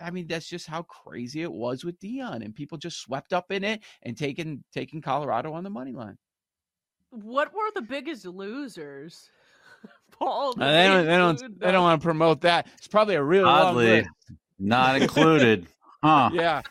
I 0.00 0.10
mean, 0.10 0.26
that's 0.26 0.48
just 0.48 0.66
how 0.66 0.82
crazy 0.82 1.42
it 1.42 1.52
was 1.52 1.84
with 1.84 1.98
Deion, 2.00 2.44
and 2.44 2.54
people 2.54 2.78
just 2.78 3.00
swept 3.00 3.32
up 3.32 3.50
in 3.52 3.64
it 3.64 3.82
and 4.02 4.16
taking 4.16 4.64
taking 4.72 5.00
Colorado 5.00 5.52
on 5.52 5.64
the 5.64 5.70
money 5.70 5.92
line. 5.92 6.18
What 7.10 7.54
were 7.54 7.70
the 7.74 7.82
biggest 7.82 8.26
losers? 8.26 9.30
Paul, 10.10 10.54
Uh, 10.60 10.72
they 10.72 10.86
don't. 10.86 11.06
They 11.06 11.16
don't. 11.16 11.60
They 11.60 11.72
don't 11.72 11.82
want 11.82 12.00
to 12.00 12.04
promote 12.04 12.40
that. 12.42 12.66
It's 12.78 12.88
probably 12.88 13.14
a 13.14 13.22
really 13.22 13.44
long 13.44 13.68
Oddly, 13.68 13.86
list. 13.86 14.08
not 14.58 15.00
included. 15.00 15.66
Huh. 16.02 16.30
Yeah. 16.32 16.62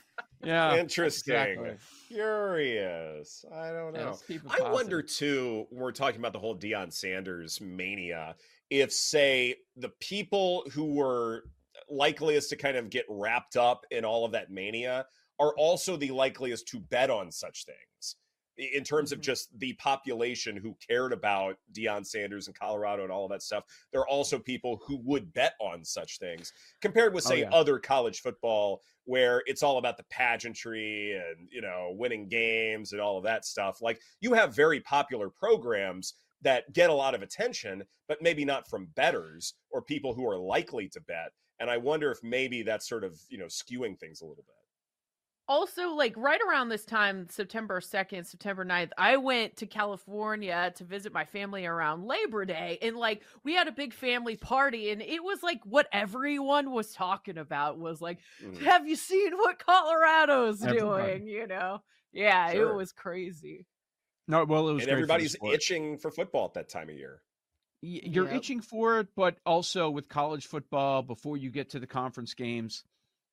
Yeah. 0.43 0.75
Interesting. 0.75 1.33
exactly. 1.33 1.71
Curious. 2.07 3.45
I 3.53 3.71
don't 3.71 3.93
know. 3.93 4.05
let's 4.07 4.21
keep 4.21 4.41
I 4.47 4.71
wonder 4.71 5.01
too, 5.01 5.65
when 5.69 5.81
we're 5.81 5.91
talking 5.91 6.19
about 6.19 6.33
the 6.33 6.39
whole 6.39 6.55
Deion 6.55 6.91
Sanders 6.91 7.59
mania, 7.61 8.35
if 8.69 8.91
say 8.91 9.55
the 9.77 9.89
people 9.99 10.63
who 10.73 10.93
were 10.95 11.43
likeliest 11.89 12.49
to 12.49 12.55
kind 12.55 12.77
of 12.77 12.89
get 12.89 13.05
wrapped 13.09 13.55
up 13.57 13.85
in 13.91 14.05
all 14.05 14.25
of 14.25 14.31
that 14.31 14.49
mania 14.51 15.05
are 15.39 15.53
also 15.57 15.97
the 15.97 16.11
likeliest 16.11 16.67
to 16.67 16.79
bet 16.79 17.09
on 17.09 17.31
such 17.31 17.65
things 17.65 18.15
in 18.57 18.83
terms 18.83 19.09
Mm-hmm. 19.11 19.19
of 19.19 19.25
just 19.25 19.59
the 19.59 19.73
population 19.73 20.55
who 20.55 20.77
cared 20.87 21.11
about 21.11 21.55
Deion 21.75 22.05
Sanders 22.05 22.45
and 22.47 22.57
Colorado 22.57 23.01
and 23.01 23.11
all 23.11 23.25
of 23.25 23.31
that 23.31 23.41
stuff. 23.41 23.63
There 23.91 24.01
are 24.01 24.07
also 24.07 24.37
people 24.37 24.79
who 24.85 24.97
would 25.03 25.33
bet 25.33 25.53
on 25.59 25.83
such 25.83 26.19
things 26.19 26.53
compared 26.79 27.15
with 27.15 27.25
Oh, 27.25 27.29
say 27.29 27.39
yeah. 27.41 27.49
other 27.51 27.79
college 27.79 28.21
football 28.21 28.81
where 29.05 29.41
it's 29.47 29.63
all 29.63 29.79
about 29.79 29.97
the 29.97 30.05
pageantry 30.11 31.13
and 31.19 31.47
you 31.51 31.61
know 31.61 31.93
winning 31.97 32.27
games 32.29 32.91
and 32.91 33.01
all 33.01 33.17
of 33.17 33.23
that 33.23 33.43
stuff. 33.43 33.81
Like 33.81 33.99
you 34.21 34.33
have 34.33 34.55
very 34.55 34.79
popular 34.81 35.29
programs 35.29 36.13
that 36.43 36.71
get 36.73 36.89
a 36.89 36.93
lot 36.93 37.15
of 37.15 37.21
attention, 37.21 37.83
but 38.07 38.21
maybe 38.21 38.45
not 38.45 38.67
from 38.69 38.87
betters 38.95 39.53
or 39.71 39.81
people 39.81 40.13
who 40.13 40.27
are 40.29 40.37
likely 40.37 40.87
to 40.89 41.01
bet. 41.01 41.31
And 41.59 41.69
I 41.69 41.77
wonder 41.77 42.11
if 42.11 42.19
maybe 42.23 42.61
that's 42.63 42.87
sort 42.87 43.03
of 43.03 43.19
you 43.29 43.37
know 43.37 43.45
skewing 43.45 43.99
things 43.99 44.21
a 44.21 44.25
little 44.25 44.43
bit. 44.43 44.55
also 45.47 45.89
like 45.93 46.13
right 46.15 46.39
around 46.47 46.69
this 46.69 46.85
time 46.85 47.27
september 47.29 47.81
2nd 47.81 48.25
september 48.25 48.63
9th 48.63 48.91
i 48.97 49.17
went 49.17 49.55
to 49.57 49.65
california 49.65 50.71
to 50.75 50.85
visit 50.85 51.11
my 51.13 51.25
family 51.25 51.65
around 51.65 52.05
labor 52.05 52.45
day 52.45 52.77
and 52.81 52.95
like 52.95 53.21
we 53.43 53.53
had 53.53 53.67
a 53.67 53.71
big 53.73 53.93
family 53.93 54.37
party 54.37 54.89
and 54.91 55.01
it 55.01 55.21
was 55.21 55.43
like 55.43 55.59
what 55.65 55.87
everyone 55.91 56.71
was 56.71 56.93
talking 56.93 57.37
about 57.37 57.77
was 57.77 58.01
like 58.01 58.19
Mm-hmm. 58.41 58.63
have 58.63 58.87
you 58.87 58.95
seen 58.95 59.33
what 59.37 59.59
colorado's 59.59 60.63
Everybody. 60.63 61.19
doing 61.19 61.27
you 61.27 61.45
know 61.47 61.79
yeah 62.13 62.51
Sure. 62.53 62.69
it 62.71 62.75
was 62.75 62.93
crazy 62.93 63.65
No, 64.27 64.45
well, 64.45 64.69
it 64.69 64.73
was 64.73 64.83
And 64.83 64.89
great 64.89 64.89
for 64.89 64.93
everybody's 65.03 65.31
sport. 65.33 65.55
itching 65.55 65.97
for 65.97 66.11
football 66.11 66.45
at 66.45 66.53
that 66.53 66.69
time 66.69 66.89
of 66.89 66.95
year. 66.95 67.21
You're 67.81 68.27
Yep. 68.27 68.35
itching 68.35 68.61
for 68.61 68.99
it, 68.99 69.09
but 69.15 69.37
also 69.45 69.89
with 69.89 70.07
college 70.07 70.47
football, 70.47 71.01
before 71.01 71.35
you 71.35 71.49
get 71.51 71.71
to 71.71 71.79
the 71.79 71.87
conference 71.87 72.33
games, 72.33 72.85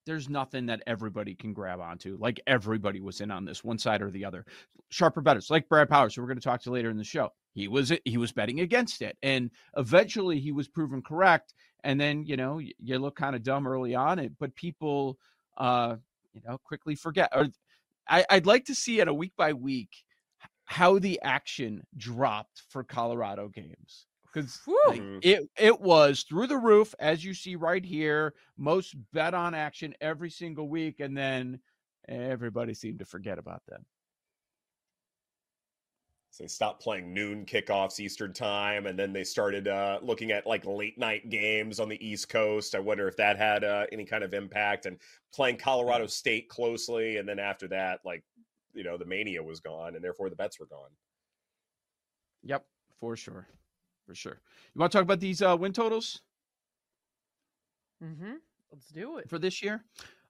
there's 0.06 0.28
nothing 0.28 0.66
that 0.66 0.82
everybody 0.88 1.36
can 1.36 1.52
grab 1.52 1.78
onto. 1.78 2.16
Like 2.18 2.40
everybody 2.48 3.00
was 3.00 3.20
in 3.20 3.30
on 3.30 3.44
this, 3.44 3.62
one 3.62 3.78
side 3.78 4.02
or 4.02 4.10
the 4.10 4.24
other. 4.24 4.44
Sharper 4.88 5.20
betters, 5.20 5.50
like 5.50 5.68
Brad 5.68 5.88
Powers, 5.88 6.16
who 6.16 6.22
we're 6.22 6.26
going 6.28 6.38
to 6.38 6.44
talk 6.44 6.62
to 6.62 6.72
later 6.72 6.90
in 6.90 6.96
the 6.96 7.04
show. 7.04 7.30
He 7.54 7.68
was 7.68 7.92
he 8.04 8.16
was 8.16 8.32
betting 8.32 8.58
against 8.58 9.02
it, 9.02 9.16
and 9.22 9.50
eventually 9.76 10.40
he 10.40 10.50
was 10.50 10.66
proven 10.66 11.00
correct. 11.02 11.54
And 11.84 12.00
then 12.00 12.24
you 12.24 12.36
know 12.36 12.58
you 12.58 12.98
look 12.98 13.14
kind 13.14 13.36
of 13.36 13.44
dumb 13.44 13.68
early 13.68 13.94
on, 13.94 14.18
it, 14.18 14.32
but 14.38 14.56
people, 14.56 15.18
uh, 15.56 15.96
you 16.32 16.40
know, 16.44 16.58
quickly 16.58 16.96
forget. 16.96 17.30
Or 17.32 17.48
I, 18.08 18.24
I'd 18.30 18.46
like 18.46 18.64
to 18.64 18.74
see 18.74 18.98
it 18.98 19.06
a 19.06 19.14
week 19.14 19.32
by 19.36 19.52
week 19.52 19.90
how 20.70 21.00
the 21.00 21.20
action 21.22 21.82
dropped 21.96 22.62
for 22.68 22.84
Colorado 22.84 23.48
games 23.48 24.06
because 24.32 24.60
like, 24.86 25.02
it 25.20 25.50
it 25.58 25.80
was 25.80 26.22
through 26.22 26.46
the 26.46 26.56
roof 26.56 26.94
as 27.00 27.24
you 27.24 27.34
see 27.34 27.56
right 27.56 27.84
here 27.84 28.34
most 28.56 28.94
bet 29.12 29.34
on 29.34 29.52
action 29.52 29.92
every 30.00 30.30
single 30.30 30.68
week 30.68 31.00
and 31.00 31.16
then 31.16 31.58
everybody 32.08 32.72
seemed 32.72 33.00
to 33.00 33.04
forget 33.04 33.36
about 33.36 33.62
them. 33.66 33.84
So 36.30 36.44
they 36.44 36.48
stopped 36.48 36.80
playing 36.80 37.12
noon 37.12 37.44
kickoffs 37.44 37.98
Eastern 37.98 38.32
time, 38.32 38.86
and 38.86 38.96
then 38.96 39.12
they 39.12 39.24
started 39.24 39.66
uh, 39.66 39.98
looking 40.00 40.30
at 40.30 40.46
like 40.46 40.64
late 40.64 40.96
night 40.96 41.28
games 41.28 41.80
on 41.80 41.88
the 41.88 42.06
East 42.06 42.28
Coast. 42.28 42.76
I 42.76 42.78
wonder 42.78 43.08
if 43.08 43.16
that 43.16 43.36
had 43.36 43.64
uh, 43.64 43.86
any 43.90 44.04
kind 44.04 44.22
of 44.22 44.32
impact, 44.32 44.86
and 44.86 44.96
playing 45.34 45.56
Colorado 45.56 46.06
State 46.06 46.48
closely, 46.48 47.16
and 47.16 47.28
then 47.28 47.40
after 47.40 47.66
that, 47.68 47.98
like 48.04 48.22
you 48.74 48.84
know, 48.84 48.96
the 48.98 49.04
mania 49.04 49.42
was 49.42 49.60
gone, 49.60 49.94
and 49.94 50.04
therefore 50.04 50.30
the 50.30 50.36
bets 50.36 50.58
were 50.60 50.66
gone. 50.66 50.90
yep 52.42 52.64
for 52.98 53.16
sure 53.16 53.46
for 54.06 54.14
sure. 54.14 54.40
You 54.74 54.78
want 54.80 54.92
to 54.92 54.98
talk 54.98 55.04
about 55.04 55.20
these 55.20 55.42
uh 55.42 55.56
win 55.58 55.72
totals? 55.72 56.22
Mm-hmm 58.02 58.34
let's 58.72 58.88
do 58.88 59.18
it. 59.18 59.28
For 59.28 59.38
this 59.38 59.62
year? 59.62 59.84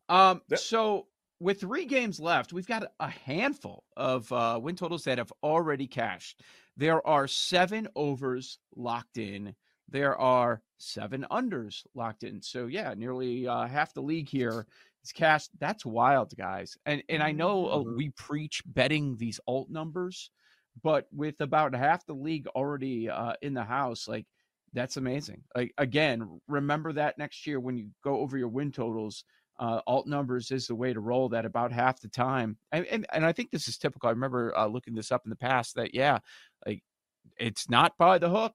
Um 0.08 0.42
Yep. 0.48 0.58
so 0.58 1.06
with 1.38 1.60
three 1.60 1.84
games 1.84 2.18
left 2.20 2.52
we've 2.52 2.66
got 2.66 2.92
a 2.98 3.08
handful 3.08 3.84
of 3.96 4.30
uh 4.32 4.58
win 4.62 4.76
totals 4.76 5.04
that 5.04 5.18
have 5.18 5.32
already 5.42 5.86
cashed. 5.86 6.42
There 6.76 7.06
are 7.06 7.28
seven 7.28 7.88
overs 7.94 8.58
locked 8.74 9.18
in. 9.18 9.54
There 9.88 10.16
are 10.18 10.62
seven 10.80 11.26
unders 11.30 11.86
locked 11.94 12.22
in. 12.24 12.42
So 12.42 12.66
yeah 12.66 12.94
nearly 12.94 13.46
uh, 13.46 13.66
half 13.66 13.94
the 13.94 14.02
league 14.02 14.28
here 14.28 14.66
is 15.04 15.12
cashed 15.12 15.50
that's 15.58 15.84
wild 15.86 16.34
guys. 16.36 16.76
And 16.86 17.02
and 17.08 17.22
i 17.22 17.32
know 17.32 17.68
uh, 17.70 17.82
Mhm. 17.82 17.96
we 17.96 18.10
preach 18.10 18.62
betting 18.66 19.16
these 19.16 19.40
alt 19.46 19.70
numbers 19.70 20.30
but 20.82 21.08
with 21.12 21.40
about 21.40 21.74
half 21.74 22.06
the 22.06 22.14
league 22.14 22.46
already 22.48 23.08
uh, 23.10 23.34
in 23.42 23.54
the 23.54 23.64
house 23.64 24.08
like 24.08 24.26
that's 24.72 24.96
amazing. 24.96 25.42
Like 25.56 25.74
again 25.78 26.40
remember 26.46 26.92
that 26.92 27.18
next 27.18 27.46
year 27.46 27.58
when 27.60 27.76
you 27.76 27.90
go 28.04 28.18
over 28.20 28.38
your 28.38 28.48
win 28.48 28.70
totals 28.72 29.24
uh, 29.58 29.80
alt 29.86 30.06
numbers 30.06 30.50
is 30.52 30.66
the 30.68 30.74
way 30.74 30.92
to 30.92 31.00
roll 31.00 31.28
that 31.30 31.44
about 31.44 31.72
half 31.72 32.00
the 32.00 32.08
time. 32.08 32.56
And 32.72 32.86
and, 32.86 33.06
and 33.12 33.26
i 33.26 33.32
think 33.32 33.50
this 33.50 33.68
is 33.68 33.78
typical. 33.78 34.08
I 34.08 34.12
remember 34.12 34.56
uh, 34.56 34.66
looking 34.66 34.94
this 34.94 35.12
up 35.12 35.22
in 35.24 35.30
the 35.30 35.36
past 35.36 35.74
that 35.74 35.94
yeah 35.94 36.20
like 36.66 36.82
it's 37.38 37.68
not 37.70 37.96
by 37.98 38.18
the 38.18 38.30
hook 38.30 38.54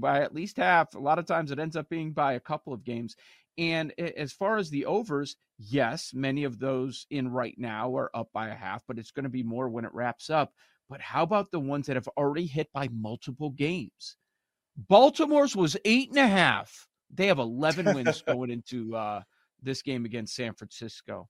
by 0.00 0.20
at 0.20 0.34
least 0.34 0.56
half 0.56 0.94
a 0.94 0.98
lot 0.98 1.18
of 1.18 1.26
times 1.26 1.50
it 1.50 1.58
ends 1.58 1.76
up 1.76 1.88
being 1.88 2.12
by 2.12 2.34
a 2.34 2.40
couple 2.40 2.72
of 2.72 2.84
games. 2.84 3.16
And 3.56 3.92
as 4.00 4.32
far 4.32 4.56
as 4.56 4.70
the 4.70 4.86
overs 4.86 5.36
yes 5.58 6.12
many 6.12 6.44
of 6.44 6.58
those 6.58 7.06
in 7.10 7.28
right 7.28 7.54
now 7.56 7.96
are 7.96 8.10
up 8.14 8.28
by 8.32 8.48
a 8.48 8.54
half 8.54 8.82
but 8.88 8.98
it's 8.98 9.12
going 9.12 9.24
to 9.24 9.30
be 9.30 9.42
more 9.42 9.68
when 9.68 9.84
it 9.84 9.94
wraps 9.94 10.30
up. 10.30 10.52
But 10.88 11.00
how 11.00 11.22
about 11.22 11.50
the 11.50 11.60
ones 11.60 11.86
that 11.86 11.96
have 11.96 12.08
already 12.08 12.46
hit 12.46 12.68
by 12.72 12.88
multiple 12.92 13.50
games? 13.50 14.16
Baltimore's 14.76 15.56
was 15.56 15.76
eight 15.84 16.10
and 16.10 16.18
a 16.18 16.26
half. 16.26 16.88
They 17.12 17.28
have 17.28 17.38
11 17.38 17.94
wins 17.94 18.22
going 18.26 18.50
into 18.50 18.94
uh 18.96 19.22
this 19.62 19.82
game 19.82 20.04
against 20.04 20.34
san 20.34 20.54
francisco. 20.54 21.28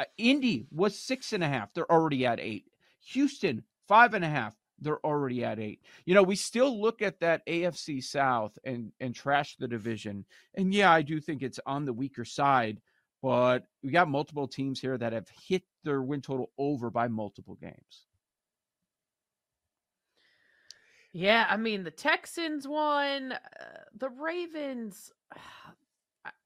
Uh, 0.00 0.04
indy 0.16 0.66
was 0.70 0.98
six 0.98 1.32
and 1.32 1.44
a 1.44 1.48
half. 1.48 1.72
They're 1.74 1.90
already 1.90 2.24
at 2.24 2.40
eight. 2.40 2.64
Houston 3.12 3.64
five 3.88 4.14
and 4.14 4.24
a 4.24 4.28
half 4.28 4.54
they're 4.82 5.04
already 5.04 5.44
at 5.44 5.58
eight 5.58 5.80
you 6.04 6.14
know 6.14 6.22
we 6.22 6.36
still 6.36 6.80
look 6.80 7.02
at 7.02 7.20
that 7.20 7.46
afc 7.46 8.02
south 8.02 8.58
and 8.64 8.92
and 9.00 9.14
trash 9.14 9.56
the 9.56 9.68
division 9.68 10.24
and 10.54 10.74
yeah 10.74 10.92
i 10.92 11.02
do 11.02 11.20
think 11.20 11.42
it's 11.42 11.60
on 11.66 11.84
the 11.84 11.92
weaker 11.92 12.24
side 12.24 12.80
but 13.22 13.64
we 13.82 13.90
got 13.90 14.08
multiple 14.08 14.48
teams 14.48 14.80
here 14.80 14.98
that 14.98 15.12
have 15.12 15.28
hit 15.46 15.62
their 15.84 16.02
win 16.02 16.20
total 16.20 16.50
over 16.58 16.90
by 16.90 17.08
multiple 17.08 17.56
games 17.60 18.06
Yeah, 21.12 21.46
I 21.48 21.58
mean 21.58 21.84
the 21.84 21.90
Texans 21.90 22.66
won, 22.66 23.32
uh, 23.32 23.38
the 23.96 24.08
Ravens. 24.08 25.12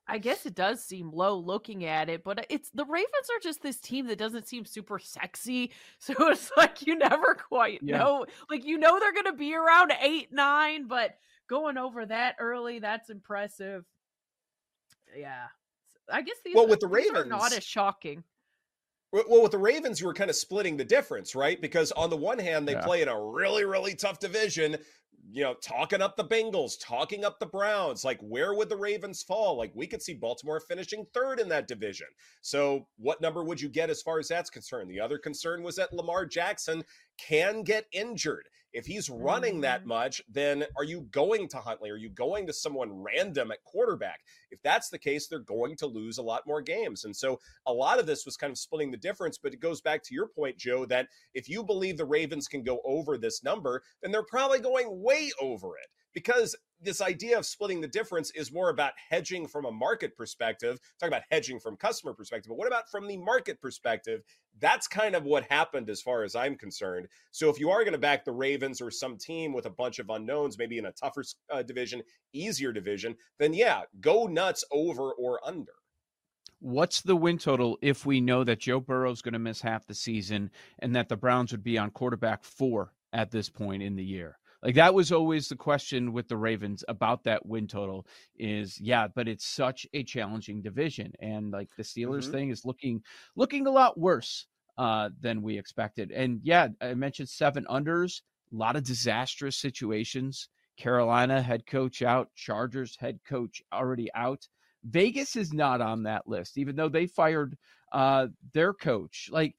I, 0.08 0.14
I 0.14 0.18
guess 0.18 0.46
it 0.46 0.54
does 0.54 0.82
seem 0.84 1.10
low 1.10 1.36
looking 1.38 1.84
at 1.84 2.08
it, 2.08 2.24
but 2.24 2.46
it's 2.48 2.70
the 2.70 2.84
Ravens 2.84 3.28
are 3.34 3.40
just 3.42 3.62
this 3.62 3.80
team 3.80 4.06
that 4.06 4.18
doesn't 4.18 4.46
seem 4.48 4.64
super 4.64 4.98
sexy. 4.98 5.72
So 5.98 6.14
it's 6.30 6.50
like 6.56 6.86
you 6.86 6.96
never 6.96 7.34
quite 7.34 7.80
Yeah. 7.82 7.98
know. 7.98 8.26
Like 8.50 8.64
you 8.64 8.78
know 8.78 8.98
they're 9.00 9.12
going 9.12 9.24
to 9.26 9.32
be 9.32 9.54
around 9.54 9.92
8 10.00 10.32
9, 10.32 10.86
but 10.86 11.16
going 11.48 11.78
over 11.78 12.06
that 12.06 12.36
early, 12.38 12.78
that's 12.78 13.10
impressive. 13.10 13.84
Yeah. 15.16 15.46
I 16.10 16.22
guess 16.22 16.36
these, 16.44 16.54
Well, 16.54 16.68
with 16.68 16.80
the 16.80 16.88
these 16.88 17.10
are 17.10 17.24
not 17.24 17.52
as 17.52 17.64
shocking. 17.64 18.22
Well, 19.12 19.42
with 19.42 19.52
the 19.52 19.58
Ravens, 19.58 20.00
you 20.00 20.06
were 20.06 20.14
kind 20.14 20.30
of 20.30 20.36
splitting 20.36 20.76
the 20.76 20.84
difference, 20.84 21.34
right? 21.34 21.60
Because 21.60 21.90
on 21.92 22.10
the 22.10 22.16
one 22.16 22.38
hand, 22.38 22.68
they 22.68 22.72
Yeah. 22.72 22.82
play 22.84 23.02
in 23.02 23.08
a 23.08 23.18
really, 23.20 23.64
really 23.64 23.94
tough 23.94 24.18
division, 24.18 24.76
you 25.32 25.42
know, 25.42 25.54
talking 25.54 26.02
up 26.02 26.16
the 26.16 26.24
Bengals, 26.24 26.74
talking 26.80 27.24
up 27.24 27.38
the 27.38 27.46
Browns. 27.46 28.04
Like, 28.04 28.20
where 28.20 28.54
would 28.54 28.68
the 28.68 28.76
Ravens 28.76 29.22
fall? 29.22 29.56
Like, 29.56 29.72
we 29.74 29.86
could 29.86 30.02
see 30.02 30.14
Baltimore 30.14 30.60
finishing 30.60 31.06
third 31.12 31.40
in 31.40 31.48
that 31.48 31.68
division. 31.68 32.06
So, 32.42 32.86
what 32.96 33.20
number 33.20 33.44
would 33.44 33.60
you 33.60 33.68
get 33.68 33.90
as 33.90 34.02
far 34.02 34.18
as 34.18 34.28
that's 34.28 34.50
concerned? 34.50 34.90
The 34.90 35.00
other 35.00 35.18
concern 35.18 35.62
was 35.62 35.76
that 35.76 35.92
Lamar 35.92 36.26
Jackson 36.26 36.84
can 37.18 37.62
get 37.62 37.86
injured. 37.92 38.48
If 38.76 38.84
he's 38.84 39.08
running 39.08 39.62
that 39.62 39.80
mm-hmm. 39.80 39.88
much, 39.88 40.20
then 40.28 40.64
are 40.76 40.84
you 40.84 41.08
going 41.10 41.48
to 41.48 41.56
Huntley? 41.56 41.90
Are 41.90 41.96
you 41.96 42.10
going 42.10 42.46
to 42.46 42.52
someone 42.52 42.92
random 42.92 43.50
at 43.50 43.64
quarterback? 43.64 44.20
If 44.50 44.60
that's 44.62 44.90
the 44.90 44.98
case, 44.98 45.28
they're 45.28 45.38
going 45.38 45.76
to 45.76 45.86
lose 45.86 46.18
a 46.18 46.22
lot 46.22 46.46
more 46.46 46.60
games. 46.60 47.06
And 47.06 47.16
so 47.16 47.40
a 47.66 47.72
lot 47.72 47.98
of 47.98 48.06
this 48.06 48.26
was 48.26 48.36
kind 48.36 48.50
of 48.50 48.58
splitting 48.58 48.90
the 48.90 48.98
difference, 48.98 49.38
but 49.38 49.54
it 49.54 49.60
goes 49.60 49.80
back 49.80 50.02
to 50.04 50.14
your 50.14 50.28
point, 50.28 50.58
Joe, 50.58 50.84
that 50.86 51.08
if 51.32 51.48
you 51.48 51.64
believe 51.64 51.96
the 51.96 52.04
Ravens 52.04 52.48
can 52.48 52.62
go 52.62 52.80
over 52.84 53.16
this 53.16 53.42
number, 53.42 53.82
then 54.02 54.12
they're 54.12 54.22
probably 54.22 54.58
going 54.58 54.86
way 55.02 55.30
over 55.40 55.78
it 55.78 55.88
because 56.16 56.56
this 56.80 57.02
idea 57.02 57.36
of 57.36 57.44
splitting 57.44 57.82
the 57.82 57.86
difference 57.86 58.30
is 58.30 58.50
more 58.50 58.70
about 58.70 58.92
hedging 59.10 59.46
from 59.46 59.66
a 59.66 59.70
market 59.70 60.16
perspective. 60.16 60.80
Talk 60.98 61.08
about 61.08 61.24
hedging 61.30 61.60
from 61.60 61.76
customer 61.76 62.14
perspective, 62.14 62.48
but 62.48 62.56
what 62.56 62.66
about 62.66 62.90
from 62.90 63.06
the 63.06 63.18
market 63.18 63.60
perspective? 63.60 64.22
That's 64.58 64.88
kind 64.88 65.14
of 65.14 65.24
what 65.24 65.44
happened 65.50 65.90
as 65.90 66.00
far 66.00 66.22
as 66.22 66.34
I'm 66.34 66.56
concerned. 66.56 67.08
So 67.32 67.50
if 67.50 67.60
you 67.60 67.68
are 67.68 67.80
going 67.84 67.92
to 67.92 67.98
back 67.98 68.24
the 68.24 68.32
Ravens 68.32 68.80
or 68.80 68.90
some 68.90 69.18
team 69.18 69.52
with 69.52 69.66
a 69.66 69.70
bunch 69.70 69.98
of 69.98 70.08
unknowns, 70.08 70.56
maybe 70.56 70.78
in 70.78 70.86
a 70.86 70.92
tougher 70.92 71.22
uh, 71.52 71.62
division, 71.62 72.00
easier 72.32 72.72
division, 72.72 73.14
then 73.38 73.52
yeah, 73.52 73.82
go 74.00 74.24
nuts 74.24 74.64
over 74.72 75.12
or 75.12 75.38
under. 75.46 75.72
What's 76.60 77.02
the 77.02 77.14
win 77.14 77.36
total 77.36 77.76
if 77.82 78.06
we 78.06 78.22
know 78.22 78.42
that 78.42 78.60
Joe 78.60 78.80
Burrow's 78.80 79.20
going 79.20 79.34
to 79.34 79.38
miss 79.38 79.60
half 79.60 79.86
the 79.86 79.94
season 79.94 80.50
and 80.78 80.96
that 80.96 81.10
the 81.10 81.16
Browns 81.18 81.52
would 81.52 81.62
be 81.62 81.76
on 81.76 81.90
quarterback 81.90 82.42
four 82.42 82.94
at 83.12 83.30
this 83.30 83.50
point 83.50 83.82
in 83.82 83.96
the 83.96 84.04
year? 84.04 84.38
Like 84.66 84.74
that 84.74 84.94
was 84.94 85.12
always 85.12 85.48
the 85.48 85.56
question 85.56 86.12
with 86.12 86.28
the 86.28 86.36
Ravens 86.36 86.84
about 86.88 87.24
that 87.24 87.46
win 87.46 87.68
total 87.68 88.06
is 88.36 88.80
yeah, 88.80 89.08
but 89.08 89.28
it's 89.28 89.46
such 89.46 89.86
a 89.94 90.04
challenging 90.04 90.60
division 90.60 91.12
and 91.20 91.52
like 91.52 91.70
the 91.76 91.84
Steelers 91.84 92.26
Mhm. 92.26 92.32
thing 92.32 92.50
is 92.50 92.66
looking 92.66 93.02
looking 93.36 93.68
a 93.68 93.70
lot 93.70 93.98
worse 93.98 94.48
uh 94.76 95.10
than 95.20 95.42
we 95.42 95.56
expected. 95.58 96.10
And 96.12 96.40
yeah, 96.42 96.68
I 96.82 96.94
mentioned 96.94 97.28
seven 97.30 97.64
unders, 97.70 98.22
a 98.52 98.56
lot 98.56 98.76
of 98.76 98.84
disastrous 98.84 99.56
situations. 99.56 100.48
Carolina 100.76 101.40
head 101.42 101.66
coach 101.66 102.02
out, 102.02 102.34
Chargers 102.34 102.96
head 102.96 103.20
coach 103.24 103.62
already 103.72 104.12
out. 104.14 104.48
Vegas 104.84 105.36
is 105.36 105.52
not 105.54 105.80
on 105.80 106.02
that 106.04 106.28
list, 106.28 106.58
even 106.58 106.76
though 106.76 106.88
they 106.88 107.06
fired 107.06 107.56
uh, 107.92 108.28
their 108.52 108.74
coach. 108.74 109.28
Like, 109.32 109.56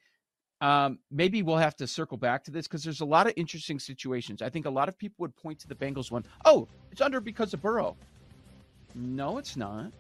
um, 0.62 1.00
maybe 1.12 1.44
we'll 1.44 1.58
have 1.58 1.76
to 1.78 1.88
circle 1.88 2.18
back 2.18 2.44
to 2.46 2.52
this 2.52 2.68
because 2.68 2.84
there's 2.84 3.02
a 3.02 3.06
lot 3.06 3.28
of 3.28 3.34
interesting 3.36 3.80
situations. 3.80 4.42
I 4.42 4.50
think 4.50 4.66
a 4.66 4.70
lot 4.70 4.90
of 4.90 4.98
people 4.98 5.16
would 5.20 5.36
point 5.36 5.60
to 5.60 5.68
the 5.68 5.76
Bengals 5.76 6.12
one. 6.12 6.24
Oh, 6.46 6.68
it's 6.92 7.02
under 7.02 7.20
because 7.22 7.54
of 7.54 7.62
Burrow. 7.62 7.96
No, 8.96 9.38
it's 9.38 9.56
not. 9.56 9.92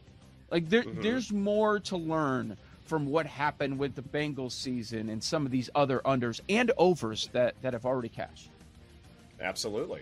Like 0.50 0.70
there, 0.70 0.84
Mhm. 0.84 1.02
there's 1.04 1.32
more 1.32 1.80
to 1.82 1.98
learn 1.98 2.58
from 2.82 3.06
what 3.06 3.26
happened 3.26 3.78
with 3.78 3.96
the 3.96 4.02
Bengals 4.02 4.54
season 4.54 5.10
and 5.10 5.22
some 5.22 5.46
of 5.46 5.52
these 5.52 5.70
other 5.76 6.00
unders 6.06 6.40
and 6.50 6.72
overs 6.78 7.30
that 7.34 7.56
that 7.62 7.74
have 7.74 7.86
already 7.86 8.10
cashed. 8.10 8.50
Absolutely. 9.40 10.02